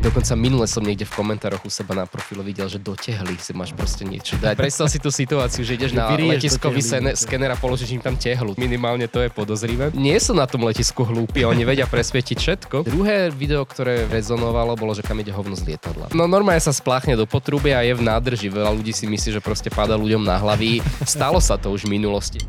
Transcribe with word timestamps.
Dokonca 0.00 0.32
minule 0.32 0.64
som 0.64 0.80
niekde 0.80 1.04
v 1.04 1.12
komentároch 1.12 1.60
u 1.60 1.68
seba 1.68 1.92
na 1.92 2.08
profile 2.08 2.40
videl, 2.40 2.72
že 2.72 2.80
do 2.80 2.96
tehly 2.96 3.36
si 3.36 3.52
máš 3.52 3.76
proste 3.76 4.08
niečo 4.08 4.40
dať. 4.40 4.56
Predstav 4.56 4.88
si 4.88 4.96
tú 4.96 5.12
situáciu, 5.12 5.60
že 5.60 5.76
ideš 5.76 5.92
na 5.92 6.08
letiskový 6.16 6.80
skener 7.12 7.52
a 7.52 7.56
položíš 7.60 8.00
im 8.00 8.00
tam 8.00 8.16
tehlu. 8.16 8.56
Minimálne 8.56 9.04
to 9.12 9.20
je 9.20 9.28
podozrivé. 9.28 9.92
Nie 9.92 10.16
sú 10.16 10.32
na 10.32 10.48
tom 10.48 10.64
letisku 10.64 11.04
hlúpi, 11.04 11.44
oni 11.44 11.68
vedia 11.68 11.84
presvietiť 11.84 12.36
všetko. 12.40 12.76
Druhé 12.88 13.28
video, 13.28 13.60
ktoré 13.68 14.08
rezonovalo, 14.08 14.72
bolo, 14.72 14.96
že 14.96 15.04
kam 15.04 15.20
ide 15.20 15.36
hovno 15.36 15.52
z 15.52 15.68
lietadla. 15.68 16.08
No 16.16 16.24
normálne 16.24 16.64
sa 16.64 16.72
spláchne 16.72 17.12
do 17.12 17.28
potrubia 17.28 17.76
a 17.76 17.84
je 17.84 17.92
v 17.92 18.00
nádrži. 18.00 18.48
Veľa 18.48 18.72
ľudí 18.72 18.96
si 18.96 19.04
myslí, 19.04 19.36
že 19.36 19.44
proste 19.44 19.68
páda 19.68 20.00
ľuďom 20.00 20.24
na 20.24 20.40
hlavy. 20.40 20.80
Stalo 21.04 21.44
sa 21.44 21.60
to 21.60 21.76
už 21.76 21.84
v 21.84 22.00
minulosti. 22.00 22.40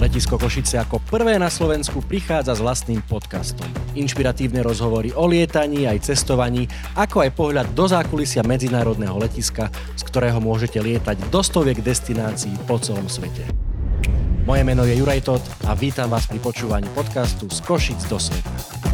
Letisko 0.00 0.40
Košice 0.40 0.80
ako 0.80 0.98
prvé 1.04 1.36
na 1.36 1.52
Slovensku 1.52 2.00
prichádza 2.00 2.56
s 2.56 2.64
vlastným 2.64 3.04
podcastom. 3.04 3.68
Inšpiratívne 3.92 4.64
rozhovory 4.64 5.12
o 5.12 5.28
lietaní 5.28 5.84
aj 5.84 6.08
cestovaní, 6.08 6.64
ako 6.96 7.20
aj 7.24 7.30
pohľad 7.36 7.66
do 7.76 7.84
zákulisia 7.84 8.40
medzinárodného 8.40 9.14
letiska, 9.20 9.68
z 9.94 10.02
ktorého 10.08 10.40
môžete 10.40 10.80
lietať 10.80 11.20
do 11.28 11.40
stoviek 11.44 11.84
destinácií 11.84 12.56
po 12.64 12.80
celom 12.80 13.06
svete. 13.12 13.44
Moje 14.48 14.64
meno 14.64 14.88
je 14.88 14.96
Juraj 14.96 15.20
Tot 15.22 15.44
a 15.68 15.76
vítam 15.76 16.08
vás 16.08 16.24
pri 16.26 16.40
počúvaní 16.40 16.88
podcastu 16.96 17.46
z 17.52 17.60
Košic 17.60 18.00
do 18.08 18.16
sveta. 18.16 18.89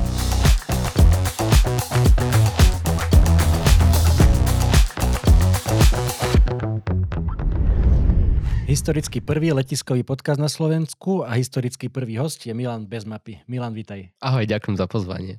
Historicky 8.66 9.23
prvý 9.23 9.55
letiskový 9.55 10.02
podcast 10.02 10.43
na 10.43 10.51
Slovensku 10.51 11.23
a 11.23 11.38
historicky 11.38 11.87
prvý 11.87 12.19
host 12.19 12.43
je 12.43 12.51
Milan 12.51 12.83
bez 12.83 13.07
mapy. 13.07 13.38
Milan, 13.47 13.70
vítaj. 13.70 14.11
Ahoj, 14.19 14.43
ďakujem 14.43 14.74
za 14.74 14.91
pozvanie. 14.91 15.38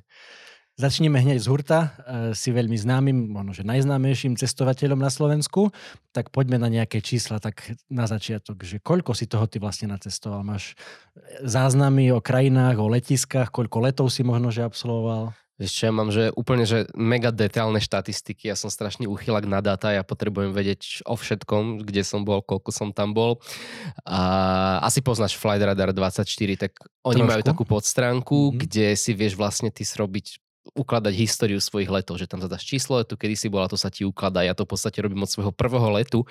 Začneme 0.80 1.20
hneď 1.20 1.36
z 1.36 1.46
hurta. 1.52 1.92
E, 2.08 2.32
si 2.32 2.48
veľmi 2.56 2.72
známym, 2.80 3.28
možno 3.28 3.52
že 3.52 3.68
najznámejším 3.68 4.40
cestovateľom 4.40 4.96
na 4.96 5.12
Slovensku. 5.12 5.68
Tak 6.16 6.32
poďme 6.32 6.56
na 6.56 6.72
nejaké 6.72 7.04
čísla, 7.04 7.36
tak 7.36 7.76
na 7.92 8.08
začiatok, 8.08 8.64
že 8.64 8.80
koľko 8.80 9.12
si 9.12 9.28
toho 9.28 9.44
ty 9.44 9.60
vlastne 9.60 9.92
nacestoval? 9.92 10.40
Máš 10.40 10.72
záznamy 11.44 12.08
o 12.16 12.24
krajinách, 12.24 12.80
o 12.80 12.88
letiskách, 12.88 13.52
koľko 13.52 13.92
letov 13.92 14.08
si 14.08 14.24
možno 14.24 14.48
že 14.48 14.64
absolvoval? 14.64 15.36
Vieš 15.58 15.72
čo, 15.74 15.82
ja 15.90 15.92
mám 15.92 16.14
že 16.14 16.30
úplne 16.38 16.62
že 16.62 16.86
mega 16.94 17.34
detailné 17.34 17.82
štatistiky, 17.82 18.46
ja 18.46 18.54
som 18.54 18.70
strašný 18.70 19.10
úchylak 19.10 19.42
na 19.42 19.58
dáta, 19.58 19.90
ja 19.90 20.06
potrebujem 20.06 20.54
vedieť 20.54 21.02
o 21.02 21.18
všetkom, 21.18 21.82
kde 21.82 22.06
som 22.06 22.22
bol, 22.22 22.46
koľko 22.46 22.70
som 22.70 22.94
tam 22.94 23.10
bol. 23.10 23.42
A 24.06 24.78
asi 24.86 25.02
poznáš 25.02 25.34
Flight 25.34 25.66
Radar 25.66 25.90
24, 25.90 26.22
tak 26.54 26.78
oni 27.02 27.26
Trošku. 27.26 27.30
majú 27.34 27.42
takú 27.42 27.62
podstránku, 27.66 28.38
mm-hmm. 28.38 28.58
kde 28.62 28.86
si 28.94 29.18
vieš 29.18 29.34
vlastne 29.34 29.74
ty 29.74 29.82
zrobiť 29.82 30.38
ukladať 30.78 31.14
históriu 31.16 31.58
svojich 31.58 31.88
letov, 31.88 32.20
že 32.20 32.28
tam 32.28 32.38
zadaš 32.38 32.62
číslo 32.62 33.00
letu, 33.00 33.16
kedy 33.16 33.34
si 33.34 33.48
bola, 33.48 33.66
to 33.66 33.80
sa 33.80 33.88
ti 33.88 34.04
ukladá. 34.04 34.44
Ja 34.44 34.52
to 34.52 34.68
v 34.68 34.76
podstate 34.76 35.00
robím 35.00 35.24
od 35.24 35.30
svojho 35.32 35.50
prvého 35.50 35.88
letu 35.90 36.28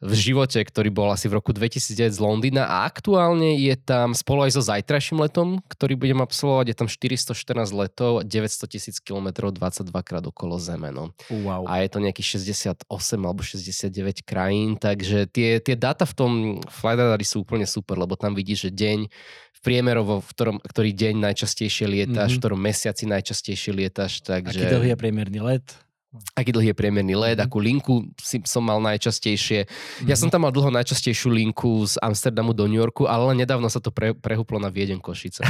v 0.00 0.12
živote, 0.16 0.56
ktorý 0.64 0.88
bol 0.88 1.12
asi 1.12 1.28
v 1.28 1.36
roku 1.36 1.52
2009 1.52 2.16
z 2.16 2.20
Londýna 2.24 2.64
a 2.64 2.88
aktuálne 2.88 3.60
je 3.60 3.76
tam 3.76 4.16
spolu 4.16 4.48
aj 4.48 4.56
so 4.56 4.62
zajtrajším 4.64 5.20
letom, 5.20 5.60
ktorý 5.68 6.00
budem 6.00 6.24
absolvovať, 6.24 6.72
je 6.72 6.76
tam 6.76 6.88
414 6.88 7.68
letov, 7.76 8.24
900 8.24 8.72
tisíc 8.72 8.96
km, 8.96 9.52
22 9.52 9.92
krát 10.00 10.24
okolo 10.24 10.56
Zeme. 10.56 10.88
No. 10.88 11.12
Wow. 11.28 11.68
A 11.68 11.84
je 11.84 11.88
to 11.92 12.00
nejakých 12.00 12.40
68 12.40 12.88
alebo 13.20 13.44
69 13.44 14.24
krajín, 14.24 14.80
takže 14.80 15.28
tie, 15.28 15.60
tie 15.60 15.76
dáta 15.76 16.08
v 16.08 16.14
tom 16.16 16.32
Flight 16.72 16.96
Radari 16.96 17.28
sú 17.28 17.44
úplne 17.44 17.68
super, 17.68 18.00
lebo 18.00 18.16
tam 18.16 18.32
vidíš, 18.32 18.68
že 18.68 18.70
deň 18.72 18.98
v 19.52 19.60
priemerovo, 19.60 20.24
v 20.24 20.30
ktorom, 20.32 20.56
ktorý 20.64 20.96
deň 20.96 21.14
najčastejšie 21.28 21.84
lietaš, 21.84 22.32
mm-hmm. 22.32 22.36
v 22.36 22.40
ktorom 22.40 22.60
mesiaci 22.60 23.04
najčastejšie 23.04 23.76
lietaš. 23.76 24.24
Takže... 24.24 24.56
Aký 24.56 24.64
dlhý 24.64 24.96
je 24.96 24.98
priemerný 24.98 25.44
let? 25.44 25.89
Aký 26.34 26.50
dlhý 26.50 26.74
je 26.74 26.76
priemerný 26.76 27.14
let, 27.14 27.38
mm. 27.38 27.44
akú 27.46 27.62
linku 27.62 27.94
si, 28.18 28.42
som 28.42 28.66
mal 28.66 28.82
najčastejšie. 28.82 29.70
Mm. 30.02 30.08
Ja 30.10 30.18
som 30.18 30.26
tam 30.26 30.42
mal 30.42 30.50
dlho 30.50 30.66
najčastejšiu 30.74 31.30
linku 31.30 31.86
z 31.86 32.02
Amsterdamu 32.02 32.50
do 32.50 32.66
New 32.66 32.82
Yorku, 32.82 33.06
ale 33.06 33.30
nedávno 33.38 33.70
sa 33.70 33.78
to 33.78 33.94
pre, 33.94 34.10
prehúplo 34.10 34.58
na 34.58 34.74
Viedeň 34.74 34.98
Košice. 34.98 35.46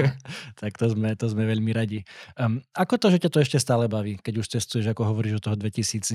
tak 0.60 0.72
to 0.74 0.90
sme, 0.90 1.14
to 1.14 1.30
sme 1.30 1.46
veľmi 1.46 1.70
radi. 1.70 2.02
Um, 2.34 2.58
ako 2.74 2.98
to, 2.98 3.06
že 3.14 3.22
ťa 3.22 3.30
to 3.30 3.38
ešte 3.38 3.58
stále 3.62 3.86
baví, 3.86 4.18
keď 4.18 4.42
už 4.42 4.46
cestuješ, 4.58 4.90
ako 4.90 5.14
hovoríš, 5.14 5.38
od 5.38 5.44
toho 5.46 5.56
2009. 5.56 6.10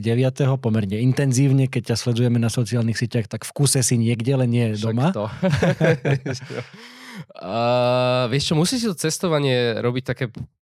pomerne 0.60 1.00
intenzívne, 1.00 1.72
keď 1.72 1.96
ťa 1.96 1.98
sledujeme 2.04 2.36
na 2.36 2.52
sociálnych 2.52 3.00
sieťach, 3.00 3.32
tak 3.32 3.48
v 3.48 3.52
kuse 3.56 3.80
si 3.80 3.96
niekde, 3.96 4.36
len 4.36 4.52
nie 4.52 4.68
Však 4.76 4.84
doma. 4.84 5.16
To. 5.16 5.32
uh, 7.40 8.28
vieš 8.32 8.52
čo, 8.52 8.54
musíš 8.60 8.80
si 8.84 8.88
to 8.92 8.96
cestovanie 9.00 9.80
robiť 9.80 10.04
také 10.04 10.26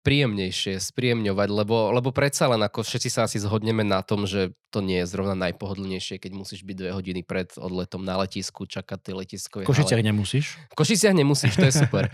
príjemnejšie, 0.01 0.81
spríjemňovať, 0.81 1.50
lebo, 1.53 1.94
lebo 1.94 2.09
predsa 2.09 2.50
len 2.50 2.62
ako 2.66 2.81
všetci 2.81 3.09
sa 3.13 3.29
asi 3.29 3.38
zhodneme 3.38 3.85
na 3.85 4.01
tom, 4.01 4.25
že 4.25 4.53
to 4.72 4.79
nie 4.79 5.03
je 5.03 5.12
zrovna 5.12 5.35
najpohodlnejšie, 5.35 6.17
keď 6.17 6.31
musíš 6.31 6.63
byť 6.63 6.75
dve 6.79 6.89
hodiny 6.95 7.22
pred 7.28 7.51
odletom 7.59 8.01
na 8.07 8.17
letisku, 8.23 8.63
čakať 8.66 9.00
tie 9.03 9.13
letiskové 9.13 9.62
V 9.67 9.72
Košiciach 9.75 10.00
nemusíš? 10.00 10.57
V 10.72 10.75
Košiciach 10.79 11.12
nemusíš, 11.13 11.53
to 11.59 11.67
je 11.67 11.75
super. 11.85 12.07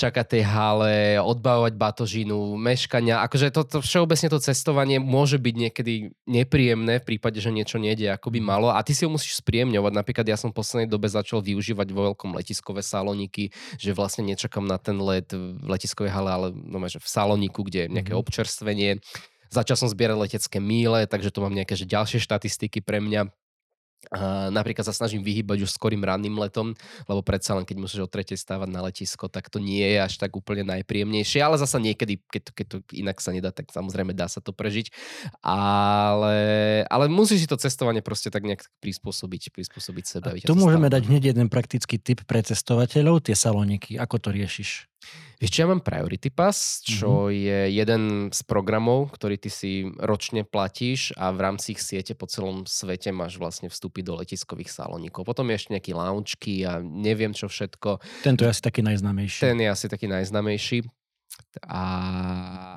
čakať 0.00 0.26
tej 0.38 0.42
hale, 0.46 1.18
odbavovať 1.18 1.74
batožinu, 1.74 2.54
meškania, 2.56 3.20
akože 3.26 3.50
to, 3.50 3.66
to 3.66 3.78
všeobecne 3.82 4.30
to 4.30 4.38
cestovanie 4.38 4.96
môže 5.02 5.36
byť 5.42 5.54
niekedy 5.58 6.14
nepríjemné 6.30 7.02
v 7.02 7.04
prípade, 7.04 7.42
že 7.42 7.50
niečo 7.50 7.82
nejde 7.82 8.06
ako 8.14 8.32
by 8.32 8.40
malo 8.40 8.70
a 8.70 8.78
ty 8.86 8.94
si 8.94 9.02
ho 9.02 9.10
musíš 9.10 9.42
spríjemňovať. 9.42 9.92
Napríklad 9.92 10.26
ja 10.30 10.38
som 10.38 10.54
v 10.54 10.62
poslednej 10.62 10.88
dobe 10.88 11.10
začal 11.10 11.42
využívať 11.42 11.90
vo 11.90 12.14
veľkom 12.14 12.38
letiskové 12.38 12.86
saloniky, 12.86 13.50
že 13.76 13.90
vlastne 13.92 14.22
nečakám 14.24 14.62
na 14.62 14.78
ten 14.78 14.94
let 15.02 15.34
v 15.34 15.58
letiskovej 15.66 16.14
hale, 16.14 16.30
ale 16.30 16.46
no, 16.54 16.78
že 16.86 17.02
v 17.02 17.09
Saloniku, 17.10 17.66
kde 17.66 17.86
je 17.86 17.88
nejaké 17.90 18.14
mm-hmm. 18.14 18.22
občerstvenie. 18.22 18.90
Začal 19.50 19.74
som 19.74 19.90
zbierať 19.90 20.14
letecké 20.14 20.62
míle, 20.62 21.10
takže 21.10 21.34
to 21.34 21.42
mám 21.42 21.50
nejaké 21.50 21.74
že 21.74 21.90
ďalšie 21.90 22.22
štatistiky 22.22 22.78
pre 22.86 23.02
mňa. 23.02 23.34
Uh, 24.08 24.48
napríklad 24.48 24.80
sa 24.80 24.96
snažím 24.96 25.20
vyhýbať 25.20 25.68
už 25.68 25.76
skorým 25.76 26.00
ranným 26.00 26.32
letom, 26.40 26.72
lebo 27.04 27.20
predsa 27.20 27.52
len 27.52 27.68
keď 27.68 27.76
musíš 27.84 28.00
o 28.00 28.08
tretej 28.08 28.40
stávať 28.40 28.72
na 28.72 28.80
letisko, 28.80 29.28
tak 29.28 29.52
to 29.52 29.60
nie 29.60 29.84
je 29.84 30.00
až 30.00 30.16
tak 30.16 30.32
úplne 30.32 30.64
najpríjemnejšie, 30.64 31.44
ale 31.44 31.60
zasa 31.60 31.76
niekedy, 31.76 32.16
keď, 32.32 32.42
keď 32.48 32.66
to 32.66 32.76
inak 32.96 33.20
sa 33.20 33.36
nedá, 33.36 33.52
tak 33.52 33.68
samozrejme 33.68 34.16
dá 34.16 34.24
sa 34.24 34.40
to 34.40 34.56
prežiť. 34.56 34.88
Ale, 35.44 36.40
ale 36.88 37.04
musíš 37.12 37.44
si 37.44 37.48
to 37.52 37.60
cestovanie 37.60 38.00
proste 38.00 38.32
tak 38.32 38.40
nejak 38.40 38.64
prispôsobiť, 38.80 39.52
prispôsobiť 39.52 40.04
sebe. 40.08 40.32
tu 40.48 40.56
môžeme 40.56 40.88
dať 40.88 41.04
hneď 41.04 41.36
jeden 41.36 41.52
praktický 41.52 42.00
tip 42.00 42.24
pre 42.24 42.40
cestovateľov, 42.40 43.28
tie 43.28 43.36
saloniky. 43.36 44.00
Ako 44.00 44.16
to 44.16 44.32
riešiš? 44.32 44.89
Vieš 45.40 45.56
ja 45.56 45.64
mám 45.64 45.80
Priority 45.80 46.28
Pass, 46.28 46.84
čo 46.84 47.32
mm-hmm. 47.32 47.40
je 47.40 47.58
jeden 47.72 48.02
z 48.28 48.40
programov, 48.44 49.08
ktorý 49.16 49.40
ty 49.40 49.48
si 49.48 49.88
ročne 49.96 50.44
platíš 50.44 51.16
a 51.16 51.32
v 51.32 51.40
rámci 51.40 51.72
ich 51.72 51.80
siete 51.80 52.12
po 52.12 52.28
celom 52.28 52.68
svete 52.68 53.08
máš 53.08 53.40
vlastne 53.40 53.72
vstúpiť 53.72 54.04
do 54.04 54.20
letiskových 54.20 54.68
salónikov. 54.68 55.24
Potom 55.24 55.48
je 55.48 55.56
ešte 55.56 55.72
nejaký 55.72 55.96
loungeky 55.96 56.68
a 56.68 56.84
neviem 56.84 57.32
čo 57.32 57.48
všetko. 57.48 58.04
Tento 58.20 58.44
je 58.44 58.52
asi 58.52 58.60
taký 58.60 58.84
najznamejší. 58.84 59.40
Ten 59.40 59.56
je 59.64 59.68
asi 59.72 59.88
taký 59.88 60.12
najznamejší. 60.12 60.84
A, 61.66 61.82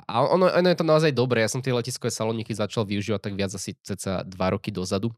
a 0.08 0.16
ono, 0.32 0.48
ono 0.48 0.68
je 0.72 0.78
to 0.80 0.88
naozaj 0.88 1.12
dobré. 1.12 1.44
Ja 1.44 1.52
som 1.52 1.60
tie 1.60 1.76
letiskové 1.76 2.10
salóniky 2.16 2.56
začal 2.56 2.88
využívať 2.88 3.22
tak 3.28 3.34
viac 3.36 3.52
asi 3.52 3.76
ceca 3.84 4.24
dva 4.24 4.56
roky 4.56 4.72
dozadu. 4.72 5.12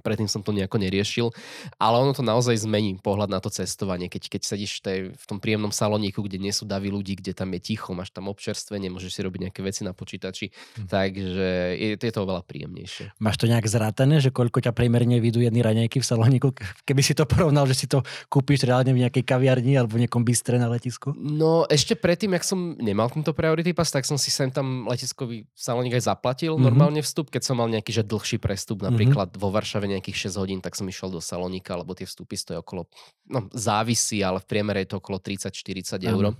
Predtým 0.00 0.28
som 0.30 0.40
to 0.44 0.54
nejako 0.54 0.78
neriešil, 0.78 1.34
ale 1.76 1.96
ono 1.98 2.12
to 2.14 2.22
naozaj 2.22 2.54
zmení 2.54 2.98
pohľad 3.02 3.30
na 3.30 3.38
to 3.42 3.50
cestovanie. 3.50 4.06
Keď, 4.06 4.22
keď 4.38 4.40
sedíš 4.44 4.80
tej, 4.80 5.12
v 5.14 5.24
tom 5.26 5.38
príjemnom 5.42 5.74
saloníku, 5.74 6.22
kde 6.24 6.38
nie 6.38 6.54
sú 6.54 6.64
davy 6.64 6.92
ľudí, 6.92 7.18
kde 7.18 7.34
tam 7.34 7.50
je 7.56 7.60
ticho, 7.60 7.92
máš 7.94 8.14
tam 8.14 8.30
občerstvenie, 8.30 8.92
môžeš 8.92 9.18
si 9.18 9.20
robiť 9.24 9.50
nejaké 9.50 9.60
veci 9.64 9.82
na 9.82 9.92
počítači, 9.96 10.50
hm. 10.50 10.86
takže 10.86 11.48
je, 11.74 11.86
je 11.98 12.12
to 12.12 12.20
oveľa 12.22 12.42
príjemnejšie. 12.46 13.18
Máš 13.18 13.36
to 13.40 13.50
nejak 13.50 13.66
zrátané, 13.66 14.22
že 14.22 14.30
koľko 14.30 14.62
ťa 14.62 14.72
priemerne 14.76 15.18
vidú 15.18 15.42
jedny 15.42 15.64
raňajky 15.64 15.98
v 15.98 16.06
salóniku, 16.06 16.54
keby 16.86 17.02
si 17.02 17.16
to 17.16 17.26
porovnal, 17.26 17.66
že 17.66 17.84
si 17.84 17.86
to 17.90 18.04
kúpiš 18.30 18.68
reálne 18.68 18.94
v 18.94 19.02
nejakej 19.04 19.24
kaviarni 19.26 19.74
alebo 19.74 19.98
v 19.98 20.06
nejakom 20.06 20.22
bystre 20.22 20.60
na 20.60 20.70
letisku? 20.70 21.16
No 21.16 21.66
ešte 21.66 21.98
predtým, 21.98 22.36
jak 22.38 22.44
som 22.46 22.78
nemal 22.78 23.10
tento 23.10 23.34
priority 23.34 23.74
pass, 23.74 23.90
tak 23.90 24.06
som 24.06 24.20
si 24.20 24.30
sem 24.30 24.52
tam 24.52 24.86
letiskový 24.86 25.48
salónik 25.56 25.98
aj 25.98 26.12
zaplatil 26.12 26.54
mm-hmm. 26.54 26.66
normálne 26.68 27.00
vstup, 27.02 27.32
keď 27.32 27.42
som 27.42 27.58
mal 27.58 27.66
nejaký 27.66 27.90
že 27.90 28.04
dlhší 28.06 28.38
prestup, 28.38 28.84
napríklad 28.84 29.34
mm-hmm. 29.34 29.42
vo 29.42 29.48
Varšave 29.50 29.87
nejakých 29.88 30.28
6 30.28 30.40
hodín, 30.40 30.60
tak 30.60 30.76
som 30.76 30.84
išiel 30.84 31.08
do 31.08 31.20
Salonika, 31.24 31.72
lebo 31.78 31.96
tie 31.96 32.04
vstupy 32.04 32.36
stojí 32.36 32.60
okolo, 32.60 32.84
no 33.28 33.48
závisí, 33.56 34.20
ale 34.20 34.44
v 34.44 34.46
priemere 34.46 34.84
je 34.84 34.92
to 34.92 35.00
okolo 35.00 35.16
30-40 35.16 36.04
eur. 36.04 36.36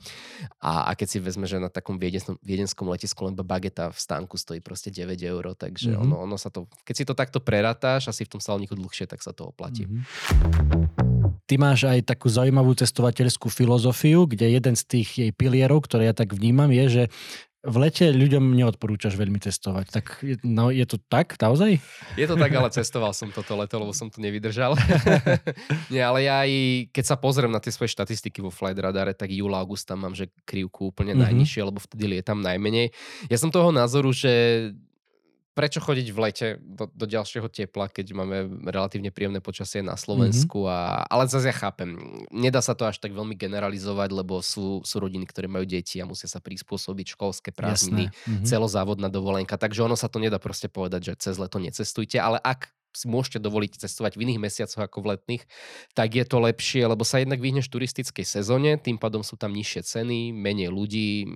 A, 0.61 0.89
a 0.89 0.91
keď 0.93 1.09
si 1.09 1.19
vezme, 1.19 1.49
že 1.49 1.57
na 1.57 1.73
takom 1.73 1.97
viedenskom, 1.97 2.37
viedenskom 2.45 2.87
letisku 2.93 3.25
len 3.25 3.35
bageta 3.39 3.89
v 3.89 3.99
stánku 3.99 4.37
stojí 4.37 4.61
proste 4.61 4.93
9 4.93 5.17
eur, 5.25 5.57
takže 5.57 5.97
mm-hmm. 5.97 6.05
ono, 6.05 6.17
ono 6.29 6.37
sa 6.37 6.53
to, 6.53 6.69
keď 6.85 6.95
si 6.95 7.05
to 7.09 7.15
takto 7.17 7.41
preratáš, 7.41 8.13
asi 8.13 8.29
v 8.29 8.37
tom 8.37 8.41
Saloniku 8.45 8.77
dlhšie, 8.77 9.09
tak 9.09 9.25
sa 9.25 9.33
to 9.33 9.51
oplatí. 9.51 9.89
Mm-hmm. 9.89 11.09
Ty 11.49 11.55
máš 11.57 11.89
aj 11.89 12.05
takú 12.05 12.29
zaujímavú 12.29 12.77
cestovateľskú 12.77 13.49
filozofiu, 13.49 14.29
kde 14.29 14.53
jeden 14.53 14.77
z 14.77 14.85
tých 14.85 15.09
jej 15.17 15.31
pilierov, 15.33 15.89
ktoré 15.89 16.13
ja 16.13 16.15
tak 16.15 16.37
vnímam, 16.37 16.69
je, 16.69 16.85
že 16.93 17.05
v 17.59 17.77
lete 17.83 18.15
ľuďom 18.15 18.55
neodporúčaš 18.55 19.19
veľmi 19.19 19.43
cestovať. 19.43 19.91
Tak 19.91 20.23
no, 20.47 20.71
je 20.71 20.87
to 20.87 20.95
tak 21.11 21.35
naozaj? 21.43 21.83
Je 22.15 22.27
to 22.31 22.39
tak, 22.39 22.55
ale 22.55 22.71
cestoval 22.71 23.11
som 23.11 23.35
toto 23.35 23.59
leto, 23.59 23.83
lebo 23.83 23.91
som 23.91 24.07
to 24.07 24.23
nevydržal. 24.23 24.79
Nie, 25.93 26.07
ale 26.07 26.23
ja 26.23 26.47
aj, 26.47 26.53
keď 26.95 27.05
sa 27.05 27.17
pozriem 27.19 27.51
na 27.51 27.59
tie 27.59 27.75
svoje 27.75 27.91
štatistiky 27.91 28.39
vo 28.39 28.55
Flight 28.55 28.79
Radare, 28.79 29.11
tak 29.11 29.35
júl, 29.35 29.51
august 29.59 29.91
tam 29.91 30.07
mám, 30.07 30.15
že 30.15 30.31
krivku 30.47 30.95
úplne 30.95 31.19
mm-hmm. 31.19 31.27
najnižšie, 31.35 31.61
lebo 31.67 31.83
vtedy 31.83 32.07
lietam 32.07 32.39
najmenej. 32.39 32.95
Ja 33.27 33.37
som 33.43 33.51
toho 33.51 33.75
názoru, 33.75 34.15
že 34.15 34.31
prečo 35.59 35.83
chodiť 35.83 36.07
v 36.15 36.19
lete 36.23 36.47
do, 36.63 36.87
do 36.87 37.03
ďalšieho 37.11 37.51
tepla, 37.51 37.91
keď 37.91 38.15
máme 38.15 38.71
relatívne 38.71 39.11
príjemné 39.11 39.43
počasie 39.43 39.83
na 39.83 39.99
Slovensku. 39.99 40.63
Mm-hmm. 40.63 41.03
A, 41.03 41.03
ale 41.11 41.27
zase 41.27 41.51
ja 41.51 41.57
chápem, 41.59 41.99
nedá 42.31 42.63
sa 42.63 42.79
to 42.79 42.87
až 42.87 43.03
tak 43.03 43.11
veľmi 43.11 43.35
generalizovať, 43.35 44.15
lebo 44.15 44.39
sú, 44.39 44.87
sú 44.87 44.97
rodiny, 45.03 45.27
ktoré 45.27 45.51
majú 45.51 45.67
deti 45.67 45.99
a 45.99 46.07
musia 46.07 46.31
sa 46.31 46.39
prispôsobiť 46.39 47.19
školské 47.19 47.51
prázdniny, 47.51 48.07
mm-hmm. 48.07 48.47
celozávodná 48.47 49.11
dovolenka. 49.11 49.59
Takže 49.59 49.83
ono 49.83 49.99
sa 49.99 50.07
to 50.07 50.23
nedá 50.23 50.39
proste 50.39 50.71
povedať, 50.71 51.11
že 51.11 51.27
cez 51.27 51.35
leto 51.43 51.59
necestujte, 51.59 52.23
ale 52.23 52.39
ak 52.39 52.71
si 52.95 53.11
môžete 53.11 53.43
dovoliť 53.43 53.83
cestovať 53.83 54.15
v 54.15 54.31
iných 54.31 54.43
mesiacoch 54.43 54.87
ako 54.87 55.03
v 55.03 55.09
letných, 55.19 55.43
tak 55.93 56.15
je 56.15 56.25
to 56.25 56.39
lepšie, 56.39 56.87
lebo 56.87 57.03
sa 57.03 57.19
jednak 57.19 57.43
vyhneš 57.43 57.67
turistickej 57.67 58.23
sezóne, 58.23 58.79
tým 58.79 58.97
pádom 58.97 59.27
sú 59.27 59.35
tam 59.35 59.51
nižšie 59.53 59.83
ceny, 59.83 60.31
menej 60.31 60.71
ľudí, 60.71 61.27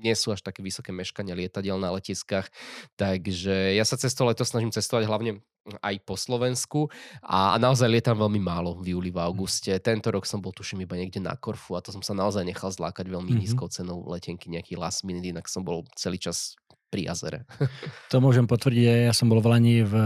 nie 0.00 0.16
sú 0.16 0.32
až 0.32 0.40
také 0.40 0.64
vysoké 0.64 0.90
meškania 0.90 1.36
lietadiel 1.36 1.76
na 1.76 1.92
letiskách. 1.94 2.48
Takže 2.96 3.76
ja 3.76 3.84
sa 3.84 4.00
cez 4.00 4.16
to 4.16 4.24
leto 4.24 4.42
snažím 4.42 4.72
cestovať 4.72 5.04
hlavne 5.06 5.44
aj 5.84 5.94
po 6.08 6.16
Slovensku 6.16 6.88
a, 7.20 7.60
naozaj 7.60 7.86
lietam 7.86 8.16
veľmi 8.16 8.40
málo 8.40 8.80
v 8.80 8.96
júli, 8.96 9.12
v 9.12 9.20
auguste. 9.20 9.70
Tento 9.84 10.08
rok 10.08 10.24
som 10.24 10.40
bol 10.40 10.56
tuším 10.56 10.88
iba 10.88 10.96
niekde 10.96 11.20
na 11.20 11.36
Korfu 11.36 11.76
a 11.76 11.84
to 11.84 11.92
som 11.92 12.00
sa 12.00 12.16
naozaj 12.16 12.42
nechal 12.48 12.72
zlákať 12.72 13.06
veľmi 13.06 13.28
mm-hmm. 13.28 13.44
nízkou 13.44 13.68
cenou 13.68 14.08
letenky, 14.08 14.48
nejaký 14.48 14.80
last 14.80 15.04
minute, 15.04 15.28
inak 15.28 15.46
som 15.46 15.60
bol 15.60 15.84
celý 15.94 16.16
čas 16.16 16.56
pri 16.90 17.06
jazere. 17.06 17.46
To 18.10 18.18
môžem 18.18 18.50
potvrdiť, 18.50 19.06
ja 19.06 19.14
som 19.14 19.30
bol 19.30 19.38
v 19.38 19.46
Lani 19.46 19.86
v 19.86 19.94
eh, 19.94 20.04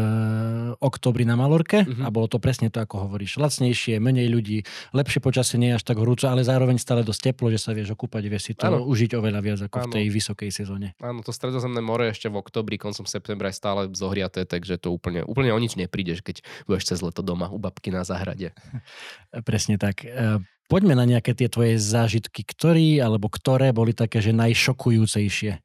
oktobri 0.85 1.25
na 1.25 1.41
Malorke 1.41 1.89
uh-huh. 1.89 2.05
a 2.05 2.13
bolo 2.13 2.29
to 2.29 2.37
presne 2.37 2.69
to, 2.69 2.85
ako 2.85 3.09
hovoríš. 3.09 3.41
Lacnejšie, 3.41 3.97
menej 3.97 4.29
ľudí, 4.29 4.61
lepšie 4.93 5.25
počasie, 5.25 5.57
nie 5.57 5.73
až 5.73 5.89
tak 5.89 5.97
horúco, 5.97 6.29
ale 6.29 6.45
zároveň 6.45 6.77
stále 6.77 7.01
dosť 7.01 7.33
teplo, 7.33 7.49
že 7.49 7.57
sa 7.57 7.73
vieš 7.73 7.97
okúpať, 7.97 8.29
vieš 8.29 8.53
si 8.53 8.53
to 8.53 8.69
ano. 8.69 8.85
užiť 8.85 9.17
oveľa 9.17 9.41
viac 9.41 9.61
ako 9.65 9.77
ano. 9.81 9.85
v 9.89 9.93
tej 9.97 10.05
vysokej 10.13 10.51
sezóne. 10.53 10.93
Áno, 11.01 11.25
to 11.25 11.33
stredozemné 11.33 11.81
more 11.81 12.13
ešte 12.13 12.29
v 12.29 12.37
oktobri, 12.37 12.77
koncom 12.77 13.09
septembra 13.09 13.49
je 13.49 13.57
stále 13.57 13.89
zohriaté, 13.97 14.45
takže 14.45 14.77
to 14.77 14.93
úplne, 14.93 15.25
úplne 15.25 15.49
o 15.49 15.57
nič 15.57 15.81
neprídeš, 15.81 16.21
keď 16.21 16.45
budeš 16.69 16.93
cez 16.93 17.01
leto 17.01 17.25
doma 17.25 17.49
u 17.49 17.57
babky 17.57 17.89
na 17.89 18.05
záhrade. 18.05 18.53
presne 19.49 19.81
tak. 19.81 20.05
Eh, 20.05 20.37
poďme 20.69 20.93
na 20.93 21.09
nejaké 21.09 21.33
tie 21.33 21.49
tvoje 21.49 21.81
zážitky, 21.81 22.45
ktorí 22.45 23.01
alebo 23.01 23.33
ktoré 23.33 23.73
boli 23.73 23.97
také, 23.97 24.21
že 24.21 24.37
najšokujúcejšie 24.37 25.64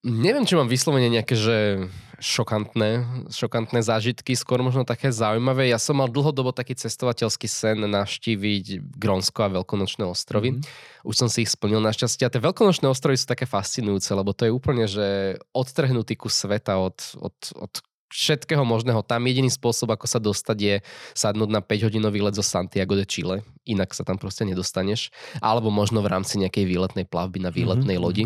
Neviem, 0.00 0.48
či 0.48 0.56
mám 0.56 0.64
vyslovene 0.64 1.12
nejaké, 1.12 1.36
že 1.36 1.56
šokantné, 2.20 3.04
šokantné 3.32 3.80
zážitky, 3.80 4.36
skôr 4.36 4.60
možno 4.60 4.84
také 4.84 5.08
zaujímavé. 5.12 5.72
Ja 5.72 5.80
som 5.80 6.00
mal 6.00 6.08
dlhodobo 6.08 6.52
taký 6.52 6.76
cestovateľský 6.76 7.48
sen 7.48 7.84
navštíviť 7.84 8.96
Grónsko 8.96 9.40
a 9.44 9.52
Veľkonočné 9.60 10.04
ostrovy. 10.04 10.56
Mm-hmm. 10.56 11.04
Už 11.08 11.16
som 11.16 11.28
si 11.32 11.44
ich 11.44 11.52
splnil 11.52 11.80
našťastie. 11.80 12.28
A 12.28 12.32
tie 12.32 12.44
Veľkonočné 12.44 12.88
ostrovy 12.88 13.16
sú 13.16 13.28
také 13.28 13.48
fascinujúce, 13.48 14.12
lebo 14.12 14.36
to 14.36 14.48
je 14.48 14.52
úplne, 14.52 14.84
že 14.84 15.40
odtrhnutý 15.56 16.16
kus 16.16 16.36
sveta 16.36 16.76
od, 16.80 16.96
od, 17.20 17.36
od 17.56 17.72
všetkého 18.12 18.64
možného. 18.64 19.00
Tam 19.00 19.24
jediný 19.24 19.48
spôsob, 19.48 19.96
ako 19.96 20.06
sa 20.08 20.20
dostať, 20.20 20.58
je 20.60 20.74
sadnúť 21.16 21.50
na 21.52 21.60
5-hodinový 21.64 22.20
let 22.24 22.36
zo 22.36 22.44
Santiago 22.44 22.96
de 22.96 23.08
Chile. 23.08 23.44
Inak 23.64 23.96
sa 23.96 24.04
tam 24.04 24.20
proste 24.20 24.44
nedostaneš. 24.44 25.08
Alebo 25.40 25.72
možno 25.72 26.04
v 26.04 26.12
rámci 26.12 26.36
nejakej 26.36 26.68
výletnej 26.68 27.04
plavby 27.08 27.40
na 27.40 27.52
výletnej 27.52 27.96
mm-hmm. 27.96 28.04
lodi. 28.04 28.24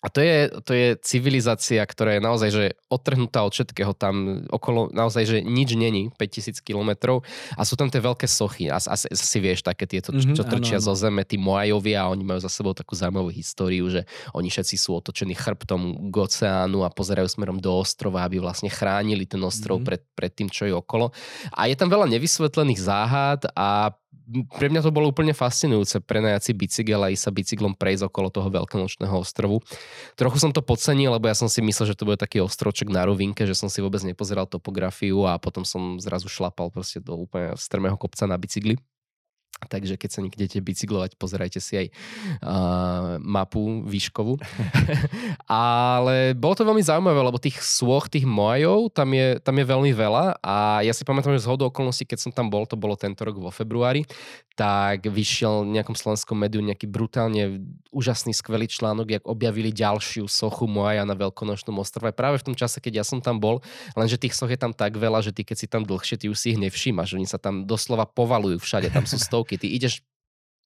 A 0.00 0.08
to 0.08 0.24
je, 0.24 0.48
to 0.64 0.72
je 0.72 0.88
civilizácia, 1.04 1.84
ktorá 1.84 2.16
je 2.16 2.22
naozaj 2.24 2.50
že 2.50 2.64
odtrhnutá 2.88 3.44
od 3.44 3.52
všetkého. 3.52 3.92
Tam 3.92 4.48
okolo 4.48 4.88
naozaj, 4.96 5.28
že 5.28 5.38
nič 5.44 5.76
není, 5.76 6.08
5000 6.16 6.56
kilometrov. 6.64 7.20
A 7.52 7.68
sú 7.68 7.76
tam 7.76 7.92
tie 7.92 8.00
veľké 8.00 8.24
sochy. 8.24 8.72
A 8.72 8.80
asi, 8.80 9.06
asi 9.12 9.38
vieš 9.38 9.60
také 9.60 9.84
tieto, 9.84 10.16
mm-hmm, 10.16 10.32
čo 10.32 10.48
trčia 10.48 10.80
ano, 10.80 10.86
zo 10.88 10.94
zeme, 10.96 11.20
tí 11.28 11.36
Moajovia 11.36 12.08
a 12.08 12.10
oni 12.16 12.24
majú 12.24 12.40
za 12.40 12.48
sebou 12.48 12.72
takú 12.72 12.96
zaujímavú 12.96 13.28
históriu, 13.28 13.92
že 13.92 14.08
oni 14.32 14.48
všetci 14.48 14.80
sú 14.80 14.96
otočení 14.96 15.36
chrbtom 15.36 16.08
k 16.08 16.14
oceánu 16.16 16.80
a 16.80 16.88
pozerajú 16.88 17.28
smerom 17.28 17.60
do 17.60 17.76
ostrova, 17.76 18.24
aby 18.24 18.40
vlastne 18.40 18.72
chránili 18.72 19.28
ten 19.28 19.44
ostrov 19.44 19.84
mm-hmm. 19.84 19.88
pred, 19.88 20.02
pred 20.16 20.32
tým, 20.32 20.48
čo 20.48 20.64
je 20.64 20.72
okolo. 20.72 21.12
A 21.52 21.68
je 21.68 21.76
tam 21.76 21.92
veľa 21.92 22.08
nevysvetlených 22.08 22.80
záhad 22.80 23.44
a 23.52 23.92
pre 24.56 24.70
mňa 24.70 24.86
to 24.86 24.94
bolo 24.94 25.10
úplne 25.10 25.34
fascinujúce 25.34 25.98
prenajať 26.02 26.50
si 26.50 26.52
bicykel 26.54 27.00
a 27.02 27.10
ísť 27.10 27.22
sa 27.26 27.32
bicyklom 27.34 27.74
prejsť 27.74 28.06
okolo 28.06 28.28
toho 28.30 28.48
veľkonočného 28.48 29.16
ostrovu. 29.18 29.58
Trochu 30.14 30.38
som 30.38 30.50
to 30.54 30.62
podcenil, 30.62 31.14
lebo 31.14 31.26
ja 31.26 31.34
som 31.34 31.50
si 31.50 31.58
myslel, 31.60 31.92
že 31.92 31.98
to 31.98 32.06
bude 32.06 32.18
taký 32.20 32.38
ostrovček 32.38 32.88
na 32.88 33.02
rovinke, 33.04 33.42
že 33.44 33.58
som 33.58 33.66
si 33.66 33.82
vôbec 33.82 34.00
nepozeral 34.06 34.46
topografiu 34.46 35.26
a 35.26 35.36
potom 35.36 35.66
som 35.66 35.98
zrazu 35.98 36.30
šlapal 36.30 36.70
proste 36.70 37.02
do 37.02 37.18
úplne 37.18 37.58
strmého 37.58 37.98
kopca 37.98 38.24
na 38.24 38.38
bicykli. 38.38 38.78
Takže 39.68 40.00
keď 40.00 40.10
sa 40.10 40.24
niekde 40.24 40.48
bicyklovať, 40.64 41.20
pozerajte 41.20 41.60
si 41.60 41.76
aj 41.76 41.86
uh, 42.40 43.20
mapu 43.20 43.84
výškovú. 43.84 44.40
Ale 45.46 46.32
bolo 46.32 46.54
to 46.56 46.64
veľmi 46.64 46.80
zaujímavé, 46.80 47.20
lebo 47.20 47.36
tých 47.36 47.60
sôch, 47.60 48.08
tých 48.08 48.24
mojov, 48.24 48.88
tam 48.96 49.12
je, 49.12 49.36
tam 49.44 49.52
je 49.60 49.64
veľmi 49.68 49.92
veľa 49.92 50.40
a 50.40 50.80
ja 50.80 50.96
si 50.96 51.04
pamätám, 51.04 51.36
že 51.36 51.44
z 51.44 51.50
hodou 51.50 51.68
okolností, 51.68 52.08
keď 52.08 52.18
som 52.24 52.32
tam 52.32 52.48
bol, 52.48 52.64
to 52.64 52.80
bolo 52.80 52.96
tento 52.96 53.20
rok 53.20 53.36
vo 53.36 53.52
februári, 53.52 54.08
tak 54.56 55.08
vyšiel 55.08 55.64
v 55.64 55.80
nejakom 55.80 55.96
slovenskom 55.96 56.36
médiu 56.36 56.60
nejaký 56.60 56.84
brutálne 56.84 57.64
úžasný, 57.88 58.36
skvelý 58.36 58.68
článok, 58.68 59.08
jak 59.08 59.24
objavili 59.24 59.72
ďalšiu 59.72 60.28
sochu 60.28 60.68
Moaja 60.68 61.08
na 61.08 61.16
Veľkonočnom 61.16 61.80
ostrove. 61.80 62.12
Práve 62.12 62.44
v 62.44 62.52
tom 62.52 62.56
čase, 62.56 62.76
keď 62.76 63.00
ja 63.00 63.04
som 63.08 63.24
tam 63.24 63.40
bol, 63.40 63.64
lenže 63.96 64.20
tých 64.20 64.36
soch 64.36 64.52
je 64.52 64.60
tam 64.60 64.76
tak 64.76 65.00
veľa, 65.00 65.24
že 65.24 65.32
ty 65.32 65.48
keď 65.48 65.56
si 65.56 65.66
tam 65.66 65.82
dlhšie, 65.88 66.20
ty 66.20 66.26
už 66.28 66.36
si 66.36 66.52
ich 66.52 66.60
nevšímaš. 66.60 67.16
Oni 67.16 67.24
sa 67.24 67.40
tam 67.40 67.64
doslova 67.64 68.04
povalujú 68.04 68.60
všade, 68.60 68.92
tam 68.92 69.08
sú 69.08 69.16
stovky. 69.16 69.39
Ty 69.44 69.66
ideš 69.68 70.04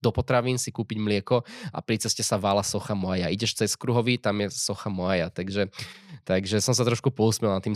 do 0.05 0.12
potravín 0.12 0.61
si 0.61 0.69
kúpiť 0.69 1.00
mlieko 1.00 1.41
a 1.73 1.81
pri 1.81 1.97
ceste 1.97 2.21
sa 2.21 2.37
vála 2.37 2.61
socha 2.61 2.93
Moaja. 2.93 3.32
Ideš 3.32 3.56
cez 3.56 3.73
kruhový, 3.73 4.21
tam 4.21 4.44
je 4.44 4.53
socha 4.53 4.93
Moaja. 4.93 5.32
Takže, 5.32 5.73
takže 6.29 6.61
som 6.61 6.76
sa 6.76 6.85
trošku 6.85 7.09
pousmiel 7.09 7.56
nad 7.56 7.65
tým, 7.65 7.73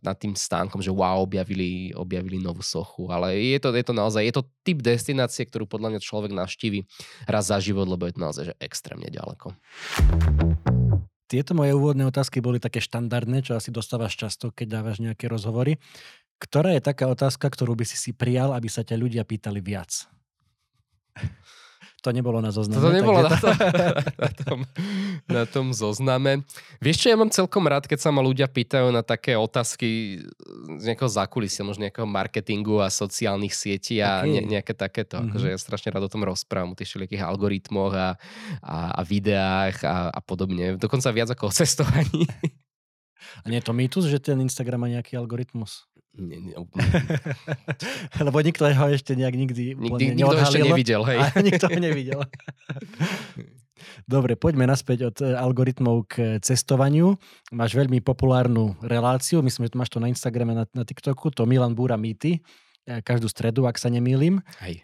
nad 0.00 0.16
tým 0.16 0.32
stánkom, 0.32 0.80
že 0.80 0.88
wow, 0.88 1.20
objavili, 1.20 1.92
objavili 1.92 2.40
novú 2.40 2.64
sochu. 2.64 3.12
Ale 3.12 3.36
je 3.36 3.60
to, 3.60 3.68
je 3.76 3.84
to 3.84 3.92
naozaj, 3.92 4.24
je 4.24 4.32
to 4.32 4.48
typ 4.64 4.80
destinácie, 4.80 5.44
ktorú 5.44 5.68
podľa 5.68 5.92
mňa 5.92 6.00
človek 6.00 6.32
navštívi 6.32 6.88
raz 7.28 7.52
za 7.52 7.60
život, 7.60 7.84
lebo 7.84 8.08
je 8.08 8.16
to 8.16 8.24
naozaj 8.24 8.44
že 8.48 8.54
extrémne 8.64 9.12
ďaleko. 9.12 9.52
Tieto 11.28 11.52
moje 11.52 11.76
úvodné 11.76 12.08
otázky 12.08 12.40
boli 12.40 12.56
také 12.56 12.80
štandardné, 12.80 13.44
čo 13.44 13.52
asi 13.52 13.68
dostávaš 13.68 14.16
často, 14.16 14.48
keď 14.48 14.80
dávaš 14.80 15.04
nejaké 15.04 15.28
rozhovory. 15.28 15.76
Ktorá 16.40 16.72
je 16.72 16.80
taká 16.80 17.04
otázka, 17.04 17.52
ktorú 17.52 17.76
by 17.76 17.84
si 17.84 18.00
si 18.00 18.10
prijal, 18.16 18.56
aby 18.56 18.72
sa 18.72 18.80
ťa 18.80 18.96
ľudia 18.96 19.28
pýtali 19.28 19.60
viac? 19.60 20.08
To 22.06 22.14
nebolo 22.14 22.38
na 22.38 22.54
zozname. 22.54 22.78
To 22.78 22.94
nebolo 22.94 23.26
na, 23.26 23.32
to, 23.34 23.50
na, 24.22 24.30
tom, 24.30 24.58
na 25.26 25.44
tom 25.50 25.66
zozname. 25.74 26.46
Vieš 26.78 26.96
čo, 27.02 27.06
ja 27.10 27.18
mám 27.18 27.34
celkom 27.34 27.66
rád, 27.66 27.90
keď 27.90 27.98
sa 28.06 28.14
ma 28.14 28.22
ľudia 28.22 28.46
pýtajú 28.46 28.94
na 28.94 29.02
také 29.02 29.34
otázky 29.34 30.22
z 30.78 30.84
nejakého 30.86 31.10
zákulisia, 31.10 31.66
možno 31.66 31.90
nejakého 31.90 32.06
marketingu 32.06 32.78
a 32.78 32.86
sociálnych 32.86 33.50
sietí 33.50 33.98
a 33.98 34.22
okay. 34.22 34.30
ne, 34.30 34.40
nejaké 34.46 34.78
takéto. 34.78 35.18
Mm-hmm. 35.18 35.34
Akože 35.34 35.46
ja 35.50 35.58
strašne 35.58 35.90
rád 35.90 36.06
o 36.06 36.12
tom 36.12 36.22
rozprávam, 36.22 36.70
o 36.70 36.78
tých 36.78 36.94
všelijakých 36.94 37.26
algoritmoch 37.26 37.90
a, 37.90 38.14
a, 38.62 38.76
a 38.94 39.00
videách 39.02 39.82
a, 39.82 40.14
a 40.14 40.20
podobne. 40.22 40.78
Dokonca 40.78 41.10
viac 41.10 41.34
ako 41.34 41.50
o 41.50 41.52
cestovaní. 41.52 42.30
A 43.42 43.50
nie 43.50 43.58
je 43.58 43.66
to 43.66 43.74
mýtus, 43.74 44.06
že 44.06 44.22
ten 44.22 44.38
Instagram 44.38 44.86
má 44.86 44.88
nejaký 44.88 45.18
algoritmus? 45.18 45.87
Nie, 46.18 46.38
nie, 46.42 46.54
Lebo 48.26 48.38
nikto 48.42 48.66
ho 48.66 48.86
ešte 48.90 49.14
nejak 49.14 49.34
nikdy 49.38 49.78
Nikdy, 49.78 50.04
nikto 50.18 50.34
ešte 50.34 50.60
nevidel, 50.66 51.02
hej. 51.06 51.18
A 51.36 51.38
nikto 51.38 51.70
ho 51.70 51.78
nevidel. 51.78 52.20
Dobre, 54.10 54.34
poďme 54.34 54.66
naspäť 54.66 55.14
od 55.14 55.16
e, 55.22 55.38
algoritmov 55.38 56.10
k 56.10 56.42
cestovaniu. 56.42 57.14
Máš 57.54 57.78
veľmi 57.78 58.02
populárnu 58.02 58.74
reláciu, 58.82 59.38
myslím, 59.46 59.70
že 59.70 59.78
máš 59.78 59.94
to 59.94 60.02
na 60.02 60.10
Instagrame, 60.10 60.58
na, 60.58 60.66
na 60.74 60.82
TikToku, 60.82 61.30
to 61.30 61.46
Milan 61.46 61.78
Búra 61.78 61.94
mýty, 61.94 62.42
e, 62.82 62.98
každú 63.06 63.30
stredu, 63.30 63.70
ak 63.70 63.78
sa 63.78 63.86
nemýlim. 63.86 64.42
Hej. 64.58 64.82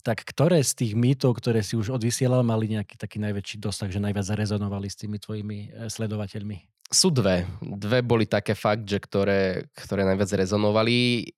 Tak 0.00 0.24
ktoré 0.24 0.64
z 0.64 0.72
tých 0.72 0.92
mýtov, 0.96 1.36
ktoré 1.36 1.60
si 1.60 1.76
už 1.76 1.92
odvysielal, 1.92 2.40
mali 2.40 2.72
nejaký 2.72 2.96
taký 2.96 3.20
najväčší 3.20 3.60
dosah, 3.60 3.92
že 3.92 4.00
najviac 4.00 4.24
zarezonovali 4.24 4.88
s 4.88 4.96
tými 4.96 5.20
tvojimi 5.20 5.88
sledovateľmi? 5.92 6.73
Sú 6.92 7.10
dve. 7.10 7.48
Dve 7.60 8.04
boli 8.04 8.28
také 8.28 8.52
fakt, 8.54 8.86
že 8.86 9.00
ktoré, 9.00 9.66
ktoré 9.74 10.04
najviac 10.04 10.30
rezonovali. 10.36 11.32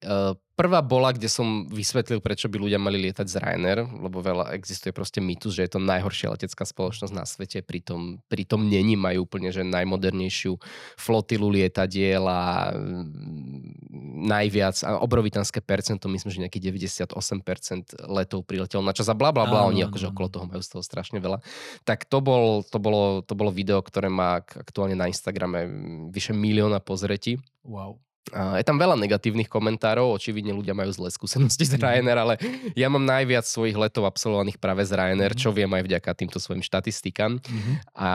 Prvá 0.56 0.80
bola, 0.80 1.12
kde 1.12 1.28
som 1.28 1.68
vysvetlil, 1.68 2.25
prečo 2.25 2.48
by 2.48 2.56
ľudia 2.56 2.80
mali 2.80 2.96
lietať 2.96 3.28
z 3.28 3.36
Ryanair, 3.44 3.84
lebo 3.84 4.25
veľa 4.25 4.56
existuje 4.56 4.88
proste 4.88 5.20
mýtus, 5.20 5.52
že 5.52 5.68
je 5.68 5.76
to 5.76 5.84
najhoršia 5.84 6.32
letecká 6.32 6.64
spoločnosť 6.64 7.12
na 7.12 7.28
svete, 7.28 7.60
pritom, 7.60 8.25
pritom 8.25 8.64
není, 8.64 8.96
majú 8.96 9.28
úplne 9.28 9.52
že 9.52 9.60
najmodernejšiu 9.68 10.56
flotilu 10.96 11.52
lietadiel 11.52 12.25
a 12.25 12.72
mm, 12.72 14.32
najviac, 14.32 14.80
a 14.80 14.96
obrovitánske 14.96 15.60
percento, 15.60 16.08
myslím, 16.08 16.32
že 16.32 16.42
nejaký 16.48 16.56
98% 16.72 18.08
letov 18.08 18.48
priletelo 18.48 18.80
na 18.80 18.96
čas 18.96 19.12
a 19.12 19.14
bla 19.14 19.36
bla 19.36 19.44
bla, 19.44 19.68
oni 19.68 19.84
akože 19.84 20.08
okolo 20.08 20.28
toho 20.32 20.44
majú 20.48 20.64
z 20.64 20.72
toho 20.72 20.80
strašne 20.80 21.20
veľa. 21.20 21.44
Tak 21.84 22.08
to, 22.08 22.25
bol, 22.25 22.64
to, 22.64 22.80
bolo, 22.80 23.20
to 23.20 23.36
bolo 23.36 23.52
video, 23.52 23.84
ktoré 23.84 24.08
má 24.08 24.40
aktuálne 24.40 24.96
na 24.96 25.04
Instagrame 25.04 25.68
vyše 26.08 26.32
milióna 26.32 26.80
pozretí. 26.80 27.36
Wow. 27.60 28.00
Je 28.35 28.64
tam 28.66 28.75
veľa 28.75 28.99
negatívnych 28.99 29.47
komentárov, 29.47 30.11
očividne 30.11 30.50
ľudia 30.50 30.75
majú 30.75 30.90
zlé 30.90 31.14
skúsenosti 31.14 31.62
z 31.62 31.78
mhm. 31.78 31.83
Ryanair, 31.83 32.18
ale 32.18 32.35
ja 32.75 32.90
mám 32.90 33.06
najviac 33.06 33.47
svojich 33.47 33.78
letov 33.78 34.11
absolvovaných 34.11 34.59
práve 34.59 34.83
z 34.83 34.99
Ryanair, 34.99 35.38
mhm. 35.38 35.38
čo 35.38 35.54
viem 35.54 35.71
aj 35.71 35.87
vďaka 35.87 36.11
týmto 36.18 36.42
svojim 36.42 36.64
štatistikám 36.64 37.38
mm-hmm. 37.38 37.75
a, 37.95 38.11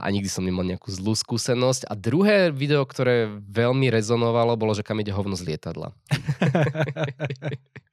a 0.00 0.06
nikdy 0.08 0.30
som 0.32 0.46
nemal 0.46 0.64
nejakú 0.64 0.88
zlú 0.88 1.12
skúsenosť. 1.12 1.84
A 1.84 1.92
druhé 1.92 2.48
video, 2.48 2.80
ktoré 2.88 3.28
veľmi 3.28 3.92
rezonovalo, 3.92 4.56
bolo, 4.56 4.72
že 4.72 4.86
kam 4.86 5.04
ide 5.04 5.12
hovno 5.12 5.36
z 5.36 5.52
lietadla. 5.52 5.92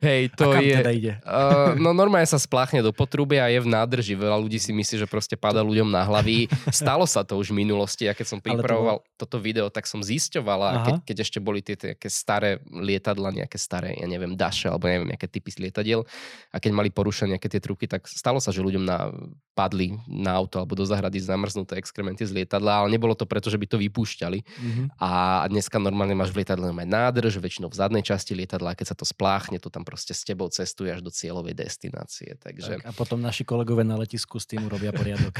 Hej, 0.00 0.32
to 0.32 0.48
a 0.48 0.56
kam 0.56 0.64
je... 0.64 0.76
teda 0.80 0.92
ide? 0.94 1.12
Uh, 1.26 1.76
no 1.76 1.92
normálne 1.92 2.24
sa 2.24 2.40
spláchne 2.40 2.80
do 2.80 2.94
potrubia 2.94 3.44
a 3.44 3.52
je 3.52 3.60
v 3.60 3.68
nádrži. 3.68 4.14
Veľa 4.16 4.40
ľudí 4.40 4.56
si 4.56 4.72
myslí, 4.72 5.04
že 5.04 5.06
proste 5.10 5.36
pada 5.36 5.60
ľuďom 5.60 5.90
na 5.92 6.06
hlavy. 6.06 6.48
Stalo 6.72 7.04
sa 7.04 7.26
to 7.26 7.36
už 7.36 7.52
v 7.52 7.66
minulosti 7.66 8.08
a 8.08 8.16
keď 8.16 8.26
som 8.30 8.38
pripravoval 8.38 9.02
to 9.02 9.04
bol... 9.04 9.18
toto 9.20 9.36
video, 9.42 9.68
tak 9.68 9.84
som 9.84 10.00
zisťovala, 10.00 10.86
keď, 10.86 10.94
keď 11.02 11.16
ešte 11.26 11.38
boli 11.42 11.60
tie 11.60 11.74
také 11.74 12.08
staré 12.08 12.62
lietadla, 12.70 13.34
nejaké 13.34 13.58
staré, 13.58 13.98
ja 13.98 14.06
neviem, 14.06 14.38
daše 14.38 14.70
alebo 14.70 14.86
neviem, 14.86 15.10
nejaké 15.10 15.26
typy 15.26 15.50
lietadiel 15.58 16.06
a 16.54 16.62
keď 16.62 16.70
mali 16.70 16.92
porušené 16.92 17.34
nejaké 17.34 17.48
tie 17.50 17.58
truky, 17.58 17.90
tak 17.90 18.06
stalo 18.06 18.38
sa, 18.38 18.54
že 18.54 18.62
ľuďom 18.62 18.84
na, 18.84 19.10
padli 19.56 19.96
na 20.06 20.36
auto 20.36 20.60
alebo 20.60 20.78
do 20.78 20.86
zahrady 20.86 21.18
zamrznuté 21.18 21.80
exkrementy 21.80 22.22
z 22.22 22.36
lietadla, 22.36 22.84
ale 22.84 22.94
nebolo 22.94 23.16
to 23.16 23.24
preto, 23.24 23.50
že 23.50 23.58
by 23.58 23.66
to 23.66 23.80
vypúšťali. 23.80 24.38
Mm-hmm. 24.44 24.86
A 25.00 25.42
dneska 25.50 25.80
normálne 25.80 26.14
máš 26.14 26.30
v 26.30 26.44
lietadle 26.44 26.70
aj 26.70 26.88
nádrž, 26.88 27.40
väčšinou 27.40 27.72
v 27.72 27.78
zadnej 27.80 28.04
časti 28.04 28.36
lietadla, 28.36 28.76
keď 28.76 28.92
sa 28.92 28.96
to 28.96 29.08
spláchne, 29.08 29.56
to 29.58 29.72
tam 29.72 29.87
proste 29.88 30.12
s 30.12 30.20
tebou 30.20 30.52
cestuje 30.52 30.92
až 30.92 31.00
do 31.00 31.08
cieľovej 31.08 31.56
destinácie. 31.56 32.36
Takže... 32.36 32.84
Tak, 32.84 32.84
a 32.84 32.92
potom 32.92 33.16
naši 33.24 33.48
kolegové 33.48 33.88
na 33.88 33.96
letisku 33.96 34.36
s 34.36 34.44
tým 34.44 34.68
urobia 34.68 34.92
poriadok. 34.92 35.32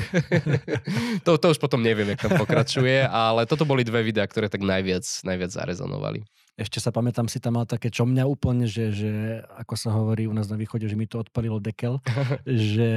to, 1.29 1.37
to 1.37 1.47
už 1.53 1.61
potom 1.61 1.85
neviem, 1.85 2.17
jak 2.17 2.25
tam 2.25 2.41
pokračuje, 2.41 3.05
ale 3.05 3.45
toto 3.45 3.69
boli 3.69 3.85
dve 3.85 4.01
videá, 4.01 4.25
ktoré 4.25 4.49
tak 4.49 4.65
najviac, 4.65 5.05
najviac 5.05 5.53
zarezonovali. 5.53 6.25
Ešte 6.59 6.83
sa 6.83 6.91
pamätám, 6.91 7.31
si 7.31 7.39
tam 7.39 7.55
mal 7.55 7.71
také, 7.71 7.87
čo 7.87 8.03
mňa 8.03 8.27
úplne, 8.27 8.67
že, 8.67 8.91
že 8.91 9.11
ako 9.63 9.75
sa 9.79 9.95
hovorí 9.95 10.27
u 10.27 10.35
nás 10.35 10.51
na 10.51 10.59
východe, 10.59 10.91
že 10.91 10.99
mi 10.99 11.07
to 11.07 11.23
odpalilo 11.23 11.63
dekel, 11.63 12.03
že 12.75 12.91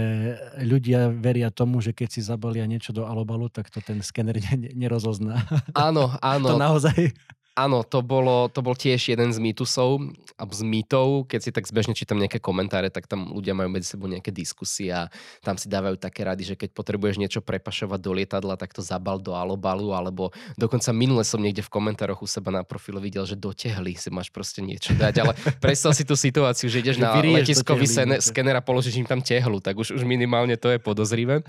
ľudia 0.63 1.13
veria 1.13 1.53
tomu, 1.53 1.77
že 1.83 1.93
keď 1.93 2.07
si 2.09 2.25
zabalia 2.25 2.65
niečo 2.65 2.89
do 2.89 3.05
alobalu, 3.05 3.51
tak 3.51 3.69
to 3.69 3.83
ten 3.83 4.01
skener 4.01 4.39
nerozozná. 4.73 5.45
Áno, 5.77 6.15
áno. 6.23 6.47
to 6.55 6.57
naozaj... 6.57 7.13
Áno, 7.51 7.83
to, 7.83 7.99
bolo, 7.99 8.47
to 8.47 8.63
bol 8.63 8.71
tiež 8.79 9.11
jeden 9.11 9.35
z 9.35 9.39
mýtusov, 9.43 9.99
alebo 10.39 10.53
z 10.55 10.63
mýtov, 10.63 11.27
keď 11.27 11.39
si 11.43 11.51
tak 11.51 11.67
zbežne 11.67 11.91
čítam 11.91 12.15
nejaké 12.15 12.39
komentáre, 12.39 12.87
tak 12.87 13.11
tam 13.11 13.27
ľudia 13.27 13.51
majú 13.51 13.67
medzi 13.67 13.91
sebou 13.91 14.07
nejaké 14.07 14.31
diskusie 14.31 14.87
a 14.87 15.11
tam 15.43 15.59
si 15.59 15.67
dávajú 15.67 15.99
také 15.99 16.23
rady, 16.23 16.47
že 16.47 16.55
keď 16.55 16.71
potrebuješ 16.71 17.19
niečo 17.19 17.43
prepašovať 17.43 17.99
do 17.99 18.11
lietadla, 18.15 18.55
tak 18.55 18.71
to 18.71 18.79
zabal 18.79 19.19
do 19.19 19.35
alobalu, 19.35 19.91
alebo 19.91 20.31
dokonca 20.55 20.95
minule 20.95 21.27
som 21.27 21.43
niekde 21.43 21.59
v 21.59 21.67
komentároch 21.67 22.23
u 22.23 22.27
seba 22.29 22.55
na 22.55 22.63
profile 22.63 23.03
videl, 23.03 23.27
že 23.27 23.35
do 23.35 23.51
tehly 23.51 23.99
si 23.99 24.07
máš 24.07 24.31
proste 24.31 24.63
niečo 24.63 24.95
dať, 24.95 25.15
ale 25.19 25.35
predstav 25.59 25.91
si 25.91 26.07
tú 26.07 26.15
situáciu, 26.15 26.71
že 26.71 26.79
ideš 26.79 27.03
na 27.03 27.19
letiskový 27.19 27.83
skener 28.23 28.55
a 28.55 28.63
položíš 28.63 28.95
im 28.95 29.07
tam 29.11 29.19
tehlu, 29.19 29.59
tak 29.59 29.75
už, 29.75 29.91
už 29.91 30.07
minimálne 30.07 30.55
to 30.55 30.71
je 30.71 30.79
podozrivé. 30.79 31.43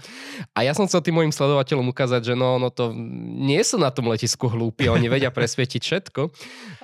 A 0.50 0.66
ja 0.66 0.74
som 0.74 0.90
chcel 0.90 0.98
tým 0.98 1.22
mojim 1.22 1.30
sledovateľom 1.30 1.94
ukázať, 1.94 2.26
že 2.26 2.34
no, 2.34 2.58
no 2.58 2.74
to 2.74 2.90
nie 3.38 3.62
sú 3.62 3.78
na 3.78 3.94
tom 3.94 4.10
letisku 4.10 4.50
hlúpi, 4.50 4.90
oni 4.90 5.06
vedia 5.06 5.30
presvietiť 5.30 5.91
všetko. 5.92 6.32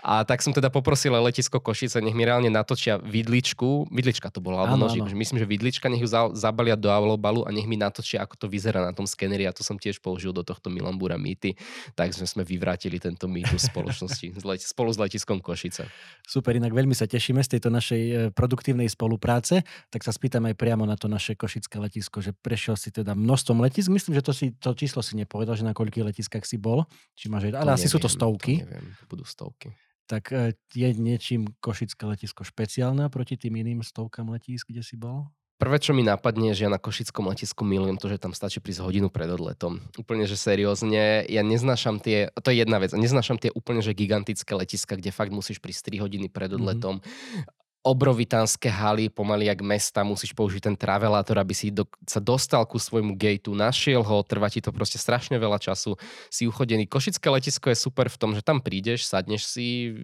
A 0.05 0.21
tak 0.29 0.45
som 0.45 0.53
teda 0.53 0.69
poprosil 0.69 1.17
letisko 1.17 1.65
Košice, 1.65 2.05
nech 2.05 2.13
mi 2.13 2.29
reálne 2.29 2.53
natočia 2.53 3.01
vidličku, 3.01 3.89
vidlička 3.89 4.29
to 4.29 4.45
bola, 4.45 4.69
alebo 4.69 4.85
nožík, 4.85 5.09
myslím, 5.09 5.41
že 5.41 5.49
vidlička, 5.49 5.89
nech 5.89 6.05
ju 6.05 6.11
zabalia 6.37 6.77
do 6.77 6.93
alobalu 6.93 7.49
a 7.49 7.51
nech 7.51 7.65
mi 7.65 7.81
natočia, 7.81 8.21
ako 8.21 8.37
to 8.37 8.47
vyzerá 8.53 8.85
na 8.85 8.93
tom 8.93 9.09
skeneri. 9.09 9.49
A 9.49 9.57
to 9.57 9.65
som 9.65 9.81
tiež 9.81 10.05
použil 10.05 10.37
do 10.37 10.45
tohto 10.45 10.69
Milambura 10.69 11.17
mýty, 11.17 11.57
tak 11.97 12.13
sme, 12.13 12.45
vyvrátili 12.45 13.01
tento 13.01 13.27
mýtus 13.27 13.73
spoločnosti 13.73 14.37
spolu 14.73 14.91
s 14.93 14.99
letiskom 15.01 15.41
Košice. 15.41 15.89
Super, 16.27 16.59
inak 16.59 16.75
veľmi 16.75 16.93
sa 16.93 17.09
tešíme 17.09 17.41
z 17.41 17.57
tejto 17.57 17.73
našej 17.73 18.03
e, 18.03 18.13
produktívnej 18.35 18.87
spolupráce, 18.91 19.65
tak 19.89 20.05
sa 20.05 20.13
spýtam 20.13 20.45
aj 20.51 20.55
priamo 20.59 20.85
na 20.85 20.99
to 20.99 21.09
naše 21.09 21.39
košické 21.39 21.81
letisko, 21.81 22.21
že 22.21 22.35
prešiel 22.35 22.77
si 22.77 22.93
teda 22.93 23.17
množstvom 23.17 23.59
letisk, 23.65 23.89
myslím, 23.89 24.19
že 24.19 24.23
to, 24.23 24.33
si, 24.35 24.53
to 24.59 24.75
číslo 24.75 25.01
si 25.01 25.17
nepovedal, 25.17 25.57
že 25.57 25.65
na 25.65 25.73
koľkých 25.73 26.13
letiskách 26.13 26.45
si 26.45 26.61
bol, 26.61 26.85
či 27.15 27.31
máš, 27.33 27.49
ale 27.55 27.75
asi 27.75 27.87
sú 27.89 28.03
to 28.03 28.11
stovky. 28.11 28.61
To 28.61 28.69
neviem 28.69 28.98
budú 29.07 29.23
stovky. 29.23 29.71
Tak 30.09 30.33
e, 30.33 30.57
je 30.73 30.89
niečím 30.97 31.47
Košické 31.61 32.09
letisko 32.09 32.43
špeciálne 32.43 33.07
proti 33.13 33.37
tým 33.37 33.61
iným 33.61 33.85
stovkám 33.85 34.33
letísk, 34.33 34.73
kde 34.73 34.81
si 34.81 34.97
bol? 34.97 35.29
Prvé, 35.59 35.83
čo 35.83 35.91
mi 35.91 36.07
napadne, 36.07 36.55
že 36.55 36.65
ja 36.65 36.71
na 36.71 36.79
Košickom 36.79 37.27
letisku 37.29 37.67
milujem 37.67 37.99
to, 37.99 38.07
že 38.07 38.23
tam 38.23 38.31
stačí 38.31 38.63
prísť 38.63 38.79
hodinu 38.79 39.11
pred 39.11 39.27
odletom. 39.27 39.83
Úplne, 39.99 40.23
že 40.25 40.39
seriózne. 40.39 41.27
Ja 41.27 41.43
neznášam 41.43 41.99
tie, 41.99 42.31
to 42.31 42.55
je 42.55 42.63
jedna 42.63 42.79
vec, 42.79 42.95
neznášam 42.95 43.43
tie 43.43 43.51
úplne, 43.51 43.83
že 43.83 43.91
gigantické 43.91 44.55
letiska, 44.55 44.95
kde 44.95 45.11
fakt 45.11 45.35
musíš 45.35 45.59
prísť 45.59 45.99
3 45.99 46.07
hodiny 46.07 46.27
pred 46.31 46.55
mhm. 46.55 46.57
odletom. 46.63 46.95
Mm-hmm 47.03 47.59
obrovitánske 47.89 48.69
haly, 48.69 49.09
pomaly 49.09 49.49
jak 49.49 49.65
mesta, 49.65 50.05
musíš 50.05 50.37
použiť 50.37 50.69
ten 50.69 50.77
travelátor, 50.77 51.41
aby 51.41 51.57
si 51.57 51.73
do, 51.73 51.89
sa 52.05 52.21
dostal 52.21 52.69
ku 52.69 52.77
svojmu 52.77 53.17
gateu, 53.17 53.57
našiel 53.57 54.05
ho, 54.05 54.17
trvá 54.21 54.53
ti 54.53 54.61
to 54.61 54.69
proste 54.69 55.01
strašne 55.01 55.41
veľa 55.41 55.57
času, 55.57 55.97
si 56.29 56.45
uchodený. 56.45 56.85
Košické 56.85 57.27
letisko 57.33 57.73
je 57.73 57.81
super 57.81 58.13
v 58.13 58.21
tom, 58.21 58.31
že 58.37 58.45
tam 58.45 58.61
prídeš, 58.61 59.09
sadneš 59.09 59.49
si, 59.49 59.97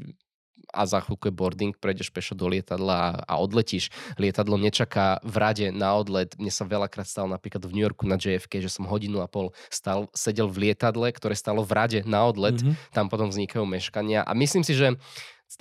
a 0.75 0.83
za 0.89 0.99
chvíľku 1.03 1.31
je 1.31 1.35
boarding, 1.35 1.73
prejdeš 1.79 2.11
pešo 2.11 2.35
do 2.35 2.51
lietadla 2.51 3.23
a 3.23 3.35
odletíš. 3.39 3.95
Lietadlo 4.19 4.59
nečaká 4.59 5.23
v 5.23 5.35
rade 5.39 5.67
na 5.71 5.95
odlet. 5.95 6.35
Mne 6.35 6.51
sa 6.51 6.67
veľakrát 6.67 7.07
stalo 7.07 7.31
napríklad 7.31 7.63
v 7.63 7.75
New 7.79 7.85
Yorku 7.85 8.09
na 8.11 8.19
JFK, 8.19 8.59
že 8.65 8.71
som 8.73 8.89
hodinu 8.91 9.23
a 9.23 9.31
pol 9.31 9.55
stal, 9.71 10.11
sedel 10.17 10.51
v 10.51 10.71
lietadle, 10.71 11.07
ktoré 11.15 11.39
stalo 11.39 11.63
v 11.63 11.73
rade 11.73 12.01
na 12.09 12.27
odlet. 12.27 12.59
Mm-hmm. 12.59 12.91
Tam 12.91 13.07
potom 13.07 13.31
vznikajú 13.31 13.63
meškania. 13.63 14.27
A 14.27 14.35
myslím 14.35 14.67
si, 14.67 14.75
že 14.75 14.99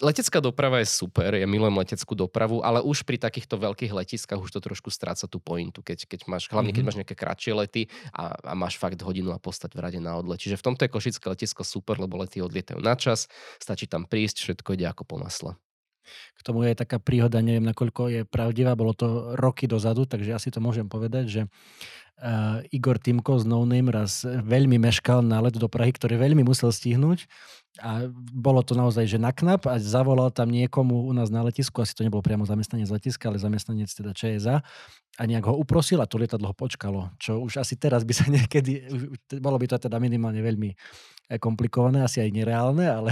Letecká 0.01 0.41
doprava 0.41 0.81
je 0.81 0.89
super, 0.89 1.37
ja 1.37 1.45
milujem 1.45 1.77
leteckú 1.77 2.17
dopravu, 2.17 2.65
ale 2.65 2.81
už 2.81 3.05
pri 3.05 3.21
takýchto 3.21 3.61
veľkých 3.61 3.93
letiskách 3.93 4.41
už 4.41 4.49
to 4.49 4.59
trošku 4.63 4.89
stráca 4.89 5.29
tú 5.29 5.37
pointu, 5.37 5.85
keď, 5.85 6.09
keď 6.09 6.19
máš, 6.25 6.49
hlavne 6.49 6.73
mm-hmm. 6.73 6.75
keď 6.75 6.81
mhm. 6.81 6.87
máš 6.89 6.97
nejaké 6.97 7.15
kratšie 7.19 7.53
lety 7.53 7.81
a, 8.09 8.33
a 8.33 8.53
máš 8.57 8.81
fakt 8.81 8.97
hodinu 9.05 9.29
a 9.35 9.37
postať 9.37 9.77
v 9.77 9.79
rade 9.85 9.99
na 10.01 10.17
odlet. 10.17 10.41
Čiže 10.41 10.57
v 10.57 10.65
tomto 10.65 10.81
je 10.87 10.93
Košické 10.93 11.25
letisko 11.29 11.61
super, 11.61 12.01
lebo 12.01 12.17
lety 12.17 12.41
odlietajú 12.41 12.81
na 12.81 12.97
čas, 12.97 13.29
stačí 13.61 13.85
tam 13.85 14.09
prísť, 14.09 14.41
všetko 14.41 14.73
ide 14.73 14.89
ako 14.89 15.05
po 15.05 15.15
masle. 15.21 15.53
K 16.35 16.39
tomu 16.43 16.67
je 16.67 16.75
taká 16.75 16.99
príhoda, 16.99 17.39
neviem 17.39 17.63
nakoľko 17.63 18.01
je 18.09 18.21
pravdivá, 18.27 18.75
bolo 18.75 18.91
to 18.93 19.33
roky 19.39 19.65
dozadu, 19.65 20.03
takže 20.05 20.35
asi 20.35 20.49
to 20.51 20.59
môžem 20.59 20.87
povedať, 20.87 21.25
že 21.27 21.41
uh, 21.45 22.61
Igor 22.69 22.99
Timko 22.99 23.39
z 23.39 23.45
No 23.47 23.63
Name 23.63 23.89
raz 23.89 24.23
veľmi 24.23 24.77
meškal 24.77 25.23
na 25.23 25.41
let 25.43 25.55
do 25.55 25.67
Prahy, 25.71 25.91
ktorý 25.95 26.19
veľmi 26.19 26.43
musel 26.45 26.69
stihnúť. 26.71 27.25
A 27.81 28.05
bolo 28.29 28.61
to 28.61 28.77
naozaj, 28.77 29.09
že 29.09 29.17
naknap 29.17 29.65
a 29.65 29.81
zavolal 29.81 30.29
tam 30.29 30.53
niekomu 30.53 31.09
u 31.09 31.13
nás 31.17 31.33
na 31.33 31.41
letisku, 31.41 31.81
asi 31.81 31.97
to 31.97 32.05
nebol 32.05 32.21
priamo 32.21 32.45
zamestnanec 32.45 32.85
letiska, 32.85 33.33
ale 33.33 33.41
zamestnanec 33.41 33.89
teda 33.89 34.13
ČSA 34.13 34.61
a 35.13 35.23
nejak 35.25 35.45
ho 35.49 35.57
uprosil 35.57 35.97
a 35.97 36.09
to 36.09 36.21
lietadlo 36.21 36.53
ho 36.53 36.55
počkalo, 36.57 37.13
čo 37.17 37.41
už 37.41 37.65
asi 37.65 37.73
teraz 37.77 38.05
by 38.05 38.13
sa 38.13 38.25
niekedy, 38.33 38.85
bolo 39.41 39.57
by 39.57 39.65
to 39.65 39.77
teda 39.81 39.97
minimálne 39.97 40.41
veľmi 40.41 40.69
eh, 40.69 41.41
komplikované, 41.41 42.05
asi 42.05 42.21
aj 42.21 42.29
nereálne, 42.29 42.85
ale 42.85 43.09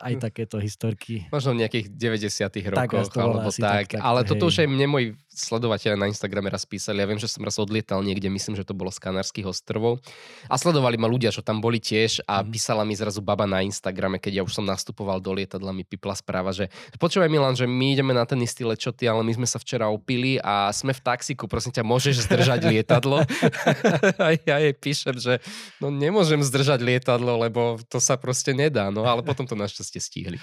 aj 0.00 0.14
takéto 0.18 0.56
historky. 0.58 1.28
Možno 1.28 1.54
v 1.54 1.66
nejakých 1.66 1.92
90 1.94 2.72
rokoch, 2.72 3.08
tak, 3.12 3.22
alebo 3.22 3.48
tak. 3.52 3.92
tak. 3.92 4.00
Ale 4.00 4.24
hej. 4.24 4.28
toto 4.32 4.48
už 4.48 4.64
aj 4.64 4.68
mne 4.68 4.86
môj 4.88 5.04
sledovateľe 5.32 5.96
na 5.96 6.06
Instagrame 6.08 6.52
raz 6.52 6.68
písali. 6.68 7.00
Ja 7.00 7.08
viem, 7.08 7.16
že 7.16 7.28
som 7.28 7.42
raz 7.42 7.56
odlietal 7.56 8.04
niekde, 8.04 8.28
myslím, 8.28 8.54
že 8.54 8.68
to 8.68 8.76
bolo 8.76 8.92
z 8.92 9.00
Kanárskych 9.00 9.48
ostrovov. 9.48 10.04
A 10.46 10.60
sledovali 10.60 11.00
ma 11.00 11.08
ľudia, 11.08 11.32
čo 11.32 11.40
tam 11.40 11.64
boli 11.64 11.80
tiež 11.80 12.24
a 12.28 12.44
mm. 12.44 12.52
písala 12.52 12.84
mi 12.84 12.92
zrazu 12.92 13.24
baba 13.24 13.48
na 13.48 13.64
Instagrame, 13.64 14.20
keď 14.20 14.40
ja 14.40 14.42
už 14.44 14.52
som 14.52 14.64
nastupoval 14.68 15.18
do 15.18 15.32
lietadla, 15.32 15.72
mi 15.72 15.88
pipla 15.88 16.12
správa, 16.12 16.52
že 16.52 16.68
počúvaj 17.00 17.32
Milan, 17.32 17.56
že 17.56 17.64
my 17.64 17.96
ideme 17.96 18.12
na 18.12 18.28
ten 18.28 18.38
istý 18.44 18.62
let, 18.68 18.78
čo 18.78 18.92
ty, 18.92 19.08
ale 19.08 19.24
my 19.24 19.32
sme 19.32 19.48
sa 19.48 19.56
včera 19.56 19.88
opili 19.88 20.36
a 20.38 20.68
sme 20.70 20.92
v 20.92 21.00
taxiku, 21.00 21.48
prosím 21.48 21.72
ťa, 21.72 21.82
môžeš 21.82 22.28
zdržať 22.28 22.60
lietadlo? 22.68 23.24
a 24.24 24.26
ja 24.36 24.56
jej 24.60 24.74
píšem, 24.76 25.16
že 25.16 25.40
no 25.80 25.88
nemôžem 25.88 26.38
zdržať 26.44 26.84
lietadlo, 26.84 27.40
lebo 27.40 27.80
to 27.88 27.98
sa 27.98 28.20
proste 28.20 28.52
nedá. 28.52 28.92
No 28.92 29.08
ale 29.08 29.24
potom 29.24 29.48
to 29.48 29.56
našťastie 29.56 30.00
stihli. 30.00 30.38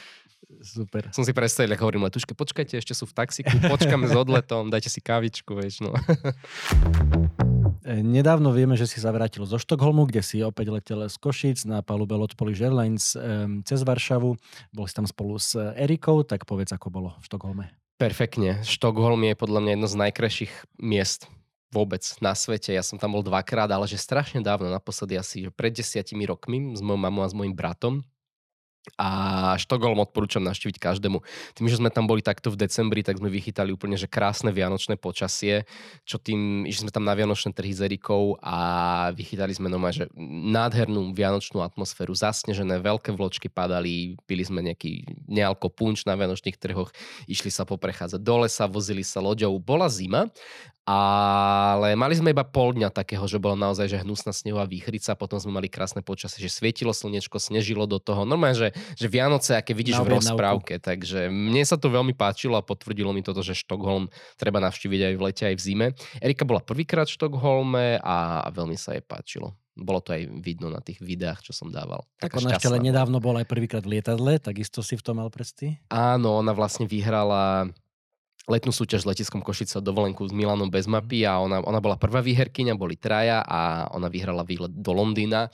Super. 0.59 1.13
Som 1.13 1.21
si 1.21 1.31
predstavil, 1.31 1.69
ako 1.77 1.83
hovorím 1.85 2.09
letuške, 2.09 2.33
počkajte, 2.33 2.81
ešte 2.81 2.97
sú 2.97 3.05
v 3.05 3.13
taxiku, 3.13 3.53
počkáme 3.69 4.09
s 4.09 4.17
odletom, 4.17 4.67
dajte 4.73 4.89
si 4.89 4.99
kávičku, 4.99 5.53
vieš, 5.53 5.85
no. 5.85 5.93
E, 7.79 8.03
nedávno 8.03 8.51
vieme, 8.51 8.75
že 8.75 8.85
si 8.85 8.99
sa 8.99 9.09
vrátil 9.09 9.47
zo 9.47 9.55
Štokholmu, 9.55 10.05
kde 10.11 10.21
si 10.21 10.43
opäť 10.43 10.67
letel 10.69 11.07
z 11.07 11.15
Košic 11.15 11.63
na 11.63 11.79
palube 11.79 12.11
Lot 12.11 12.35
Polish 12.35 12.59
Airlines 12.59 13.15
cez 13.63 13.79
Varšavu. 13.81 14.35
Bol 14.75 14.85
si 14.85 14.93
tam 14.93 15.07
spolu 15.07 15.39
s 15.39 15.55
Erikou, 15.57 16.21
tak 16.27 16.43
povedz, 16.43 16.75
ako 16.75 16.91
bolo 16.91 17.09
v 17.17 17.23
Štokholme. 17.25 17.65
Perfektne. 17.97 18.61
Štokholm 18.67 19.31
je 19.31 19.33
podľa 19.33 19.59
mňa 19.63 19.71
jedno 19.73 19.87
z 19.89 19.95
najkrajších 20.05 20.53
miest 20.77 21.31
vôbec 21.73 22.01
na 22.19 22.33
svete. 22.33 22.73
Ja 22.73 22.83
som 22.83 22.97
tam 22.97 23.15
bol 23.15 23.23
dvakrát, 23.25 23.69
ale 23.69 23.85
že 23.85 23.97
strašne 23.97 24.41
dávno, 24.41 24.69
naposledy 24.69 25.15
asi 25.17 25.47
pred 25.53 25.73
desiatimi 25.73 26.25
rokmi 26.25 26.73
s 26.75 26.81
mojou 26.83 26.99
mamou 26.99 27.23
a 27.25 27.31
s 27.31 27.37
mojim 27.37 27.53
bratom. 27.53 28.05
A 28.95 29.07
Štokholm 29.59 29.99
odporúčam 30.01 30.43
navštíviť 30.43 30.79
každému. 30.79 31.19
Tým, 31.55 31.67
že 31.67 31.79
sme 31.79 31.91
tam 31.91 32.07
boli 32.07 32.23
takto 32.23 32.49
v 32.49 32.59
decembri, 32.59 33.03
tak 33.03 33.19
sme 33.19 33.31
vychytali 33.31 33.75
úplne, 33.75 33.99
že 33.99 34.07
krásne 34.07 34.49
vianočné 34.55 34.95
počasie, 34.95 35.67
čo 36.07 36.17
tým, 36.17 36.63
že 36.67 36.83
sme 36.83 36.91
tam 36.91 37.03
na 37.03 37.13
vianočné 37.13 37.51
trhy 37.51 37.75
s 37.75 37.83
Erikou 37.83 38.39
a 38.39 38.57
vychytali 39.13 39.51
sme 39.51 39.67
noma, 39.67 39.91
že 39.91 40.07
nádhernú 40.17 41.11
vianočnú 41.11 41.59
atmosféru, 41.63 42.15
zasnežené, 42.15 42.79
veľké 42.79 43.11
vločky 43.13 43.47
padali, 43.51 44.15
pili 44.23 44.43
sme 44.47 44.63
nejaký 44.63 45.05
nealko 45.27 45.69
punč 45.69 46.07
na 46.07 46.15
vianočných 46.15 46.57
trhoch, 46.57 46.89
išli 47.27 47.51
sa 47.51 47.67
poprechádzať 47.67 48.19
do 48.19 48.35
lesa, 48.47 48.65
vozili 48.65 49.03
sa 49.05 49.19
loďou. 49.19 49.59
Bola 49.59 49.91
zima 49.91 50.27
ale 50.89 51.93
mali 51.93 52.17
sme 52.17 52.33
iba 52.33 52.41
pol 52.41 52.73
dňa 52.73 52.89
takého, 52.89 53.21
že 53.29 53.37
bola 53.37 53.53
naozaj 53.53 53.93
že 53.93 54.01
hnusná 54.01 54.33
snehová 54.33 54.65
výchrica, 54.65 55.13
potom 55.13 55.37
sme 55.37 55.61
mali 55.61 55.69
krásne 55.69 56.01
počasie, 56.01 56.41
že 56.41 56.49
svietilo 56.49 56.97
slnečko, 56.97 57.37
snežilo 57.37 57.85
do 57.85 58.01
toho. 58.01 58.25
Normálne, 58.25 58.57
že, 58.57 58.69
že 58.97 59.05
Vianoce, 59.05 59.53
aké 59.53 59.77
vidíš 59.77 60.01
v 60.01 60.17
rozprávke. 60.17 60.81
Takže 60.81 61.29
mne 61.29 61.61
sa 61.61 61.77
to 61.77 61.93
veľmi 61.93 62.17
páčilo 62.17 62.57
a 62.57 62.65
potvrdilo 62.65 63.13
mi 63.13 63.21
toto, 63.21 63.45
že 63.45 63.53
Štokholm 63.53 64.09
treba 64.33 64.57
navštíviť 64.65 65.01
aj 65.05 65.13
v 65.13 65.21
lete, 65.21 65.43
aj 65.45 65.55
v 65.55 65.61
zime. 65.61 65.87
Erika 66.25 66.41
bola 66.41 66.65
prvýkrát 66.65 67.05
v 67.05 67.13
Štokholme 67.21 68.01
a, 68.01 68.49
veľmi 68.49 68.73
sa 68.73 68.97
jej 68.97 69.05
páčilo. 69.05 69.53
Bolo 69.77 70.01
to 70.01 70.17
aj 70.17 70.25
vidno 70.41 70.73
na 70.73 70.81
tých 70.81 71.05
videách, 71.05 71.45
čo 71.45 71.53
som 71.53 71.69
dával. 71.69 72.01
Tak 72.17 72.33
ešte 72.33 72.65
len 72.65 72.81
nedávno 72.81 73.21
bola 73.21 73.45
aj 73.45 73.47
prvýkrát 73.47 73.85
v 73.85 74.01
lietadle, 74.01 74.41
takisto 74.41 74.81
si 74.81 74.97
v 74.97 75.05
tom 75.05 75.21
mal 75.21 75.29
prsty? 75.29 75.85
Áno, 75.93 76.41
ona 76.41 76.51
vlastne 76.51 76.89
vyhrala 76.89 77.69
letnú 78.47 78.71
súťaž 78.71 79.03
s 79.03 79.09
letiskom 79.09 79.43
Košice 79.43 79.83
dovolenku 79.83 80.23
s 80.25 80.33
Milanom 80.33 80.71
bez 80.71 80.87
mapy 80.87 81.27
a 81.27 81.41
ona, 81.41 81.59
ona 81.61 81.81
bola 81.83 81.99
prvá 81.99 82.23
výherkyňa, 82.23 82.79
boli 82.79 82.95
traja 82.95 83.43
a 83.43 83.91
ona 83.91 84.07
vyhrala 84.07 84.47
výlet 84.47 84.71
do 84.71 84.91
Londýna. 84.95 85.51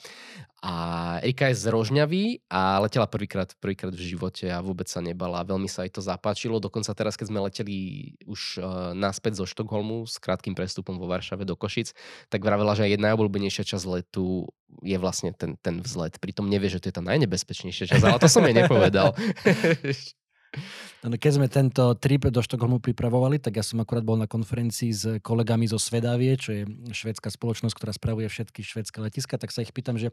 A 0.66 0.74
Erika 1.22 1.52
je 1.52 1.62
z 1.62 1.70
Rožňavy 1.70 2.48
a 2.50 2.82
letela 2.82 3.06
prvýkrát, 3.06 3.54
prvýkrát 3.60 3.94
v 3.94 4.02
živote 4.02 4.50
a 4.50 4.58
vôbec 4.58 4.90
sa 4.90 4.98
nebala. 4.98 5.46
Veľmi 5.46 5.70
sa 5.70 5.86
jej 5.86 5.94
to 5.94 6.02
zapáčilo. 6.02 6.58
Dokonca 6.58 6.90
teraz, 6.96 7.14
keď 7.14 7.26
sme 7.30 7.44
leteli 7.44 7.78
už 8.26 8.58
uh, 8.58 8.90
naspäť 8.96 9.38
zo 9.38 9.46
Štokholmu 9.46 10.08
s 10.10 10.18
krátkým 10.18 10.58
prestupom 10.58 10.98
vo 10.98 11.06
Varšave 11.06 11.46
do 11.46 11.54
Košic, 11.54 11.94
tak 12.32 12.42
vravela, 12.42 12.74
že 12.74 12.88
jedna 12.88 13.14
najobľúbenejšia 13.14 13.62
časť 13.62 13.84
letu 13.86 14.50
je 14.82 14.96
vlastne 14.98 15.30
ten, 15.36 15.54
ten 15.60 15.78
vzlet. 15.84 16.18
Pritom 16.18 16.50
nevie, 16.50 16.66
že 16.72 16.82
to 16.82 16.90
je 16.90 16.98
tá 16.98 17.04
najnebezpečnejšia 17.04 17.92
časť, 17.92 18.02
ale 18.02 18.18
to 18.18 18.26
som 18.26 18.42
jej 18.42 18.56
nepovedal. 18.56 19.14
No, 21.06 21.14
keď 21.14 21.32
sme 21.38 21.46
tento 21.46 21.94
trip 21.94 22.26
do 22.28 22.42
Štokholmu 22.42 22.82
pripravovali, 22.82 23.38
tak 23.38 23.60
ja 23.60 23.64
som 23.64 23.78
akurát 23.78 24.02
bol 24.02 24.18
na 24.18 24.26
konferencii 24.26 24.90
s 24.90 25.04
kolegami 25.22 25.70
zo 25.70 25.78
Svedavie, 25.78 26.34
čo 26.34 26.50
je 26.50 26.62
švedská 26.90 27.30
spoločnosť, 27.30 27.74
ktorá 27.78 27.92
spravuje 27.94 28.26
všetky 28.26 28.64
švedské 28.66 28.98
letiska, 28.98 29.38
tak 29.38 29.54
sa 29.54 29.62
ich 29.62 29.70
pýtam, 29.70 30.00
že 30.00 30.10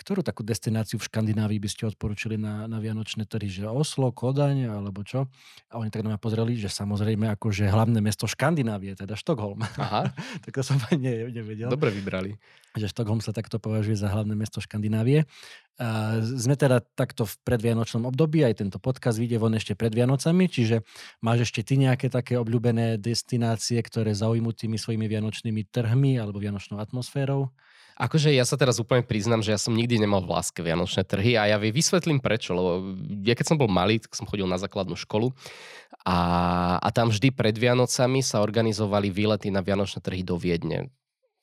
ktorú 0.00 0.24
takú 0.24 0.40
destináciu 0.40 0.96
v 0.96 1.06
Škandinávii 1.10 1.60
by 1.60 1.68
ste 1.68 1.90
odporúčili 1.90 2.40
na, 2.40 2.64
na 2.64 2.80
Vianočné 2.80 3.28
trhy, 3.28 3.52
že 3.52 3.68
Oslo, 3.68 4.08
Kodaň 4.16 4.70
alebo 4.70 5.04
čo? 5.04 5.28
A 5.68 5.76
oni 5.76 5.92
tak 5.92 6.06
na 6.06 6.16
mňa 6.16 6.20
pozreli, 6.22 6.56
že 6.56 6.72
samozrejme 6.72 7.28
akože 7.36 7.68
hlavné 7.68 8.00
mesto 8.00 8.24
Škandinávie, 8.24 8.96
teda 8.96 9.18
Štokholm. 9.18 9.60
Aha. 9.76 10.08
tak 10.44 10.52
to 10.56 10.62
som 10.64 10.80
ne, 10.96 11.28
nevedel. 11.28 11.68
Dobre 11.68 11.92
vybrali. 11.92 12.38
Že 12.78 12.86
Štokholm 12.86 13.18
sa 13.18 13.34
takto 13.34 13.58
považuje 13.58 13.98
za 13.98 14.06
hlavné 14.06 14.38
mesto 14.38 14.62
Škandinávie. 14.62 15.26
Sme 16.22 16.60
teda 16.60 16.84
takto 16.94 17.24
v 17.24 17.34
predvianočnom 17.42 18.04
období, 18.06 18.44
aj 18.44 18.60
tento 18.60 18.76
podcast 18.76 19.16
vyjde 19.16 19.40
von 19.40 19.56
ešte 19.56 19.72
pred 19.72 19.90
Vianocami, 19.90 20.44
čiže 20.46 20.84
máš 21.24 21.48
ešte 21.48 21.64
ty 21.64 21.80
nejaké 21.80 22.12
také 22.12 22.36
obľúbené 22.36 23.00
destinácie, 23.00 23.80
ktoré 23.80 24.12
zaujmú 24.12 24.52
tými 24.52 24.76
svojimi 24.76 25.08
vianočnými 25.08 25.72
trhmi 25.72 26.20
alebo 26.20 26.36
vianočnou 26.36 26.78
atmosférou? 26.78 27.48
Akože 28.00 28.32
ja 28.32 28.48
sa 28.48 28.56
teraz 28.56 28.80
úplne 28.80 29.04
priznam, 29.04 29.44
že 29.44 29.52
ja 29.52 29.60
som 29.60 29.76
nikdy 29.76 30.00
nemal 30.00 30.24
v 30.24 30.32
láske 30.32 30.64
Vianočné 30.64 31.04
trhy 31.04 31.36
a 31.36 31.52
ja 31.52 31.60
vysvetlím 31.60 32.24
prečo, 32.24 32.56
lebo 32.56 32.96
ja 33.20 33.36
keď 33.36 33.52
som 33.52 33.60
bol 33.60 33.68
malý, 33.68 34.00
tak 34.00 34.16
som 34.16 34.24
chodil 34.24 34.48
na 34.48 34.56
základnú 34.56 34.96
školu 34.96 35.36
a, 36.08 36.18
a 36.80 36.88
tam 36.96 37.12
vždy 37.12 37.28
pred 37.28 37.52
Vianocami 37.52 38.24
sa 38.24 38.40
organizovali 38.40 39.12
výlety 39.12 39.52
na 39.52 39.60
Vianočné 39.60 40.00
trhy 40.00 40.24
do 40.24 40.40
Viedne 40.40 40.88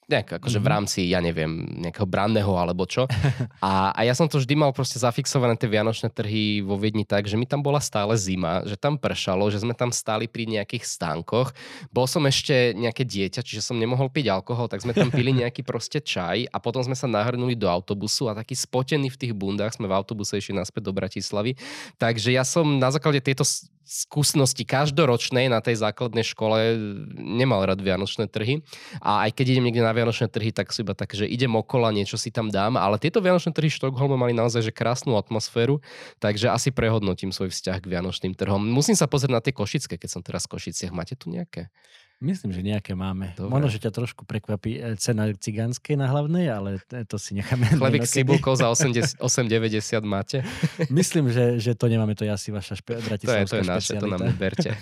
nejak 0.08 0.40
akože 0.40 0.58
mm-hmm. 0.58 0.64
v 0.64 0.68
mhm. 0.68 0.74
rámci, 0.74 1.00
ja 1.12 1.20
neviem, 1.20 1.52
nejakého 1.84 2.08
branného 2.08 2.52
alebo 2.56 2.88
čo. 2.88 3.06
A, 3.58 3.92
a 3.92 4.06
ja 4.06 4.14
som 4.14 4.30
to 4.30 4.38
vždy 4.38 4.54
mal 4.54 4.70
proste 4.70 5.02
zafixované 5.02 5.58
tie 5.58 5.66
vianočné 5.68 6.14
trhy 6.14 6.62
vo 6.62 6.78
Viedni 6.78 7.04
tak, 7.04 7.26
že 7.26 7.36
mi 7.36 7.50
tam 7.50 7.66
bola 7.66 7.82
stále 7.82 8.14
zima, 8.16 8.62
že 8.64 8.78
tam 8.78 8.96
pršalo, 8.96 9.50
že 9.50 9.66
sme 9.66 9.74
tam 9.74 9.90
stáli 9.90 10.30
pri 10.30 10.46
nejakých 10.46 10.86
stánkoch. 10.86 11.52
Bol 11.90 12.06
som 12.06 12.22
ešte 12.30 12.78
nejaké 12.78 13.02
dieťa, 13.02 13.42
čiže 13.42 13.66
som 13.66 13.82
nemohol 13.82 14.14
piť 14.14 14.30
alkohol, 14.30 14.70
tak 14.70 14.86
sme 14.86 14.94
tam 14.94 15.10
pili 15.10 15.34
nejaký 15.42 15.66
proste 15.66 15.98
čaj 16.00 16.48
a 16.54 16.58
potom 16.62 16.86
sme 16.86 16.94
sa 16.94 17.10
nahrnuli 17.10 17.58
do 17.58 17.66
autobusu 17.66 18.30
a 18.30 18.38
taký 18.38 18.54
spotený 18.54 19.10
v 19.10 19.20
tých 19.20 19.34
bundách 19.34 19.76
sme 19.76 19.90
v 19.90 19.98
autobuse 19.98 20.38
išli 20.38 20.54
naspäť 20.54 20.86
do 20.86 20.94
Bratislavy. 20.94 21.58
Takže 21.98 22.30
ja 22.30 22.46
som 22.46 22.78
na 22.78 22.94
základe 22.94 23.20
tejto 23.20 23.44
skúsenosti 23.88 24.68
každoročnej 24.68 25.48
na 25.48 25.64
tej 25.64 25.80
základnej 25.80 26.28
škole 26.28 26.76
nemal 27.16 27.64
rád 27.64 27.80
Vianočné 27.80 28.28
trhy. 28.28 28.60
A 29.00 29.26
aj 29.26 29.40
keď 29.40 29.56
idem 29.56 29.72
niekde 29.72 29.80
na 29.80 29.96
Vianočné 29.96 30.28
trhy, 30.28 30.52
tak 30.52 30.76
sú 30.76 30.84
iba 30.84 30.92
tak, 30.92 31.16
že 31.16 31.24
idem 31.24 31.56
okolo 31.56 31.88
niečo 31.96 32.20
si 32.20 32.28
tam 32.28 32.52
dám. 32.52 32.76
Ale 32.76 33.00
tieto 33.00 33.24
Vianočné 33.24 33.56
trhy 33.56 33.72
Štokholmu 33.72 34.20
mali 34.20 34.36
naozaj 34.36 34.68
že 34.68 34.76
krásnu 34.76 35.16
atmosféru, 35.16 35.80
takže 36.20 36.52
asi 36.52 36.76
prehodnotím 36.76 37.32
svoj 37.32 37.50
vzťah 37.56 37.80
k 37.80 37.90
Vianočným 37.96 38.36
trhom. 38.36 38.60
Musím 38.60 39.00
sa 39.00 39.08
pozrieť 39.08 39.32
na 39.32 39.42
tie 39.42 39.56
košické, 39.56 39.96
keď 39.96 40.10
som 40.12 40.22
teraz 40.22 40.44
v 40.46 40.60
Košiciach. 40.60 40.92
Máte 40.92 41.16
tu 41.16 41.32
nejaké? 41.32 41.72
Myslím, 42.18 42.50
že 42.50 42.66
nejaké 42.66 42.98
máme. 42.98 43.38
Dobre. 43.38 43.54
Možno, 43.54 43.70
že 43.70 43.78
ťa 43.78 43.94
trošku 43.94 44.26
prekvapí 44.26 44.82
e, 44.82 44.98
cena 44.98 45.30
cigánskej 45.30 46.02
na 46.02 46.10
hlavnej, 46.10 46.50
ale 46.50 46.82
to 47.06 47.22
si 47.22 47.38
necháme. 47.38 47.78
Chlebík 47.78 48.10
s 48.10 48.18
cibulkou 48.18 48.58
za 48.58 48.74
8,90 48.74 50.02
máte? 50.02 50.42
Myslím, 50.90 51.30
že, 51.30 51.62
že 51.62 51.78
to 51.78 51.86
nemáme, 51.86 52.18
to 52.18 52.26
je 52.26 52.34
asi 52.34 52.50
vaša 52.50 52.74
špe- 52.82 53.06
bratislavská 53.06 53.46
To 53.46 53.46
je, 53.46 53.46
to 53.46 53.56
je 53.62 53.70
naše, 53.70 53.94
to 54.02 54.08
nám 54.10 54.22
neberte. 54.34 54.74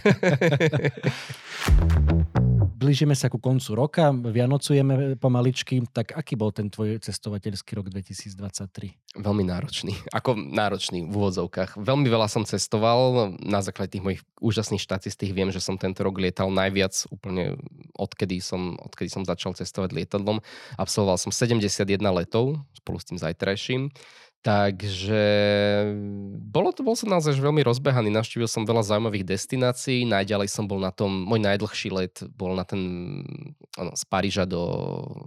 Blížime 2.85 3.17
sa 3.17 3.33
ku 3.33 3.41
koncu 3.41 3.73
roka, 3.73 4.13
vianocujeme 4.13 5.17
pomaličky, 5.17 5.81
tak 5.89 6.13
aký 6.13 6.37
bol 6.37 6.53
ten 6.53 6.69
tvoj 6.69 7.01
cestovateľský 7.01 7.81
rok 7.81 7.89
2023? 7.89 9.17
Veľmi 9.17 9.41
náročný. 9.41 9.97
Ako 10.21 10.37
náročný 10.37 11.09
v 11.09 11.13
úvodzovkách. 11.17 11.81
Veľmi 11.81 12.05
veľa 12.05 12.29
som 12.29 12.45
cestoval. 12.45 13.33
Na 13.41 13.65
základe 13.65 13.97
tých 13.97 14.05
mojich 14.05 14.21
úžasných 14.37 14.85
štatistík 14.85 15.33
viem, 15.33 15.49
že 15.49 15.65
som 15.65 15.81
tento 15.81 16.05
rok 16.05 16.21
lietal 16.21 16.53
najviac 16.53 16.93
úplne 17.09 17.57
odkedy 17.97 18.37
som, 18.37 18.77
odkedy 18.77 19.09
som 19.09 19.25
začal 19.25 19.57
cestovať 19.57 19.89
lietadlom. 19.89 20.45
Absolvoval 20.77 21.17
som 21.17 21.33
71 21.33 21.89
letov 22.05 22.61
spolu 22.77 23.01
s 23.01 23.09
tým 23.09 23.17
zajtrajším. 23.17 23.89
Takže 24.45 25.25
bolo 26.37 26.69
to, 26.69 26.85
bol 26.85 26.93
som 26.93 27.09
naozaj 27.09 27.33
veľmi 27.33 27.65
rozbehaný, 27.65 28.13
navštívil 28.13 28.45
som 28.45 28.61
veľa 28.61 28.85
zaujímavých 28.85 29.25
destinácií, 29.25 30.05
najďalej 30.05 30.53
som 30.53 30.69
bol 30.69 30.77
na 30.77 30.93
tom, 30.93 31.09
môj 31.09 31.41
najdlhší 31.41 31.89
let 31.89 32.21
bol 32.37 32.53
na 32.53 32.61
ten, 32.61 32.77
ano, 33.73 33.97
z 33.97 34.05
Paríža 34.05 34.45
do, 34.45 34.61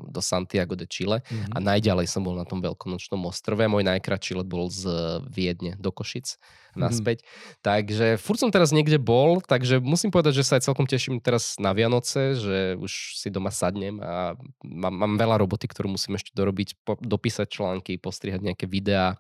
do 0.07 0.23
Santiago 0.23 0.79
de 0.79 0.87
Chile 0.87 1.19
mm-hmm. 1.19 1.51
a 1.51 1.59
najďalej 1.59 2.07
som 2.07 2.23
bol 2.23 2.39
na 2.39 2.47
tom 2.47 2.63
veľkonočnom 2.63 3.19
ostrove, 3.27 3.67
môj 3.67 3.83
najkračší 3.91 4.39
let 4.39 4.47
bol 4.47 4.71
z 4.71 4.87
Viedne 5.27 5.75
do 5.83 5.91
Košic. 5.91 6.39
Naspäť. 6.77 7.23
Mm. 7.23 7.27
Takže 7.63 8.07
furt 8.21 8.39
som 8.41 8.51
teraz 8.53 8.75
niekde 8.75 9.01
bol, 9.01 9.41
takže 9.41 9.81
musím 9.81 10.13
povedať, 10.13 10.43
že 10.43 10.47
sa 10.47 10.57
aj 10.61 10.67
celkom 10.69 10.85
teším 10.85 11.23
teraz 11.23 11.57
na 11.57 11.73
Vianoce, 11.73 12.37
že 12.37 12.77
už 12.77 13.17
si 13.17 13.29
doma 13.33 13.49
sadnem 13.55 14.03
a 14.03 14.37
mám, 14.65 14.95
mám 14.95 15.15
veľa 15.17 15.41
roboty, 15.41 15.71
ktorú 15.71 15.95
musím 15.95 16.17
ešte 16.19 16.35
dorobiť, 16.37 16.77
po, 16.85 16.99
dopísať 17.01 17.49
články, 17.49 17.97
postrihať 17.97 18.45
nejaké 18.45 18.67
videá, 18.69 19.17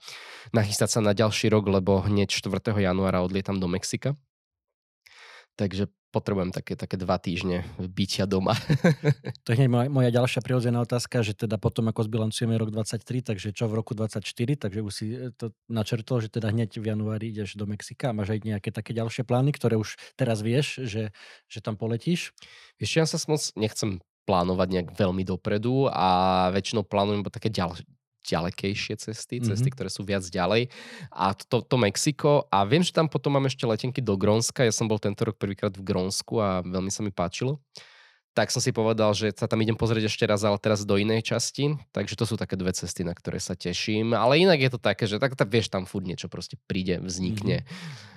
nachystať 0.53 0.99
sa 0.99 1.01
na 1.01 1.17
ďalší 1.17 1.49
rok, 1.49 1.69
lebo 1.69 2.05
hneď 2.05 2.29
4. 2.29 2.75
januára 2.77 3.25
odlietam 3.25 3.57
do 3.57 3.69
Mexika. 3.71 4.19
Takže 5.59 5.91
potrebujem 6.09 6.51
také, 6.51 6.73
také 6.73 6.97
dva 6.97 7.21
týždne 7.21 7.69
bytia 7.77 8.25
doma. 8.25 8.57
to 9.47 9.53
je 9.53 9.69
moja, 9.69 9.93
moja 9.93 10.11
ďalšia 10.13 10.41
prirodzená 10.41 10.81
otázka, 10.81 11.21
že 11.21 11.37
teda 11.37 11.61
potom 11.61 11.93
ako 11.93 12.09
zbilancujeme 12.09 12.57
rok 12.57 12.73
23, 12.73 13.35
takže 13.35 13.49
čo 13.53 13.69
v 13.69 13.77
roku 13.77 13.93
24, 13.93 14.25
takže 14.57 14.81
už 14.81 14.93
si 14.93 15.07
e, 15.13 15.29
to 15.37 15.53
načrtol, 15.69 16.25
že 16.25 16.33
teda 16.33 16.49
hneď 16.49 16.81
v 16.81 16.97
januári 16.97 17.29
ideš 17.29 17.61
do 17.61 17.69
Mexika. 17.69 18.17
Máš 18.17 18.41
aj 18.41 18.41
nejaké 18.45 18.73
také 18.73 18.97
ďalšie 18.97 19.29
plány, 19.29 19.53
ktoré 19.53 19.77
už 19.77 20.01
teraz 20.17 20.41
vieš, 20.41 20.81
že, 20.89 21.13
že 21.45 21.59
tam 21.61 21.77
poletíš? 21.77 22.33
Vieš, 22.81 22.93
ja 22.97 23.05
sa 23.05 23.21
moc 23.29 23.45
nechcem 23.53 24.01
plánovať 24.25 24.69
nejak 24.69 24.89
veľmi 24.97 25.25
dopredu 25.25 25.89
a 25.89 26.49
väčšinou 26.53 26.85
plánujem 26.85 27.25
také 27.33 27.49
ďal, 27.49 27.77
ďalekejšie 28.29 28.95
cesty, 29.01 29.41
mm-hmm. 29.41 29.49
cesty, 29.49 29.69
ktoré 29.73 29.89
sú 29.89 30.05
viac 30.05 30.23
ďalej. 30.29 30.69
A 31.09 31.33
to, 31.33 31.65
to 31.65 31.77
Mexiko. 31.81 32.45
A 32.53 32.69
viem, 32.69 32.85
že 32.85 32.93
tam 32.93 33.09
potom 33.09 33.33
mám 33.33 33.49
ešte 33.49 33.65
letenky 33.65 34.05
do 34.05 34.15
Grónska. 34.21 34.69
Ja 34.69 34.75
som 34.75 34.85
bol 34.87 35.01
tento 35.01 35.25
rok 35.25 35.41
prvýkrát 35.41 35.73
v 35.73 35.83
Grónsku 35.83 36.37
a 36.37 36.61
veľmi 36.61 36.93
sa 36.93 37.01
mi 37.01 37.11
páčilo. 37.11 37.57
tak 38.37 38.55
som 38.55 38.63
si 38.63 38.71
povedal, 38.71 39.11
že 39.19 39.35
sa 39.35 39.51
tam 39.51 39.59
idem 39.59 39.75
pozrieť 39.75 40.07
ešte 40.07 40.23
raz, 40.23 40.47
ale 40.47 40.63
teraz 40.63 40.87
do 40.87 40.95
inej 40.95 41.27
časti. 41.27 41.75
Takže 41.91 42.15
to 42.15 42.23
sú 42.23 42.39
také 42.39 42.55
dve 42.55 42.71
cesty, 42.71 43.03
na 43.03 43.11
ktoré 43.11 43.43
sa 43.43 43.59
teším. 43.59 44.15
Ale 44.15 44.39
inak 44.39 44.63
je 44.63 44.71
to 44.71 44.79
také, 44.79 45.11
že 45.11 45.19
tak, 45.19 45.35
tak 45.35 45.51
vieš, 45.51 45.73
tam 45.73 45.91
furt 45.91 46.07
niečo 46.07 46.31
proste 46.31 46.55
príde, 46.71 47.03
vznikne. 47.03 47.67
Mm-hmm 47.67 48.17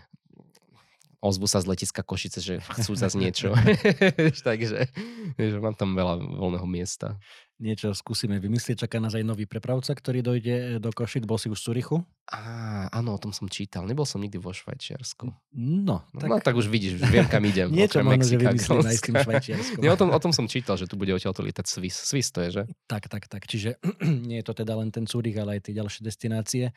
ozvu 1.21 1.45
sa 1.45 1.61
z 1.61 1.69
letiska 1.69 2.01
Košice, 2.01 2.41
že 2.41 2.55
chcú 2.81 2.97
zase 2.97 3.15
niečo. 3.21 3.53
Takže 4.47 4.89
že 5.37 5.57
mám 5.61 5.77
tam 5.77 5.93
veľa 5.93 6.17
voľného 6.17 6.67
miesta. 6.67 7.21
Niečo 7.61 7.93
skúsime 7.93 8.41
vymyslieť. 8.41 8.89
Čaká 8.89 8.97
nás 8.97 9.13
aj 9.13 9.21
nový 9.21 9.45
prepravca, 9.45 9.93
ktorý 9.93 10.25
dojde 10.25 10.55
e, 10.57 10.65
do 10.81 10.89
Košic. 10.89 11.29
Bol 11.29 11.37
si 11.37 11.45
už 11.45 11.61
v 11.61 11.65
Curichu? 11.69 11.95
Á, 12.25 12.89
áno, 12.89 13.13
o 13.13 13.19
tom 13.21 13.29
som 13.29 13.45
čítal. 13.45 13.85
Nebol 13.85 14.01
som 14.01 14.17
nikdy 14.17 14.41
vo 14.41 14.49
Švajčiarsku. 14.49 15.29
No, 15.61 16.01
tak... 16.09 16.25
No, 16.25 16.41
tak 16.41 16.57
už 16.57 16.65
vidíš, 16.73 16.97
viem, 17.05 17.29
kam 17.29 17.45
idem. 17.45 17.69
Niečo 17.77 18.01
možno, 18.01 18.25
že 18.25 18.41
vymyslím 18.41 18.81
aj 18.81 18.97
s 18.97 19.03
tým 19.05 19.15
Švajčiarskom. 19.21 19.81
Nie, 19.85 19.93
o, 19.93 19.97
tom, 20.01 20.09
o 20.09 20.17
tom 20.17 20.33
som 20.33 20.49
čítal, 20.49 20.73
že 20.81 20.89
tu 20.89 20.97
bude 20.97 21.13
odtiaľto 21.13 21.45
lietať 21.45 21.69
Swiss. 21.69 22.01
Swiss 22.01 22.33
to 22.33 22.41
je, 22.41 22.49
že? 22.49 22.63
Tak, 22.89 23.05
tak, 23.05 23.29
tak. 23.29 23.45
Čiže 23.45 23.77
nie 24.29 24.41
je 24.41 24.45
to 24.49 24.57
teda 24.57 24.73
len 24.81 24.89
ten 24.89 25.05
Cúrich, 25.05 25.37
ale 25.37 25.61
aj 25.61 25.69
tie 25.69 25.77
ďalšie 25.77 26.01
destinácie. 26.01 26.73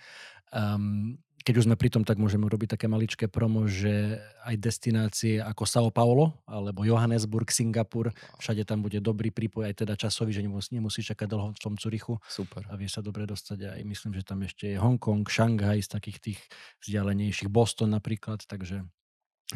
Um, 0.52 1.16
keď 1.44 1.54
už 1.60 1.66
sme 1.68 1.76
pri 1.76 1.92
tom, 1.92 2.08
tak 2.08 2.16
môžeme 2.16 2.48
urobiť 2.48 2.74
také 2.74 2.88
maličké 2.88 3.28
promo, 3.28 3.68
že 3.68 4.16
aj 4.48 4.56
destinácie 4.56 5.44
ako 5.44 5.68
São 5.68 5.88
Paulo 5.92 6.40
alebo 6.48 6.88
Johannesburg, 6.88 7.52
Singapur, 7.52 8.16
všade 8.40 8.64
tam 8.64 8.80
bude 8.80 8.96
dobrý 9.04 9.28
prípoj, 9.28 9.68
aj 9.68 9.84
teda 9.84 9.94
časový, 9.94 10.32
že 10.32 10.40
nemusí, 10.40 10.72
nemusí 10.72 11.04
čakať 11.04 11.28
dlho 11.28 11.52
v 11.52 11.60
tom 11.60 11.76
Curichu. 11.76 12.16
Super. 12.32 12.64
A 12.72 12.80
vie 12.80 12.88
sa 12.88 13.04
dobre 13.04 13.28
dostať 13.28 13.76
aj, 13.76 13.80
myslím, 13.84 14.16
že 14.16 14.24
tam 14.24 14.40
ešte 14.40 14.72
je 14.72 14.80
Hongkong, 14.80 15.28
Šanghaj 15.28 15.84
z 15.84 15.88
takých 15.92 16.18
tých 16.24 16.40
vzdialenejších, 16.80 17.52
Boston 17.52 17.92
napríklad, 17.92 18.48
takže 18.48 18.88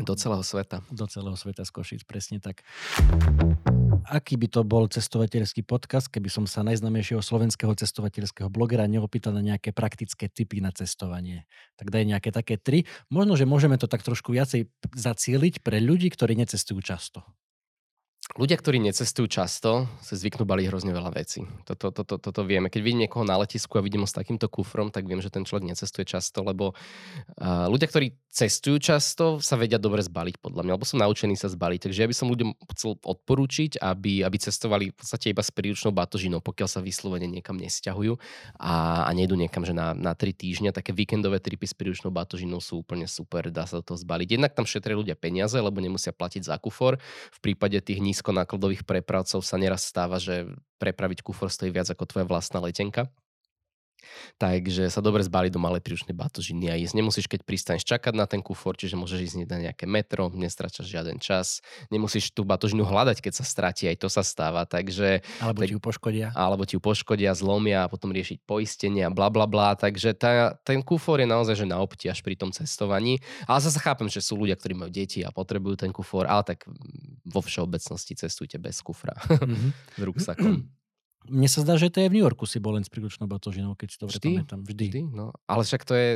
do 0.03 0.15
celého 0.15 0.45
sveta. 0.45 0.83
Do 0.91 1.07
celého 1.07 1.35
sveta 1.35 1.67
z 1.67 1.71
Košic, 1.75 2.03
presne 2.07 2.39
tak. 2.39 2.63
Aký 4.09 4.41
by 4.41 4.49
to 4.49 4.65
bol 4.65 4.89
cestovateľský 4.89 5.67
podcast, 5.69 6.09
keby 6.09 6.33
som 6.33 6.49
sa 6.49 6.65
najznamejšieho 6.65 7.21
slovenského 7.21 7.77
cestovateľského 7.77 8.49
blogera 8.49 8.89
neopýtal 8.89 9.37
na 9.37 9.45
nejaké 9.45 9.77
praktické 9.77 10.33
typy 10.33 10.65
na 10.65 10.73
cestovanie? 10.73 11.45
Tak 11.77 11.93
daj 11.93 12.05
nejaké 12.09 12.31
také 12.33 12.57
tri. 12.57 12.89
Možno, 13.13 13.37
že 13.37 13.45
môžeme 13.45 13.77
to 13.77 13.91
tak 13.91 14.01
trošku 14.01 14.33
viacej 14.33 14.71
zacieliť 14.97 15.61
pre 15.61 15.83
ľudí, 15.83 16.09
ktorí 16.09 16.39
necestujú 16.41 16.81
často 16.81 17.27
ľudia, 18.37 18.61
ktorí 18.61 18.77
necestujú 18.83 19.31
často, 19.31 19.89
sa 20.05 20.15
zvyknú 20.19 20.45
baliť 20.45 20.69
hrozne 20.69 20.93
veľa 20.93 21.17
vecí. 21.17 21.49
Toto, 21.65 21.89
toto, 21.89 22.21
toto 22.21 22.41
vieme. 22.45 22.69
Keď 22.69 22.81
vidím 22.85 23.09
niekoho 23.09 23.25
na 23.25 23.41
letisku 23.41 23.79
a 23.79 23.85
vidím 23.85 24.05
ho 24.05 24.09
s 24.09 24.13
takýmto 24.13 24.51
kufrom, 24.53 24.93
tak 24.93 25.09
viem, 25.09 25.23
že 25.25 25.33
ten 25.33 25.49
človek 25.49 25.65
necestuje 25.65 26.05
často, 26.05 26.45
lebo 26.45 26.77
uh, 26.77 27.67
ľudia, 27.73 27.89
ktorí 27.89 28.13
cestujú 28.29 28.79
často, 28.79 29.41
sa 29.41 29.59
vedia 29.59 29.81
dobre 29.81 30.05
zbaliť 30.05 30.39
podľa 30.39 30.63
mňa, 30.63 30.73
lebo 30.77 30.85
sú 30.87 31.01
naučení 31.01 31.35
sa 31.35 31.49
zbaliť. 31.49 31.89
Takže 31.89 32.01
ja 32.05 32.09
by 32.11 32.15
som 32.15 32.29
ľuďom 32.29 32.51
chcel 32.77 33.01
odporúčiť, 33.01 33.81
aby, 33.81 34.23
aby 34.23 34.37
cestovali 34.37 34.93
v 34.93 34.97
podstate 35.01 35.33
iba 35.33 35.43
s 35.43 35.51
príručnou 35.51 35.91
batožinou, 35.91 36.45
pokiaľ 36.45 36.69
sa 36.69 36.81
vyslovene 36.85 37.27
niekam 37.27 37.57
nesťahujú 37.59 38.15
a, 38.61 39.09
a 39.09 39.11
nejdu 39.17 39.35
niekam, 39.35 39.65
že 39.65 39.73
na, 39.73 39.97
na 39.97 40.13
tri 40.13 40.37
týždňa. 40.37 40.71
Také 40.77 40.93
víkendové 40.95 41.41
tripy 41.41 41.67
s 41.67 41.75
príručnou 41.75 42.13
batožinou 42.13 42.63
sú 42.63 42.85
úplne 42.85 43.09
super, 43.11 43.51
dá 43.51 43.67
sa 43.67 43.83
to 43.83 43.97
zbaliť. 43.99 44.39
Jednak 44.39 44.53
tam 44.55 44.69
šetria 44.69 44.95
ľudia 44.95 45.17
peniaze, 45.19 45.59
lebo 45.59 45.81
nemusia 45.83 46.15
platiť 46.15 46.47
za 46.47 46.61
kufor. 46.61 47.01
V 47.35 47.39
prípade 47.43 47.81
tých 47.83 47.99
nízkonákladových 48.19 48.83
prepravcov 48.83 49.47
sa 49.47 49.55
neraz 49.55 49.87
stáva, 49.87 50.19
že 50.19 50.51
prepraviť 50.83 51.23
kufor 51.23 51.47
stojí 51.47 51.71
viac 51.71 51.87
ako 51.87 52.03
tvoja 52.11 52.27
vlastná 52.27 52.59
letenka. 52.59 53.07
Takže 54.39 54.89
sa 54.89 55.03
dobre 55.03 55.23
zbali 55.27 55.51
do 55.51 55.59
malej 55.59 55.83
príručnej 55.83 56.15
batožiny 56.15 56.71
a 56.71 56.79
ísť. 56.79 56.95
Nemusíš, 56.95 57.27
keď 57.27 57.43
pristaneš 57.43 57.85
čakať 57.85 58.15
na 58.15 58.25
ten 58.25 58.41
kufor, 58.41 58.79
čiže 58.79 58.95
môžeš 58.95 59.19
ísť 59.33 59.37
na 59.51 59.71
nejaké 59.71 59.85
metro, 59.85 60.31
nestračaš 60.31 60.87
žiaden 60.87 61.19
čas. 61.19 61.61
Nemusíš 61.91 62.31
tú 62.33 62.47
batožinu 62.47 62.87
hľadať, 62.87 63.19
keď 63.19 63.33
sa 63.43 63.45
stratí, 63.45 63.91
aj 63.91 63.99
to 64.01 64.09
sa 64.09 64.23
stáva. 64.23 64.65
Takže, 64.65 65.27
alebo 65.43 65.61
tak, 65.61 65.69
ti 65.69 65.75
ju 65.75 65.83
poškodia. 65.83 66.27
Alebo 66.33 66.63
ti 66.65 66.79
ju 66.79 66.81
poškodia, 66.83 67.35
zlomia 67.35 67.87
a 67.87 67.91
potom 67.91 68.15
riešiť 68.15 68.47
poistenie 68.47 69.03
a 69.05 69.11
bla 69.11 69.29
bla 69.29 69.51
bla. 69.51 69.75
Takže 69.75 70.15
tá, 70.15 70.55
ten 70.63 70.81
kufor 70.81 71.19
je 71.19 71.29
naozaj 71.29 71.59
že 71.59 71.67
na 71.67 71.83
obtiaž 71.83 72.23
pri 72.23 72.39
tom 72.39 72.55
cestovaní. 72.55 73.19
Ale 73.51 73.59
zase 73.59 73.83
chápem, 73.83 74.07
že 74.07 74.23
sú 74.23 74.39
ľudia, 74.39 74.55
ktorí 74.55 74.79
majú 74.79 74.91
deti 74.95 75.27
a 75.27 75.35
potrebujú 75.35 75.83
ten 75.83 75.91
kufor, 75.91 76.31
ale 76.31 76.47
tak 76.47 76.65
vo 77.27 77.41
všeobecnosti 77.43 78.15
cestujte 78.15 78.57
bez 78.63 78.81
kufra. 78.81 79.19
Mm-hmm. 79.27 79.71
s 79.99 80.03
ruksakom. 80.03 80.78
Mne 81.27 81.49
sa 81.51 81.67
zdá, 81.67 81.75
že 81.75 81.91
to 81.91 81.99
je 81.99 82.07
v 82.07 82.15
New 82.15 82.25
Yorku 82.25 82.47
si 82.47 82.63
bol 82.63 82.79
len 82.79 82.87
s 82.87 82.91
príručnou 82.93 83.27
batožinou, 83.27 83.75
keď 83.75 83.89
si 83.91 83.97
to 83.99 84.07
Vždy? 84.07 84.31
pamätám. 84.39 84.61
Vždy. 84.63 84.87
Vždy, 84.87 85.03
no. 85.11 85.35
Ale 85.51 85.67
však 85.67 85.83
to 85.83 85.95
je... 85.99 86.09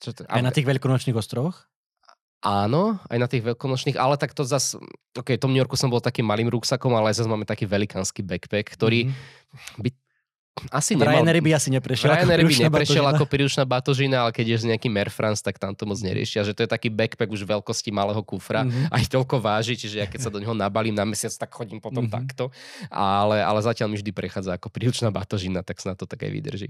Čo 0.00 0.10
to, 0.16 0.20
aj 0.28 0.42
na 0.42 0.52
tých 0.52 0.66
veľkonočných 0.68 1.16
ostrovoch? 1.16 1.68
Áno, 2.44 3.00
aj 3.10 3.18
na 3.18 3.26
tých 3.26 3.42
veľkonočných, 3.42 3.96
ale 3.96 4.20
tak 4.20 4.36
to 4.36 4.44
zase, 4.46 4.76
ok, 5.16 5.34
v 5.34 5.42
tom 5.42 5.50
New 5.50 5.58
Yorku 5.58 5.74
som 5.74 5.88
bol 5.88 6.04
takým 6.04 6.28
malým 6.28 6.52
ruksakom, 6.52 6.92
ale 6.94 7.16
zase 7.16 7.26
máme 7.26 7.48
taký 7.48 7.64
velikánsky 7.66 8.22
backpack, 8.22 8.70
ktorý 8.70 9.08
mm-hmm. 9.10 9.82
by 9.82 9.88
asi 10.72 10.96
nemal... 10.96 11.20
Ryanair 11.20 11.38
by 11.42 11.50
asi 11.54 11.68
neprešiel 11.70 12.08
Ryanair 12.08 12.40
by 12.42 12.54
neprešiel 12.70 13.04
batožina. 13.04 13.18
ako 13.18 13.24
príručná 13.28 13.64
batožina, 13.68 14.16
ale 14.26 14.30
keď 14.32 14.46
je 14.56 14.56
nejaký 14.72 14.88
Air 14.90 15.10
France, 15.12 15.44
tak 15.44 15.60
tam 15.60 15.76
to 15.76 15.84
moc 15.84 16.00
neriešia, 16.00 16.42
že 16.42 16.56
to 16.56 16.64
je 16.64 16.70
taký 16.70 16.88
backpack 16.88 17.30
už 17.30 17.44
veľkosti 17.44 17.92
malého 17.92 18.22
kufra, 18.24 18.64
mm-hmm. 18.64 18.90
aj 18.90 19.04
toľko 19.12 19.36
váži, 19.38 19.78
čiže 19.78 20.02
ja 20.02 20.06
keď 20.08 20.20
sa 20.26 20.30
do 20.32 20.40
neho 20.42 20.56
nabalím 20.56 20.96
na 20.96 21.06
mesiac, 21.06 21.30
tak 21.36 21.52
chodím 21.52 21.78
potom 21.78 22.08
mm-hmm. 22.08 22.16
takto, 22.16 22.50
ale, 22.90 23.44
ale 23.44 23.60
zatiaľ 23.62 23.92
mi 23.92 24.00
vždy 24.00 24.10
prechádza 24.16 24.56
ako 24.56 24.72
príručná 24.72 25.12
batožina, 25.12 25.60
tak 25.60 25.78
sa 25.78 25.92
na 25.92 25.96
to 25.98 26.08
tak 26.08 26.24
aj 26.24 26.30
vydrží. 26.32 26.68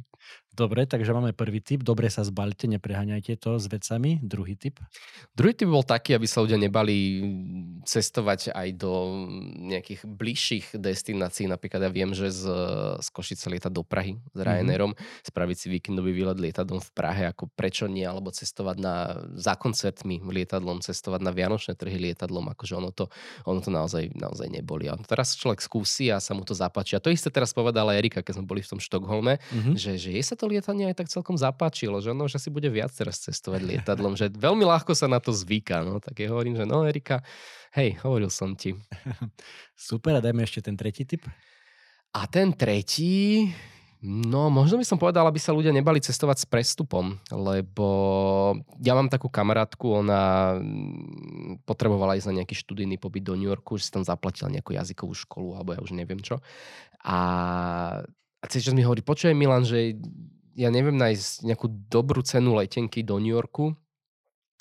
Dobre, 0.52 0.84
takže 0.84 1.12
máme 1.14 1.36
prvý 1.36 1.60
tip, 1.62 1.84
dobre 1.86 2.08
sa 2.10 2.24
zbalte, 2.24 2.66
nepreháňajte 2.66 3.38
to 3.38 3.60
s 3.60 3.68
vecami. 3.68 4.18
Druhý 4.24 4.56
tip? 4.56 4.80
Druhý 5.36 5.52
tip 5.54 5.68
bol 5.68 5.84
taký, 5.84 6.16
aby 6.16 6.24
sa 6.24 6.42
ľudia 6.42 6.58
nebali 6.58 6.96
cestovať 7.86 8.50
aj 8.56 8.68
do 8.74 8.92
nejakých 9.70 10.00
bližších 10.02 10.66
destinácií, 10.74 11.46
napríklad 11.46 11.86
ja 11.86 11.90
viem, 11.92 12.10
že 12.10 12.32
z, 12.34 12.44
z 12.98 13.08
Košice 13.14 13.46
lieta 13.52 13.70
do 13.70 13.85
Prahy 13.86 14.18
s 14.18 14.38
mhm. 14.38 14.46
Ryanairom, 14.46 14.92
mm-hmm. 14.92 15.26
spraviť 15.30 15.56
si 15.56 15.66
víkendový 15.70 16.12
výlet 16.12 16.38
lietadlom 16.38 16.82
v 16.82 16.90
Prahe, 16.92 17.30
ako 17.30 17.48
prečo 17.54 17.86
nie, 17.86 18.04
alebo 18.04 18.34
cestovať 18.34 18.76
na, 18.82 18.94
za 19.38 19.54
koncertmi 19.54 20.20
lietadlom, 20.20 20.82
cestovať 20.82 21.20
na 21.22 21.32
Vianočné 21.32 21.78
trhy 21.78 21.96
lietadlom, 22.10 22.52
akože 22.52 22.74
ono 22.76 22.90
to, 22.90 23.08
ono 23.46 23.62
to 23.62 23.70
naozaj, 23.70 24.10
naozaj 24.12 24.50
neboli. 24.50 24.90
A 24.90 24.98
teraz 25.00 25.38
človek 25.38 25.62
skúsi 25.62 26.10
a 26.10 26.18
sa 26.18 26.34
mu 26.34 26.42
to 26.42 26.52
zapáči. 26.52 26.98
A 26.98 27.02
to 27.02 27.08
isté 27.08 27.30
teraz 27.30 27.54
povedala 27.54 27.94
Erika, 27.94 28.20
keď 28.20 28.42
sme 28.42 28.46
boli 28.46 28.60
v 28.60 28.76
tom 28.76 28.80
Štokholme, 28.82 29.38
mm-hmm. 29.38 29.74
že, 29.78 29.96
že 29.96 30.12
jej 30.12 30.24
sa 30.24 30.34
to 30.34 30.50
lietanie 30.50 30.90
aj 30.90 31.04
tak 31.04 31.08
celkom 31.08 31.38
zapáčilo, 31.38 32.02
že 32.02 32.10
ono 32.10 32.26
už 32.26 32.36
asi 32.36 32.50
bude 32.50 32.68
viac 32.68 32.90
teraz 32.90 33.22
cestovať 33.22 33.62
lietadlom, 33.62 34.18
že 34.18 34.32
veľmi 34.34 34.66
ľahko 34.66 34.92
sa 34.92 35.06
na 35.06 35.22
to 35.22 35.30
zvyká. 35.30 35.86
No. 35.86 36.02
Tak 36.02 36.18
ja 36.18 36.28
hovorím, 36.34 36.58
že 36.58 36.64
no 36.66 36.82
Erika, 36.82 37.22
hej, 37.76 38.00
hovoril 38.02 38.32
som 38.32 38.56
ti. 38.56 38.74
Super, 39.76 40.18
a 40.18 40.24
dajme 40.24 40.42
ešte 40.42 40.64
ten 40.64 40.74
tretí 40.74 41.04
tip. 41.04 41.28
A 42.16 42.24
ten 42.26 42.56
tretí, 42.56 43.44
No, 44.04 44.52
možno 44.52 44.76
by 44.76 44.84
som 44.84 45.00
povedal, 45.00 45.24
aby 45.24 45.40
sa 45.40 45.56
ľudia 45.56 45.72
nebali 45.72 46.04
cestovať 46.04 46.44
s 46.44 46.46
prestupom, 46.46 47.16
lebo 47.32 47.88
ja 48.84 48.92
mám 48.92 49.08
takú 49.08 49.32
kamarátku, 49.32 50.04
ona 50.04 50.56
mm, 50.60 51.64
potrebovala 51.64 52.20
ísť 52.20 52.28
na 52.28 52.36
nejaký 52.42 52.52
študijný 52.60 53.00
pobyt 53.00 53.24
do 53.24 53.32
New 53.32 53.48
Yorku, 53.48 53.80
že 53.80 53.88
si 53.88 53.94
tam 53.96 54.04
zaplatila 54.04 54.52
nejakú 54.52 54.76
jazykovú 54.76 55.16
školu, 55.16 55.56
alebo 55.56 55.72
ja 55.72 55.80
už 55.80 55.96
neviem 55.96 56.20
čo. 56.20 56.44
A, 57.08 57.18
a 58.04 58.44
cez 58.52 58.68
mi 58.76 58.84
hovorí, 58.84 59.00
počuj 59.00 59.32
Milan, 59.32 59.64
že 59.64 59.96
ja 60.56 60.68
neviem 60.68 60.96
nájsť 61.00 61.48
nejakú 61.48 61.66
dobrú 61.88 62.20
cenu 62.20 62.52
letenky 62.52 63.00
do 63.00 63.16
New 63.16 63.32
Yorku, 63.32 63.72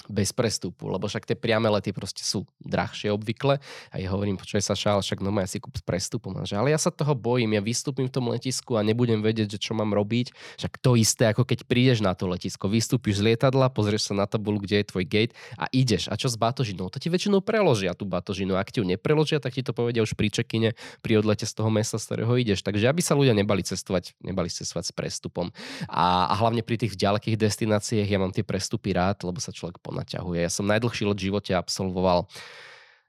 bez 0.08 0.34
prestupu, 0.34 0.90
lebo 0.90 1.10
však 1.10 1.26
tie 1.26 1.38
priame 1.38 1.70
lety 1.70 1.90
proste 1.90 2.22
sú 2.22 2.46
drahšie 2.62 3.10
obvykle. 3.10 3.58
A 3.90 3.96
ja 3.98 4.14
hovorím, 4.14 4.38
počuj 4.38 4.62
sa 4.62 4.78
šál, 4.78 5.02
však 5.02 5.22
no 5.22 5.34
ja 5.42 5.50
si 5.50 5.58
kúp 5.58 5.76
s 5.78 5.84
prestupom. 5.84 6.34
Že, 6.46 6.62
ale 6.62 6.70
ja 6.74 6.80
sa 6.80 6.94
toho 6.94 7.18
bojím, 7.18 7.58
ja 7.58 7.62
vystúpim 7.62 8.06
v 8.10 8.14
tom 8.14 8.30
letisku 8.30 8.78
a 8.78 8.86
nebudem 8.86 9.22
vedieť, 9.22 9.58
že 9.58 9.60
čo 9.60 9.74
mám 9.74 9.92
robiť. 9.94 10.34
Však 10.62 10.74
to 10.82 10.98
isté, 10.98 11.30
ako 11.30 11.46
keď 11.46 11.66
prídeš 11.66 12.00
na 12.06 12.14
to 12.14 12.30
letisko, 12.30 12.70
vystúpiš 12.70 13.22
z 13.22 13.34
lietadla, 13.34 13.74
pozrieš 13.74 14.12
sa 14.12 14.14
na 14.14 14.26
tabulu, 14.30 14.62
kde 14.62 14.82
je 14.82 14.86
tvoj 14.94 15.06
gate 15.06 15.34
a 15.58 15.66
ideš. 15.74 16.08
A 16.12 16.16
čo 16.20 16.30
s 16.30 16.38
batožinou? 16.38 16.92
To 16.94 16.98
ti 17.02 17.10
väčšinou 17.10 17.42
preložia 17.42 17.98
tú 17.98 18.06
batožinu. 18.06 18.58
Ak 18.58 18.70
ti 18.70 18.82
ju 18.82 18.86
nepreložia, 18.86 19.42
tak 19.42 19.58
ti 19.58 19.66
to 19.66 19.74
povedia 19.74 20.06
už 20.06 20.14
pri 20.14 20.30
čekine, 20.30 20.78
pri 21.02 21.22
odlete 21.22 21.50
z 21.50 21.54
toho 21.56 21.70
mesta, 21.74 21.98
z 21.98 22.06
ktorého 22.14 22.34
ideš. 22.38 22.62
Takže 22.62 22.86
aby 22.90 23.02
sa 23.02 23.18
ľudia 23.18 23.34
nebali 23.34 23.66
cestovať, 23.66 24.18
nebali 24.22 24.52
cestovať 24.52 24.86
s 24.92 24.94
prestupom. 24.94 25.50
A, 25.90 26.30
a 26.30 26.34
hlavne 26.38 26.62
pri 26.62 26.78
tých 26.78 26.94
ďalekých 26.94 27.40
destináciách 27.40 28.08
ja 28.08 28.20
mám 28.22 28.36
tie 28.36 28.46
prestupy 28.46 28.94
rád, 28.94 29.26
lebo 29.26 29.42
sa 29.42 29.56
človek 29.56 29.82
naťahuje. 29.94 30.46
Ja 30.46 30.52
som 30.54 30.66
najdlhší 30.70 31.04
let 31.06 31.18
v 31.20 31.26
živote 31.30 31.52
absolvoval 31.54 32.30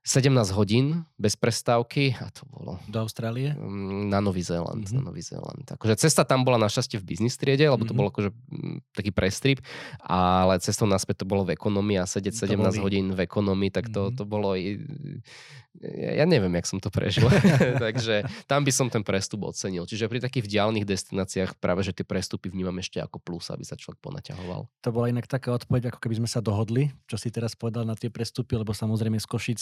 17 0.07 0.55
hodín 0.55 1.03
bez 1.19 1.35
prestávky 1.35 2.15
a 2.23 2.31
to 2.31 2.47
bolo... 2.47 2.79
Do 2.87 3.03
Austrálie? 3.03 3.59
Mm, 3.59 4.07
na 4.07 4.23
Nový 4.23 4.47
Zéland. 4.47 4.87
Mm-hmm. 4.87 5.03
Na 5.03 5.11
Nový 5.11 5.19
Zéland. 5.19 5.67
Akože 5.67 5.99
cesta 5.99 6.23
tam 6.23 6.47
bola 6.47 6.63
našťastie 6.63 7.03
v 7.03 7.11
biznis 7.11 7.35
triede, 7.35 7.67
lebo 7.67 7.83
to 7.83 7.91
mm-hmm. 7.91 7.99
bol 7.99 8.15
akože 8.15 8.31
mm, 8.31 8.77
taký 8.95 9.11
prestrip, 9.11 9.59
ale 10.07 10.63
cestou 10.63 10.87
naspäť 10.87 11.27
to 11.27 11.27
bolo 11.27 11.43
v 11.43 11.59
ekonomii 11.59 11.99
a 11.99 12.07
sedieť 12.07 12.47
17 12.47 12.55
boli... 12.55 12.79
hodín 12.79 13.19
v 13.19 13.21
ekonomii, 13.27 13.75
tak 13.75 13.91
to, 13.91 14.07
mm-hmm. 14.07 14.19
to 14.23 14.23
bolo... 14.23 14.55
Ja, 14.55 16.23
ja 16.23 16.25
neviem, 16.25 16.55
jak 16.55 16.71
som 16.71 16.79
to 16.79 16.87
prežil. 16.87 17.27
Takže 17.91 18.31
tam 18.47 18.63
by 18.63 18.71
som 18.71 18.87
ten 18.87 19.03
prestup 19.03 19.43
ocenil. 19.43 19.91
Čiže 19.91 20.07
pri 20.07 20.23
takých 20.23 20.47
vzdialených 20.47 20.87
destináciách 20.87 21.59
práve, 21.59 21.83
že 21.83 21.91
tie 21.91 22.07
prestupy 22.07 22.49
vnímam 22.55 22.79
ešte 22.79 23.03
ako 23.03 23.19
plus, 23.19 23.51
aby 23.51 23.67
sa 23.67 23.75
človek 23.75 23.99
ponaťahoval. 24.07 24.71
To 24.87 24.91
bola 24.95 25.11
inak 25.11 25.27
taká 25.27 25.51
odpoveď, 25.51 25.91
ako 25.91 25.99
keby 25.99 26.23
sme 26.23 26.29
sa 26.31 26.39
dohodli, 26.39 26.95
čo 27.11 27.19
si 27.19 27.35
teraz 27.35 27.59
povedal 27.59 27.83
na 27.83 27.99
tie 27.99 28.09
prestupy, 28.09 28.55
lebo 28.55 28.71
samozrejme 28.71 29.19
z 29.19 29.27
Košic 29.27 29.61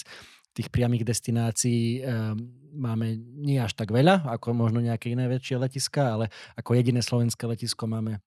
tých 0.55 0.71
priamých 0.71 1.03
destinácií 1.03 2.03
um, 2.03 2.39
máme 2.75 3.19
nie 3.19 3.59
až 3.59 3.75
tak 3.75 3.91
veľa, 3.91 4.27
ako 4.39 4.55
možno 4.55 4.83
nejaké 4.83 5.11
iné 5.15 5.27
väčšie 5.27 5.59
letiska, 5.59 6.19
ale 6.19 6.31
ako 6.55 6.79
jediné 6.79 7.03
slovenské 7.03 7.47
letisko 7.47 7.87
máme 7.87 8.23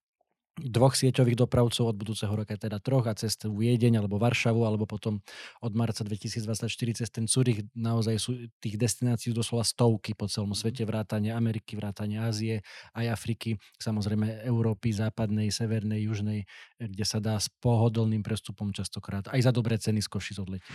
dvoch 0.58 0.98
sieťových 0.98 1.38
dopravcov 1.38 1.94
od 1.94 1.96
budúceho 1.96 2.34
roka, 2.34 2.58
teda 2.58 2.82
troch 2.82 3.06
a 3.06 3.14
cez 3.14 3.38
Viedeň 3.38 4.02
alebo 4.02 4.18
Varšavu, 4.18 4.66
alebo 4.66 4.90
potom 4.90 5.22
od 5.62 5.74
marca 5.78 6.02
2024 6.02 6.68
cez 6.98 7.10
ten 7.14 7.30
Zurich. 7.30 7.64
Naozaj 7.78 8.16
sú 8.18 8.32
tých 8.58 8.76
destinácií 8.76 9.32
doslova 9.32 9.64
stovky 9.64 10.18
po 10.18 10.26
celom 10.26 10.52
mhm. 10.52 10.60
svete, 10.60 10.84
vrátane 10.84 11.30
Ameriky, 11.32 11.78
vrátane 11.78 12.18
Ázie, 12.18 12.66
aj 12.98 13.06
Afriky, 13.14 13.62
samozrejme 13.78 14.44
Európy, 14.44 14.92
západnej, 14.92 15.54
severnej, 15.54 16.04
južnej, 16.10 16.50
kde 16.82 17.06
sa 17.06 17.22
dá 17.22 17.38
s 17.38 17.48
pohodlným 17.62 18.26
prestupom 18.26 18.74
častokrát 18.74 19.30
aj 19.30 19.42
za 19.46 19.52
dobré 19.54 19.78
ceny 19.78 20.02
z 20.02 20.10
Košic 20.10 20.38
odletieť. 20.42 20.74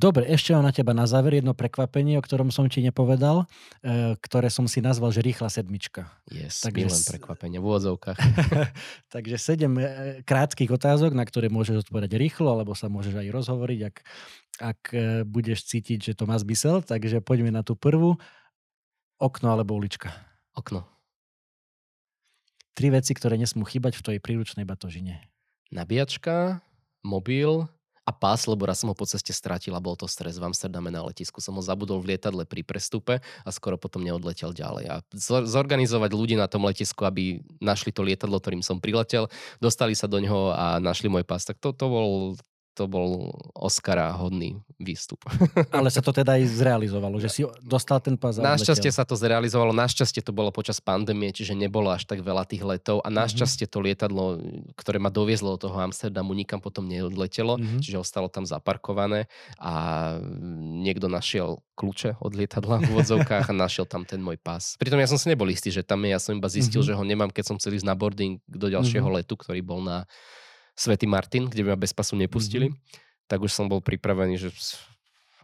Dobre, 0.00 0.24
ešte 0.32 0.56
mám 0.56 0.64
na 0.64 0.72
teba 0.72 0.96
na 0.96 1.04
záver 1.04 1.44
jedno 1.44 1.52
prekvapenie, 1.52 2.16
o 2.16 2.24
ktorom 2.24 2.48
som 2.48 2.64
ti 2.72 2.80
nepovedal, 2.80 3.44
e, 3.84 4.16
ktoré 4.16 4.48
som 4.48 4.64
si 4.64 4.80
nazval, 4.80 5.12
že 5.12 5.20
rýchla 5.20 5.52
sedmička. 5.52 6.08
Yes, 6.24 6.64
Takže 6.64 6.72
milujem 6.72 7.04
prekvapenie 7.04 7.58
v 7.60 7.64
úvodzovkách. 7.68 8.16
Takže 9.14 9.36
sedem 9.36 9.74
e, 9.78 9.84
krátkých 10.24 10.70
otázok, 10.70 11.12
na 11.16 11.24
ktoré 11.26 11.50
môžeš 11.50 11.88
odpovedať 11.88 12.16
rýchlo, 12.16 12.50
alebo 12.52 12.76
sa 12.76 12.90
môžeš 12.90 13.18
aj 13.18 13.28
rozhovoriť, 13.30 13.80
ak, 13.86 13.96
ak 14.60 14.80
e, 14.92 14.98
budeš 15.26 15.66
cítiť, 15.66 16.12
že 16.12 16.12
to 16.16 16.28
má 16.28 16.38
zmysel. 16.38 16.84
Takže 16.84 17.24
poďme 17.24 17.54
na 17.54 17.62
tú 17.66 17.74
prvú. 17.74 18.20
Okno 19.20 19.52
alebo 19.52 19.76
ulička? 19.76 20.14
Okno. 20.56 20.88
Tri 22.72 22.88
veci, 22.88 23.12
ktoré 23.12 23.36
nesmú 23.36 23.68
chýbať 23.68 23.98
v 23.98 24.04
tvojej 24.06 24.20
príručnej 24.22 24.64
batožine. 24.64 25.26
Nabíjačka, 25.68 26.64
mobil 27.04 27.68
a 28.10 28.12
pás, 28.12 28.50
lebo 28.50 28.66
raz 28.66 28.82
som 28.82 28.90
ho 28.90 28.96
po 28.98 29.06
ceste 29.06 29.30
stratil 29.30 29.70
a 29.78 29.80
bol 29.80 29.94
to 29.94 30.10
stres 30.10 30.42
v 30.42 30.50
Amsterdame 30.50 30.90
na 30.90 31.06
letisku. 31.06 31.38
Som 31.38 31.56
ho 31.56 31.62
zabudol 31.62 32.02
v 32.02 32.14
lietadle 32.14 32.42
pri 32.42 32.66
prestupe 32.66 33.22
a 33.22 33.48
skoro 33.54 33.78
potom 33.78 34.02
neodletel 34.02 34.50
ďalej. 34.50 34.84
A 34.90 34.94
zorganizovať 35.46 36.10
ľudí 36.10 36.34
na 36.34 36.50
tom 36.50 36.66
letisku, 36.66 37.06
aby 37.06 37.38
našli 37.62 37.94
to 37.94 38.02
lietadlo, 38.02 38.42
ktorým 38.42 38.66
som 38.66 38.82
priletel, 38.82 39.30
dostali 39.62 39.94
sa 39.94 40.10
do 40.10 40.18
neho 40.18 40.50
a 40.50 40.82
našli 40.82 41.06
môj 41.06 41.22
pás, 41.22 41.46
tak 41.46 41.62
to, 41.62 41.70
to 41.70 41.86
bol 41.86 42.34
to 42.74 42.86
bol 42.86 43.34
Oscara 43.52 44.14
hodný 44.14 44.62
výstup. 44.80 45.20
Ale 45.76 45.92
sa 45.92 46.00
to 46.00 46.14
teda 46.14 46.40
aj 46.40 46.48
zrealizovalo, 46.48 47.20
že 47.20 47.28
si 47.28 47.40
dostal 47.60 48.00
ten 48.00 48.16
pás 48.16 48.40
Našťastie 48.40 48.88
sa 48.88 49.04
to 49.04 49.18
zrealizovalo, 49.18 49.76
našťastie 49.76 50.24
to 50.24 50.32
bolo 50.32 50.48
počas 50.48 50.80
pandémie, 50.80 51.34
čiže 51.34 51.52
nebolo 51.52 51.92
až 51.92 52.08
tak 52.08 52.24
veľa 52.24 52.48
tých 52.48 52.64
letov 52.64 53.04
a 53.04 53.12
mhm. 53.12 53.16
našťastie 53.20 53.68
to 53.68 53.78
lietadlo, 53.84 54.40
ktoré 54.78 54.96
ma 54.96 55.12
doviezlo 55.12 55.54
do 55.58 55.68
toho 55.68 55.76
Amsterdamu, 55.76 56.32
nikam 56.32 56.62
potom 56.62 56.88
neodletelo, 56.88 57.60
mm-hmm. 57.60 57.80
čiže 57.84 58.00
ostalo 58.00 58.32
tam 58.32 58.48
zaparkované 58.48 59.28
a 59.60 60.16
niekto 60.80 61.10
našiel 61.10 61.60
kľúče 61.76 62.20
od 62.20 62.32
lietadla 62.36 62.84
v 62.84 62.90
vodzovkách 62.96 63.52
a 63.52 63.54
našiel 63.56 63.88
tam 63.88 64.04
ten 64.04 64.20
môj 64.20 64.36
pás. 64.40 64.76
Pritom 64.76 65.00
ja 65.00 65.08
som 65.08 65.16
si 65.16 65.28
nebol 65.32 65.48
istý, 65.48 65.72
že 65.72 65.80
tam 65.80 66.04
je, 66.04 66.12
ja 66.12 66.20
som 66.20 66.36
iba 66.36 66.48
zistil, 66.48 66.84
mm-hmm. 66.84 66.96
že 66.96 66.98
ho 66.98 67.04
nemám, 67.04 67.30
keď 67.32 67.44
som 67.52 67.56
chcel 67.56 67.76
ísť 67.76 67.88
na 67.88 67.96
boarding 67.96 68.40
do 68.44 68.66
ďalšieho 68.68 69.04
mm-hmm. 69.04 69.24
letu, 69.24 69.34
ktorý 69.36 69.60
bol 69.64 69.80
na 69.80 70.04
Svetý 70.74 71.06
Martin, 71.06 71.50
kde 71.50 71.66
by 71.66 71.68
ma 71.74 71.78
bez 71.78 71.92
pasu 71.92 72.16
nepustili, 72.16 72.72
mm-hmm. 72.72 73.26
tak 73.28 73.44
už 73.44 73.52
som 73.52 73.68
bol 73.68 73.84
pripravený, 73.84 74.40
že 74.40 74.48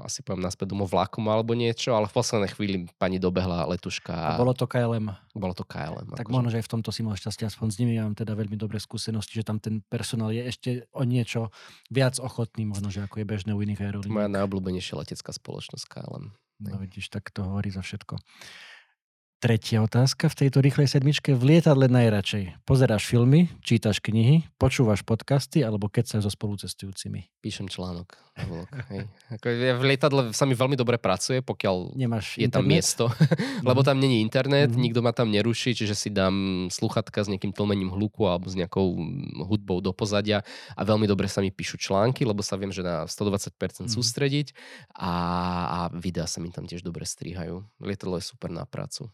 asi 0.04 0.20
poviem 0.20 0.44
naspäť 0.44 0.76
domov 0.76 0.92
vlakom 0.92 1.24
alebo 1.32 1.56
niečo, 1.56 1.96
ale 1.96 2.04
v 2.04 2.14
poslednej 2.20 2.52
chvíli 2.52 2.76
pani 3.00 3.16
dobehla 3.16 3.64
letuška. 3.64 4.12
A 4.12 4.36
bolo 4.36 4.52
to 4.52 4.68
KLM. 4.68 5.08
Bolo 5.32 5.54
to 5.56 5.64
KLM. 5.64 6.12
Tak 6.12 6.28
akože. 6.28 6.34
možno, 6.34 6.48
že 6.52 6.60
aj 6.60 6.64
v 6.68 6.72
tomto 6.76 6.90
si 6.92 7.00
mal 7.00 7.16
šťastie, 7.16 7.48
aspoň 7.48 7.66
s 7.72 7.76
nimi 7.80 7.96
mám 7.96 8.12
teda 8.12 8.36
veľmi 8.36 8.60
dobré 8.60 8.76
skúsenosti, 8.76 9.40
že 9.40 9.46
tam 9.46 9.56
ten 9.56 9.80
personál 9.88 10.36
je 10.36 10.42
ešte 10.44 10.70
o 10.92 11.08
niečo 11.08 11.48
viac 11.88 12.20
ochotný, 12.20 12.68
možno, 12.68 12.92
že 12.92 13.00
ako 13.00 13.24
je 13.24 13.26
bežné 13.26 13.50
u 13.56 13.60
iných 13.64 13.80
aerolínií. 13.80 14.12
Moja 14.12 14.28
najobľúbenejšia 14.28 15.00
letecká 15.00 15.32
spoločnosť 15.32 15.84
KLM. 15.88 16.36
No 16.56 16.76
vidíš, 16.80 17.12
tak 17.12 17.28
to 17.32 17.44
hovorí 17.44 17.68
za 17.72 17.84
všetko. 17.84 18.16
Tretia 19.36 19.84
otázka 19.84 20.32
v 20.32 20.48
tejto 20.48 20.64
rýchlej 20.64 20.88
sedmičke. 20.88 21.36
V 21.36 21.44
lietadle 21.44 21.92
najradšej 21.92 22.64
pozeráš 22.64 23.04
filmy, 23.04 23.52
čítaš 23.60 24.00
knihy, 24.00 24.48
počúvaš 24.56 25.04
podcasty 25.04 25.60
alebo 25.60 25.92
keď 25.92 26.08
sa 26.08 26.16
so 26.24 26.32
spolucestujúcimi? 26.32 27.28
Píšem 27.44 27.68
článok. 27.68 28.16
Ako 29.36 29.44
v 29.52 29.84
lietadle 29.92 30.32
sa 30.32 30.48
mi 30.48 30.56
veľmi 30.56 30.72
dobre 30.72 30.96
pracuje, 30.96 31.44
pokiaľ 31.44 32.00
Nemáš 32.00 32.40
je 32.40 32.48
internet? 32.48 32.56
tam 32.56 32.64
miesto. 32.64 33.04
Lebo 33.68 33.84
tam 33.84 34.00
není 34.00 34.24
internet, 34.24 34.72
mm-hmm. 34.72 34.84
nikto 34.88 35.04
ma 35.04 35.12
tam 35.12 35.28
neruší, 35.28 35.76
čiže 35.76 35.92
si 35.92 36.08
dám 36.08 36.72
sluchatka 36.72 37.20
s 37.20 37.28
nejakým 37.28 37.52
tlmením 37.52 37.92
hluku 37.92 38.24
alebo 38.24 38.48
s 38.48 38.56
nejakou 38.56 38.96
hudbou 39.44 39.84
do 39.84 39.92
pozadia 39.92 40.48
a 40.72 40.80
veľmi 40.80 41.04
dobre 41.04 41.28
sa 41.28 41.44
mi 41.44 41.52
píšu 41.52 41.76
články, 41.76 42.24
lebo 42.24 42.40
sa 42.40 42.56
viem, 42.56 42.72
že 42.72 42.80
na 42.80 43.04
120% 43.04 43.52
mm-hmm. 43.52 43.84
sústrediť 43.84 44.56
a, 44.96 45.12
a 45.68 45.78
videá 45.92 46.24
sa 46.24 46.40
mi 46.40 46.48
tam 46.48 46.64
tiež 46.64 46.80
dobre 46.80 47.04
strihajú. 47.04 47.68
Lietadlo 47.84 48.16
je 48.16 48.32
super 48.32 48.48
na 48.48 48.64
prácu. 48.64 49.12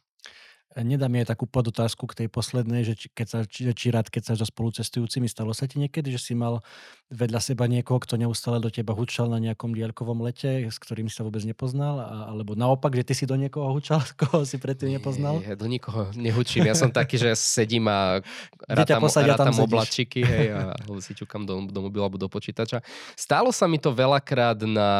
Nedá 0.72 1.06
mi 1.12 1.20
aj 1.20 1.37
takú 1.37 1.44
podotázku 1.44 2.08
k 2.08 2.24
tej 2.24 2.28
poslednej, 2.32 2.82
že 2.88 2.94
či, 2.96 3.06
keď 3.12 3.26
sa, 3.28 3.38
či, 3.44 3.68
či 3.76 3.87
rád, 3.92 4.08
keď 4.08 4.32
sa 4.32 4.35
so 4.40 4.48
spolucestujúcimi 4.48 5.28
stalo 5.28 5.52
sa 5.52 5.68
ti 5.68 5.76
niekedy, 5.76 6.08
že 6.08 6.20
si 6.20 6.32
mal 6.32 6.64
vedľa 7.12 7.40
seba 7.44 7.68
niekoho, 7.68 8.00
kto 8.00 8.16
neustále 8.16 8.56
do 8.56 8.72
teba 8.72 8.96
hučal 8.96 9.28
na 9.28 9.37
nejakom 9.37 9.76
diaľkovom 9.76 10.24
lete, 10.24 10.64
s 10.64 10.80
ktorým 10.80 11.12
sa 11.12 11.28
vôbec 11.28 11.44
nepoznal? 11.44 12.00
A, 12.00 12.32
alebo 12.32 12.56
naopak, 12.56 12.96
že 12.96 13.04
ty 13.04 13.12
si 13.12 13.24
do 13.28 13.37
niekoho 13.37 13.68
hučal, 13.68 14.00
koho 14.20 14.48
si 14.48 14.56
predtým 14.56 14.96
nepoznal? 14.96 15.44
Nie, 15.44 15.52
ja 15.52 15.56
do 15.61 15.68
nikoho 15.68 16.08
nehučím. 16.16 16.64
Ja 16.64 16.72
som 16.72 16.88
taký, 16.88 17.20
že 17.20 17.37
sedím 17.37 17.92
a 17.92 18.24
rátam, 18.68 19.04
rátam 19.04 19.56
oblačiky 19.61 20.24
hej, 20.24 20.56
a 20.56 20.72
si 21.04 21.12
ťukam 21.12 21.44
do, 21.44 21.68
do 21.68 21.80
mobilu 21.85 22.08
alebo 22.08 22.16
do 22.16 22.32
počítača. 22.32 22.80
Stálo 23.12 23.52
sa 23.52 23.68
mi 23.68 23.76
to 23.76 23.92
veľakrát 23.92 24.64
na 24.64 24.90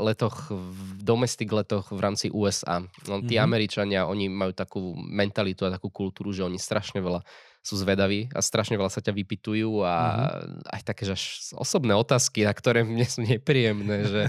letoch, 0.00 0.48
v 0.48 1.04
domestic 1.04 1.52
letoch 1.52 1.92
v 1.92 2.00
rámci 2.00 2.32
USA. 2.32 2.80
No, 3.04 3.20
tí 3.20 3.36
mm-hmm. 3.36 3.44
Američania, 3.44 4.00
oni 4.08 4.32
majú 4.32 4.52
takú 4.56 4.96
mentalitu 5.18 5.66
a 5.66 5.74
takú 5.74 5.90
kultúru, 5.90 6.30
že 6.30 6.46
oni 6.46 6.62
strašne 6.62 7.02
veľa 7.02 7.18
sú 7.68 7.76
zvedaví 7.76 8.32
a 8.32 8.40
strašne 8.40 8.80
veľa 8.80 8.88
sa 8.88 9.04
ťa 9.04 9.12
vypitujú 9.12 9.84
a 9.84 9.92
mm-hmm. 9.92 10.72
aj 10.72 10.82
také, 10.88 11.02
že 11.04 11.12
až 11.12 11.24
osobné 11.52 11.92
otázky, 11.92 12.48
na 12.48 12.56
ktoré 12.56 12.80
mne 12.80 13.04
sú 13.04 13.20
nepríjemné, 13.20 13.96
že 14.08 14.22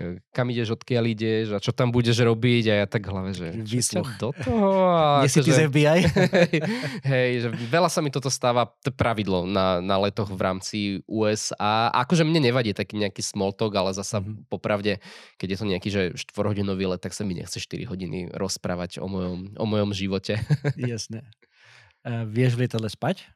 e, 0.00 0.16
kam 0.32 0.48
ideš, 0.48 0.80
odkiaľ 0.80 1.04
ideš 1.12 1.46
a 1.52 1.60
čo 1.60 1.76
tam 1.76 1.92
budeš 1.92 2.24
robiť 2.24 2.64
a 2.72 2.74
ja 2.80 2.86
tak 2.88 3.04
hlave, 3.04 3.36
že 3.36 3.52
Výsluch. 3.52 4.08
do 4.16 4.32
toho. 4.32 4.96
A 5.20 5.28
si 5.28 5.44
ty 5.44 5.52
z 5.52 5.68
FBI? 5.68 6.00
hej, 6.08 6.56
hej, 7.12 7.30
že 7.44 7.48
veľa 7.68 7.92
sa 7.92 8.00
mi 8.00 8.08
toto 8.08 8.32
stáva, 8.32 8.64
to 8.80 8.88
pravidlo 8.88 9.44
na, 9.44 9.84
na 9.84 10.00
letoch 10.00 10.32
v 10.32 10.40
rámci 10.40 10.78
USA. 11.04 11.92
A 11.92 12.08
akože 12.08 12.24
mne 12.24 12.48
nevadí 12.48 12.72
taký 12.72 12.96
nejaký 12.96 13.20
small 13.20 13.52
talk, 13.52 13.76
ale 13.76 13.92
zasa 13.92 14.24
mm-hmm. 14.24 14.48
popravde, 14.48 15.04
keď 15.36 15.48
je 15.52 15.58
to 15.60 15.66
nejaký, 15.68 15.88
že 15.92 16.02
4-hodinový 16.16 16.88
let, 16.88 17.04
tak 17.04 17.12
sa 17.12 17.28
mi 17.28 17.36
nechce 17.36 17.60
4 17.60 17.84
hodiny 17.84 18.32
rozprávať 18.32 19.04
o 19.04 19.06
mojom, 19.10 19.52
o 19.60 19.64
mojom 19.68 19.90
živote. 19.92 20.40
Jasné. 20.80 21.26
Vieš 22.06 22.56
v 22.56 22.64
lietadle 22.64 22.88
spať? 22.88 23.28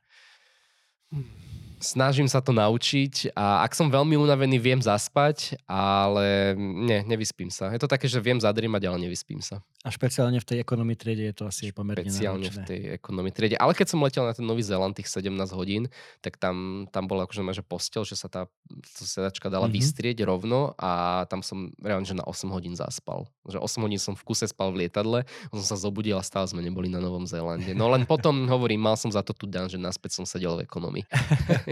Snažím 1.85 2.25
sa 2.25 2.41
to 2.41 2.57
naučiť 2.57 3.37
a 3.37 3.61
ak 3.61 3.77
som 3.77 3.93
veľmi 3.93 4.17
unavený, 4.17 4.57
viem 4.57 4.81
zaspať, 4.81 5.61
ale 5.69 6.57
nie, 6.57 7.05
nevyspím 7.05 7.53
sa. 7.53 7.69
Je 7.77 7.81
to 7.83 7.91
také, 7.91 8.09
že 8.09 8.25
viem 8.25 8.41
zadrímať, 8.41 8.89
ale 8.89 9.05
nevyspím 9.05 9.45
sa. 9.45 9.61
A 9.85 9.93
špeciálne 9.93 10.41
v 10.41 10.49
tej 10.49 10.59
ekonomii 10.65 10.97
triede 10.97 11.29
je 11.29 11.35
to 11.37 11.45
asi 11.45 11.69
pomerne 11.69 12.09
Špeciálne 12.09 12.49
náročné. 12.49 12.65
v 12.65 12.69
tej 12.73 12.81
ekonomii 12.97 13.33
triede. 13.37 13.57
Ale 13.61 13.77
keď 13.77 13.93
som 13.93 14.01
letel 14.01 14.25
na 14.25 14.33
ten 14.33 14.49
Nový 14.49 14.65
Zéland 14.65 14.97
tých 14.97 15.13
17 15.13 15.29
hodín, 15.53 15.93
tak 16.25 16.41
tam, 16.41 16.89
tam 16.89 17.05
bola 17.05 17.29
akože 17.29 17.45
že 17.53 17.61
postel, 17.61 18.09
že 18.09 18.17
sa 18.17 18.33
tá 18.33 18.49
sedačka 18.97 19.53
dala 19.53 19.69
mm-hmm. 19.69 19.77
vystrieť 19.77 20.25
rovno 20.25 20.73
a 20.81 21.23
tam 21.29 21.45
som 21.45 21.69
reálne, 21.85 22.09
že 22.09 22.17
na 22.17 22.25
8 22.25 22.49
hodín 22.49 22.73
zaspal. 22.73 23.29
Že 23.45 23.61
8 23.61 23.85
hodín 23.85 24.01
som 24.01 24.17
v 24.17 24.25
kuse 24.25 24.49
spal 24.49 24.73
v 24.73 24.89
lietadle, 24.89 25.29
som 25.53 25.61
sa 25.61 25.77
zobudil 25.77 26.17
a 26.17 26.25
stále 26.25 26.49
sme 26.49 26.65
neboli 26.65 26.89
na 26.89 27.05
Novom 27.05 27.29
Zélande. 27.29 27.77
No 27.77 27.93
len 27.93 28.09
potom 28.09 28.33
hovorím, 28.57 28.89
mal 28.89 28.97
som 28.97 29.13
za 29.13 29.21
to 29.21 29.37
tu 29.37 29.45
dan, 29.45 29.69
že 29.69 29.77
naspäť 29.77 30.17
som 30.17 30.25
sedel 30.25 30.57
v 30.57 30.65
ekonomii. 30.65 31.05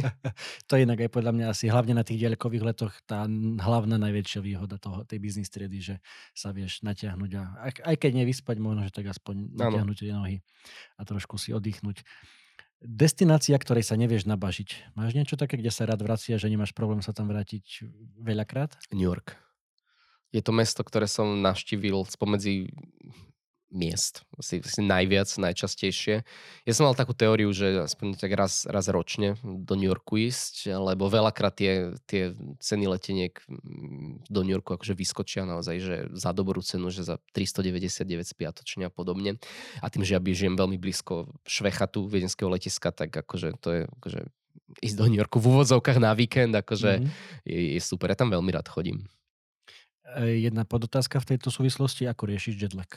to 0.68 0.76
je 0.76 0.84
inak 0.84 1.08
aj 1.08 1.10
podľa 1.16 1.32
mňa 1.32 1.46
asi 1.48 1.72
hlavne 1.72 1.96
na 1.96 2.04
tých 2.04 2.28
ďalkových 2.28 2.76
letoch 2.76 2.92
tá 3.08 3.24
hlavná 3.56 3.96
najväčšia 3.96 4.44
výhoda 4.44 4.76
toho, 4.76 5.08
tej 5.08 5.16
biznis 5.16 5.48
triedy, 5.48 5.80
že 5.80 5.94
sa 6.36 6.52
vieš 6.52 6.84
natiahnuť 6.84 7.30
a 7.40 7.42
aj, 7.56 7.72
aj 7.88 7.96
keď 8.02 8.26
nevyspať, 8.26 8.58
možno, 8.58 8.82
že 8.82 8.90
tak 8.90 9.06
aspoň 9.06 9.54
natiahnuť 9.54 9.96
tie 10.02 10.10
nohy 10.10 10.36
a 10.98 11.06
trošku 11.06 11.38
si 11.38 11.54
oddychnúť. 11.54 12.02
Destinácia, 12.82 13.54
ktorej 13.54 13.86
sa 13.86 13.94
nevieš 13.94 14.26
nabažiť. 14.26 14.98
Máš 14.98 15.14
niečo 15.14 15.38
také, 15.38 15.54
kde 15.54 15.70
sa 15.70 15.86
rád 15.86 16.02
vracia, 16.02 16.34
že 16.34 16.50
nemáš 16.50 16.74
problém 16.74 16.98
sa 16.98 17.14
tam 17.14 17.30
vrátiť 17.30 17.86
veľakrát? 18.18 18.74
New 18.90 19.06
York. 19.06 19.38
Je 20.34 20.42
to 20.42 20.50
mesto, 20.50 20.82
ktoré 20.82 21.06
som 21.06 21.38
navštívil 21.38 22.02
spomedzi 22.10 22.74
miest, 23.72 24.22
asi, 24.36 24.60
asi 24.60 24.84
najviac, 24.84 25.26
najčastejšie. 25.26 26.22
Ja 26.68 26.72
som 26.76 26.84
mal 26.84 26.94
takú 26.94 27.16
teóriu, 27.16 27.48
že 27.56 27.88
aspoň 27.88 28.20
tak 28.20 28.36
raz, 28.36 28.68
raz 28.68 28.86
ročne 28.92 29.40
do 29.42 29.74
New 29.74 29.88
Yorku 29.88 30.20
ísť, 30.20 30.68
lebo 30.76 31.08
veľakrát 31.08 31.56
tie, 31.56 31.96
tie 32.04 32.36
ceny 32.60 32.84
leteniek 32.86 33.32
mm, 33.48 34.28
do 34.28 34.40
New 34.44 34.52
Yorku 34.52 34.76
akože 34.76 34.92
vyskočia 34.92 35.48
naozaj, 35.48 35.76
že 35.80 35.96
za 36.12 36.36
dobrú 36.36 36.60
cenu, 36.60 36.92
že 36.92 37.02
za 37.02 37.16
399 37.32 38.04
spiatočne 38.28 38.86
a 38.86 38.92
podobne. 38.92 39.40
A 39.80 39.88
tým, 39.88 40.04
že 40.04 40.14
ja 40.14 40.20
žijem 40.22 40.54
veľmi 40.54 40.76
blízko 40.76 41.32
Švechatu, 41.48 42.04
viedenského 42.04 42.52
letiska, 42.52 42.92
tak 42.92 43.10
akože 43.10 43.56
to 43.58 43.68
je 43.72 43.82
akože 44.00 44.20
ísť 44.84 44.96
do 44.96 45.04
New 45.08 45.20
Yorku 45.20 45.40
v 45.40 45.48
úvodzovkách 45.52 45.98
na 46.00 46.12
víkend, 46.12 46.52
akože 46.52 47.00
mm-hmm. 47.00 47.44
je, 47.48 47.60
je 47.76 47.80
super. 47.80 48.12
Ja 48.12 48.16
tam 48.16 48.32
veľmi 48.32 48.52
rád 48.52 48.68
chodím. 48.68 49.08
E, 50.16 50.44
jedna 50.44 50.64
podotázka 50.64 51.20
v 51.20 51.36
tejto 51.36 51.48
súvislosti, 51.52 52.08
ako 52.08 52.32
riešiš 52.32 52.56
jetlag? 52.56 52.88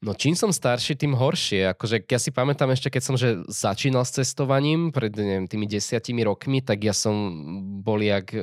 No 0.00 0.16
čím 0.16 0.32
som 0.32 0.48
starší, 0.48 0.96
tým 0.96 1.12
horšie. 1.12 1.76
Akože 1.76 2.00
ja 2.08 2.16
si 2.16 2.32
pamätám 2.32 2.72
ešte, 2.72 2.88
keď 2.88 3.02
som 3.04 3.16
že 3.20 3.44
začínal 3.52 4.08
s 4.08 4.16
cestovaním 4.16 4.96
pred 4.96 5.12
neviem, 5.12 5.44
tými 5.44 5.68
desiatimi 5.68 6.24
rokmi, 6.24 6.64
tak 6.64 6.80
ja 6.80 6.96
som 6.96 7.12
bol 7.84 8.00
jak 8.00 8.32
e, 8.32 8.40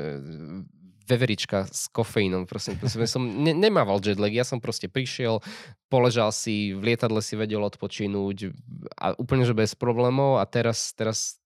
veverička 1.09 1.65
s 1.65 1.89
kofeínom. 1.89 2.45
Prosím, 2.45 2.77
prosím, 2.77 3.09
som 3.09 3.23
ne, 3.25 3.57
nemával 3.57 3.97
jetlag, 4.05 4.29
ja 4.29 4.45
som 4.45 4.61
proste 4.61 4.85
prišiel, 4.85 5.41
poležal 5.89 6.29
si, 6.29 6.77
v 6.77 6.93
lietadle 6.93 7.25
si 7.25 7.33
vedel 7.33 7.65
odpočinúť 7.65 8.53
a 8.93 9.17
úplne, 9.17 9.41
že 9.41 9.57
bez 9.57 9.73
problémov 9.73 10.37
a 10.37 10.45
teraz, 10.45 10.93
teraz 10.93 11.36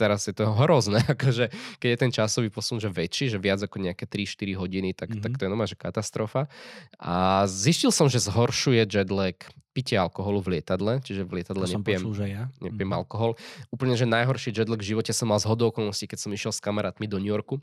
teraz 0.00 0.24
je 0.24 0.32
to 0.32 0.48
hrozné, 0.48 1.04
akože 1.14 1.52
keď 1.76 1.88
je 1.92 1.98
ten 2.00 2.10
časový 2.10 2.48
posun 2.48 2.80
že 2.80 2.88
väčší, 2.88 3.28
že 3.28 3.36
viac 3.36 3.60
ako 3.60 3.76
nejaké 3.84 4.08
3-4 4.08 4.56
hodiny, 4.56 4.96
tak, 4.96 5.12
mm-hmm. 5.12 5.20
tak 5.20 5.36
to 5.36 5.44
je 5.44 5.50
normálne, 5.52 5.68
že 5.68 5.76
katastrofa. 5.76 6.48
A 6.96 7.44
zistil 7.44 7.92
som, 7.92 8.08
že 8.08 8.24
zhoršuje 8.24 8.88
jetlag 8.88 9.36
pitie 9.70 9.94
alkoholu 9.94 10.42
v 10.42 10.58
lietadle, 10.58 10.98
čiže 11.04 11.22
v 11.22 11.40
lietadle 11.44 11.62
to 11.68 11.78
nepijem, 11.78 12.02
počul, 12.02 12.14
že 12.16 12.26
ja. 12.26 12.44
nepijem 12.58 12.90
mm-hmm. 12.90 13.00
alkohol. 13.04 13.36
Úplne, 13.70 13.94
že 13.94 14.08
najhorší 14.08 14.50
jetlag 14.50 14.80
v 14.80 14.88
živote 14.96 15.12
som 15.14 15.30
mal 15.30 15.38
z 15.38 15.46
hodou 15.46 15.70
okolností, 15.70 16.10
keď 16.10 16.18
som 16.26 16.30
išiel 16.34 16.50
s 16.50 16.58
kamarátmi 16.58 17.06
do 17.06 17.20
New 17.20 17.30
Yorku 17.30 17.60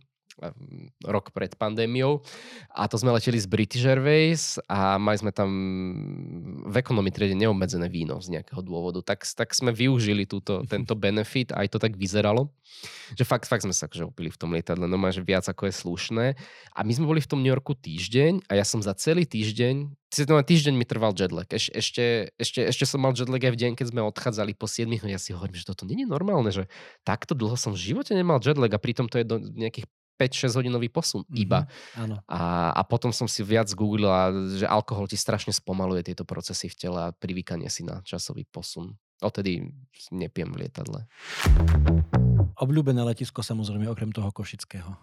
rok 1.04 1.34
pred 1.34 1.54
pandémiou. 1.58 2.22
A 2.72 2.86
to 2.86 2.98
sme 2.98 3.14
leteli 3.14 3.42
z 3.42 3.50
British 3.50 3.86
Airways 3.86 4.62
a 4.70 5.02
mali 5.02 5.18
sme 5.18 5.34
tam 5.34 5.50
v 6.70 6.76
ekonomii 6.78 7.14
triede 7.14 7.36
neobmedzené 7.38 7.90
víno 7.90 8.22
z 8.22 8.38
nejakého 8.38 8.62
dôvodu. 8.62 9.02
Tak, 9.02 9.26
tak 9.26 9.50
sme 9.58 9.74
využili 9.74 10.30
túto, 10.30 10.62
tento 10.74 10.94
benefit, 10.94 11.54
aj 11.54 11.74
to 11.74 11.78
tak 11.82 11.98
vyzeralo. 11.98 12.54
Že 13.18 13.24
fakt, 13.26 13.48
fakt 13.50 13.66
sme 13.66 13.74
sa 13.74 13.90
akože 13.90 14.06
opili 14.06 14.30
v 14.30 14.38
tom 14.38 14.54
lietadle, 14.54 14.86
no 14.86 15.00
že 15.10 15.24
viac 15.24 15.48
ako 15.48 15.72
je 15.72 15.74
slušné. 15.74 16.26
A 16.76 16.80
my 16.84 16.92
sme 16.94 17.10
boli 17.10 17.24
v 17.24 17.30
tom 17.30 17.40
New 17.42 17.50
Yorku 17.50 17.74
týždeň 17.74 18.46
a 18.52 18.60
ja 18.60 18.66
som 18.68 18.84
za 18.84 18.94
celý 18.94 19.26
týždeň 19.26 19.98
No, 20.08 20.40
týždeň 20.40 20.72
mi 20.72 20.88
trval 20.88 21.12
jetlag. 21.12 21.52
Eš, 21.52 21.68
ešte, 21.76 22.32
ešte, 22.40 22.64
ešte 22.64 22.88
som 22.88 23.04
mal 23.04 23.12
jetlag 23.12 23.44
aj 23.44 23.52
v 23.52 23.60
deň, 23.60 23.72
keď 23.76 23.88
sme 23.92 24.08
odchádzali 24.08 24.56
po 24.56 24.64
7 24.64 24.88
no 24.88 25.12
ja 25.12 25.20
si 25.20 25.36
hovorím, 25.36 25.60
že 25.60 25.68
toto 25.68 25.84
nie 25.84 26.08
je 26.08 26.08
normálne, 26.08 26.48
že 26.48 26.72
takto 27.04 27.36
dlho 27.36 27.60
som 27.60 27.76
v 27.76 27.92
živote 27.92 28.16
nemal 28.16 28.40
jetlag 28.40 28.72
a 28.72 28.80
pritom 28.80 29.12
to 29.12 29.20
je 29.20 29.28
do 29.28 29.36
nejakých 29.36 29.84
5-6 30.18 30.58
hodinový 30.58 30.90
posun 30.90 31.22
mm-hmm. 31.24 31.44
iba. 31.46 31.70
Áno. 31.94 32.20
A, 32.26 32.74
a 32.74 32.82
potom 32.84 33.14
som 33.14 33.30
si 33.30 33.46
viac 33.46 33.70
googlila, 33.78 34.34
že 34.58 34.66
alkohol 34.66 35.06
ti 35.06 35.16
strašne 35.16 35.54
spomaluje 35.54 36.12
tieto 36.12 36.26
procesy 36.26 36.68
v 36.68 36.76
tele 36.76 37.00
a 37.00 37.14
privykanie 37.14 37.70
si 37.70 37.86
na 37.86 38.02
časový 38.02 38.44
posun. 38.50 38.98
Odtedy 39.22 39.66
nepijem 40.14 40.54
v 40.54 40.66
lietadle. 40.66 41.00
Obľúbené 42.58 43.06
letisko 43.06 43.46
samozrejme 43.46 43.86
okrem 43.90 44.10
toho 44.10 44.34
Košického. 44.34 44.98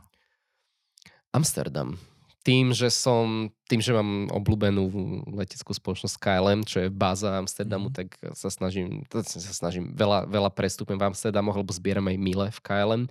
Amsterdam 1.35 1.99
tým, 2.45 2.77
že 2.77 2.93
som, 2.93 3.49
tým, 3.65 3.81
že 3.81 3.97
mám 3.97 4.29
obľúbenú 4.29 4.85
leteckú 5.33 5.73
spoločnosť 5.73 6.21
KLM, 6.21 6.61
čo 6.69 6.85
je 6.85 6.89
báza 6.93 7.33
Amsterdamu, 7.41 7.89
mm. 7.89 7.95
tak 7.97 8.09
sa 8.37 8.53
snažím, 8.53 9.01
sa 9.09 9.41
snažím 9.41 9.97
veľa, 9.97 10.29
veľa 10.29 10.53
prestúpim 10.53 11.01
v 11.01 11.09
Amsterdamu, 11.09 11.57
lebo 11.57 11.73
zbieram 11.73 12.05
aj 12.05 12.21
mile 12.21 12.47
v 12.53 12.61
KLM, 12.61 13.03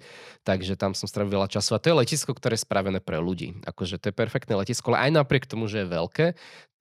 takže 0.45 0.77
tam 0.77 0.93
som 0.93 1.09
strávil 1.09 1.41
veľa 1.41 1.49
času. 1.49 1.73
A 1.73 1.81
to 1.81 1.89
je 1.89 1.99
letisko, 2.05 2.37
ktoré 2.37 2.53
je 2.53 2.61
spravené 2.61 3.01
pre 3.01 3.17
ľudí. 3.17 3.57
Akože 3.65 3.97
to 3.97 4.13
je 4.13 4.15
perfektné 4.15 4.53
letisko, 4.53 4.93
ale 4.93 5.09
aj 5.09 5.25
napriek 5.25 5.49
tomu, 5.49 5.65
že 5.65 5.81
je 5.81 5.87
veľké, 5.89 6.25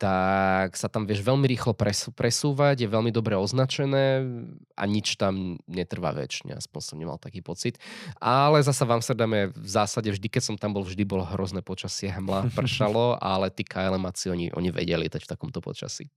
tak 0.02 0.74
sa 0.74 0.90
tam 0.90 1.06
vieš 1.06 1.22
veľmi 1.22 1.46
rýchlo 1.46 1.78
presúvať, 2.10 2.74
je 2.82 2.90
veľmi 2.90 3.14
dobre 3.14 3.38
označené 3.38 4.26
a 4.74 4.82
nič 4.82 5.14
tam 5.14 5.62
netrvá 5.70 6.10
väčšine, 6.10 6.58
aspoň 6.58 6.80
som 6.82 6.98
nemal 6.98 7.22
taký 7.22 7.38
pocit. 7.38 7.78
Ale 8.18 8.58
zasa 8.66 8.82
v 8.82 8.98
Amsterdame 8.98 9.54
v 9.54 9.68
zásade 9.70 10.10
vždy, 10.10 10.26
keď 10.26 10.42
som 10.42 10.56
tam 10.58 10.74
bol, 10.74 10.82
vždy 10.82 11.06
bolo 11.06 11.22
hrozné 11.22 11.62
počasie, 11.62 12.10
hmla, 12.10 12.50
pršalo, 12.58 13.14
ale 13.22 13.54
tí 13.54 13.62
KLMáci, 13.62 14.34
oni, 14.34 14.50
oni 14.50 14.74
vedeli 14.74 15.06
lietať 15.06 15.22
v 15.22 15.30
takomto 15.38 15.62
počasí. 15.62 16.10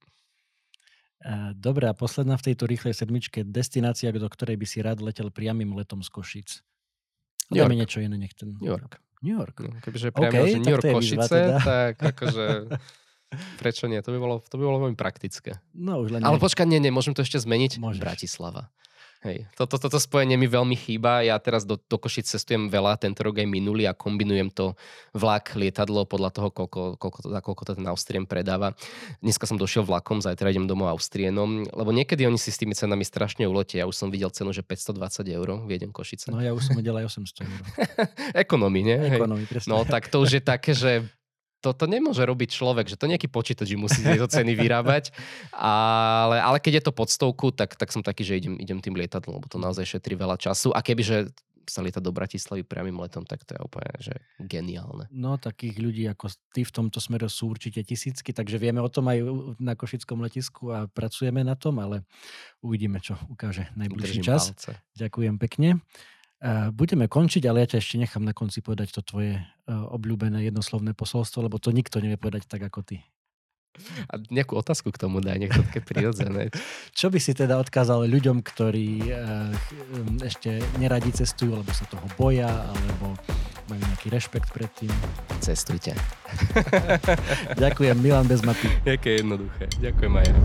Dobre, 1.54 1.86
a 1.86 1.94
posledná 1.94 2.42
v 2.42 2.54
tejto 2.54 2.66
rýchlej 2.66 2.98
sedmičke, 2.98 3.46
destinácia, 3.46 4.10
do 4.10 4.30
ktorej 4.30 4.58
by 4.58 4.66
si 4.66 4.82
rád 4.82 5.06
letel 5.06 5.30
priamým 5.30 5.78
letom 5.78 6.02
z 6.02 6.10
Košic. 6.10 6.50
New 7.54 7.62
York. 7.62 7.78
niečo 7.78 8.02
iné, 8.02 8.18
nech 8.18 8.34
ten... 8.34 8.58
New 8.58 8.74
York. 8.74 8.98
New 9.22 9.38
York. 9.38 9.58
No, 9.62 9.78
kebyže 9.82 10.10
priamo, 10.10 10.34
okay, 10.34 10.54
že 10.54 10.58
New 10.62 10.74
York 10.74 10.86
Košice, 10.86 11.30
teda. 11.30 11.58
tak 11.62 11.94
akože 12.02 12.46
Prečo 13.62 13.86
nie? 13.86 14.00
To 14.02 14.12
by 14.12 14.20
bolo, 14.20 14.36
to 14.44 14.56
by 14.58 14.64
bolo 14.64 14.78
veľmi 14.88 14.98
praktické. 14.98 15.60
No 15.76 16.04
už 16.04 16.16
len 16.16 16.22
Ale 16.24 16.42
počkaj, 16.42 16.66
nie, 16.66 16.80
nie, 16.80 16.94
môžem 16.94 17.14
to 17.14 17.22
ešte 17.22 17.40
zmeniť? 17.42 17.78
Môžeš. 17.80 18.02
Bratislava. 18.02 18.74
Hej, 19.26 19.50
toto, 19.58 19.82
toto 19.82 19.98
spojenie 19.98 20.38
mi 20.38 20.46
veľmi 20.46 20.78
chýba. 20.78 21.26
Ja 21.26 21.42
teraz 21.42 21.66
do, 21.66 21.82
do 21.82 21.98
Košic 21.98 22.30
cestujem 22.30 22.70
veľa, 22.70 23.02
tento 23.02 23.26
rok 23.26 23.42
aj 23.42 23.50
minulý 23.50 23.90
a 23.90 23.98
kombinujem 23.98 24.54
to 24.54 24.78
vlak, 25.18 25.58
lietadlo 25.58 26.06
podľa 26.06 26.30
toho, 26.30 26.54
koľko, 26.54 27.02
koľko, 27.02 27.20
to, 27.26 27.30
koľko 27.34 27.64
to 27.66 27.74
ten 27.74 27.90
Austrien 27.90 28.30
predáva. 28.30 28.78
Dneska 29.26 29.50
som 29.50 29.58
došiel 29.58 29.82
vlakom, 29.82 30.22
zajtra 30.22 30.54
idem 30.54 30.70
domov 30.70 30.94
Austrienom, 30.94 31.66
lebo 31.66 31.90
niekedy 31.90 32.30
oni 32.30 32.38
si 32.38 32.54
s 32.54 32.62
tými 32.62 32.78
cenami 32.78 33.02
strašne 33.02 33.50
uletia. 33.50 33.82
Ja 33.82 33.90
už 33.90 33.98
som 33.98 34.14
videl 34.14 34.30
cenu, 34.30 34.54
že 34.54 34.62
520 34.62 35.26
eur 35.26 35.48
viedem 35.66 35.90
Košice. 35.90 36.30
No 36.30 36.38
ja 36.38 36.54
už 36.54 36.70
som 36.70 36.78
videl 36.78 36.94
aj 36.94 37.10
800 37.10 37.50
eur. 37.50 37.62
Ekonomii, 38.46 38.84
nie? 38.86 38.98
Ekonomii, 39.10 39.50
presne. 39.50 39.74
No 39.74 39.82
tak 39.90 40.06
to 40.06 40.22
už 40.22 40.38
je 40.38 40.42
také, 40.46 40.78
že 40.78 41.02
to, 41.66 41.74
to 41.74 41.90
nemôže 41.90 42.22
robiť 42.22 42.54
človek, 42.54 42.86
že 42.86 43.02
to 43.02 43.10
nejaký 43.10 43.26
počítač 43.26 43.74
musí 43.74 44.06
tieto 44.06 44.30
ceny 44.30 44.54
vyrábať. 44.54 45.10
Ale, 45.50 46.38
ale 46.38 46.62
keď 46.62 46.78
je 46.78 46.84
to 46.86 46.94
pod 46.94 47.10
stovku, 47.10 47.50
tak, 47.50 47.74
tak 47.74 47.90
som 47.90 48.06
taký, 48.06 48.22
že 48.22 48.38
idem, 48.38 48.62
idem 48.62 48.78
tým 48.78 48.94
lietadlom, 48.94 49.42
lebo 49.42 49.50
to 49.50 49.58
naozaj 49.58 49.98
šetrí 49.98 50.14
veľa 50.14 50.38
času. 50.38 50.70
A 50.70 50.86
kebyže 50.86 51.34
sa 51.66 51.82
lieta 51.82 51.98
do 51.98 52.14
Bratislavy 52.14 52.62
priamým 52.62 53.02
letom, 53.02 53.26
tak 53.26 53.42
to 53.42 53.58
je 53.58 53.62
úplne 53.66 53.90
že 53.98 54.14
geniálne. 54.38 55.10
No, 55.10 55.42
takých 55.42 55.82
ľudí 55.82 56.06
ako 56.06 56.30
ty 56.54 56.62
v 56.62 56.70
tomto 56.70 57.02
smere 57.02 57.26
sú 57.26 57.50
určite 57.50 57.82
tisícky, 57.82 58.32
takže 58.32 58.62
vieme 58.62 58.86
o 58.86 58.90
tom 58.90 59.10
aj 59.10 59.18
na 59.58 59.74
Košickom 59.74 60.22
letisku 60.22 60.70
a 60.70 60.86
pracujeme 60.86 61.42
na 61.42 61.58
tom, 61.58 61.82
ale 61.82 62.06
uvidíme, 62.62 63.02
čo 63.02 63.18
ukáže 63.34 63.66
najbližší 63.74 64.22
Držím 64.22 64.26
čas. 64.30 64.54
Palce. 64.54 64.72
Ďakujem 64.94 65.36
pekne. 65.42 65.82
Budeme 66.78 67.10
končiť, 67.10 67.42
ale 67.50 67.66
ja 67.66 67.74
ťa 67.74 67.82
ešte 67.82 67.98
nechám 67.98 68.22
na 68.22 68.30
konci 68.30 68.62
povedať 68.62 68.94
to 68.94 69.02
tvoje 69.02 69.42
e, 69.42 69.44
obľúbené 69.66 70.46
jednoslovné 70.46 70.94
posolstvo, 70.94 71.42
lebo 71.42 71.58
to 71.58 71.74
nikto 71.74 71.98
nevie 71.98 72.22
povedať 72.22 72.46
tak 72.46 72.62
ako 72.62 72.86
ty. 72.86 73.02
A 74.08 74.22
nejakú 74.32 74.56
otázku 74.56 74.94
k 74.94 75.02
tomu 75.02 75.20
daj, 75.20 75.42
nech 75.42 75.52
to 75.52 75.66
také 75.66 75.82
prirodzené. 75.82 76.54
Čo 77.00 77.10
by 77.10 77.20
si 77.20 77.34
teda 77.34 77.58
odkázal 77.58 78.06
ľuďom, 78.06 78.46
ktorí 78.46 79.10
e, 79.10 79.12
ešte 80.22 80.62
neradi 80.78 81.18
cestujú, 81.18 81.58
lebo 81.58 81.72
sa 81.74 81.90
toho 81.90 82.06
boja, 82.14 82.70
alebo 82.70 83.18
majú 83.66 83.82
nejaký 83.82 84.14
rešpekt 84.14 84.54
pred 84.54 84.70
tým? 84.78 84.94
Cestujte. 85.42 85.98
Ďakujem, 87.64 87.98
Milan 87.98 88.30
Bezmaty. 88.30 88.70
Jaké 88.86 89.26
jednoduché. 89.26 89.66
Ďakujem 89.82 90.14
aj 90.14 90.26
ja. 90.30 90.38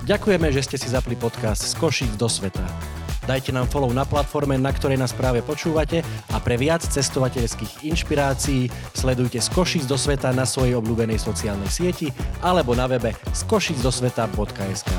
Ďakujeme, 0.00 0.48
že 0.52 0.60
ste 0.60 0.76
si 0.76 0.92
zapli 0.92 1.16
podcast 1.16 1.64
z 1.64 1.72
Košic 1.80 2.20
do 2.20 2.28
sveta. 2.28 2.99
Dajte 3.24 3.52
nám 3.52 3.68
follow 3.68 3.92
na 3.92 4.08
platforme, 4.08 4.56
na 4.56 4.72
ktorej 4.72 4.96
nás 4.96 5.12
práve 5.12 5.44
počúvate 5.44 6.00
a 6.32 6.36
pre 6.40 6.56
viac 6.56 6.80
cestovateľských 6.84 7.84
inšpirácií 7.86 8.72
sledujte 8.96 9.38
z 9.38 9.48
Košic 9.52 9.84
do 9.84 10.00
sveta 10.00 10.32
na 10.32 10.48
svojej 10.48 10.76
obľúbenej 10.80 11.20
sociálnej 11.20 11.68
sieti 11.68 12.08
alebo 12.40 12.72
na 12.72 12.88
webe 12.88 13.12
skošicdosveta.sk. 13.36 14.92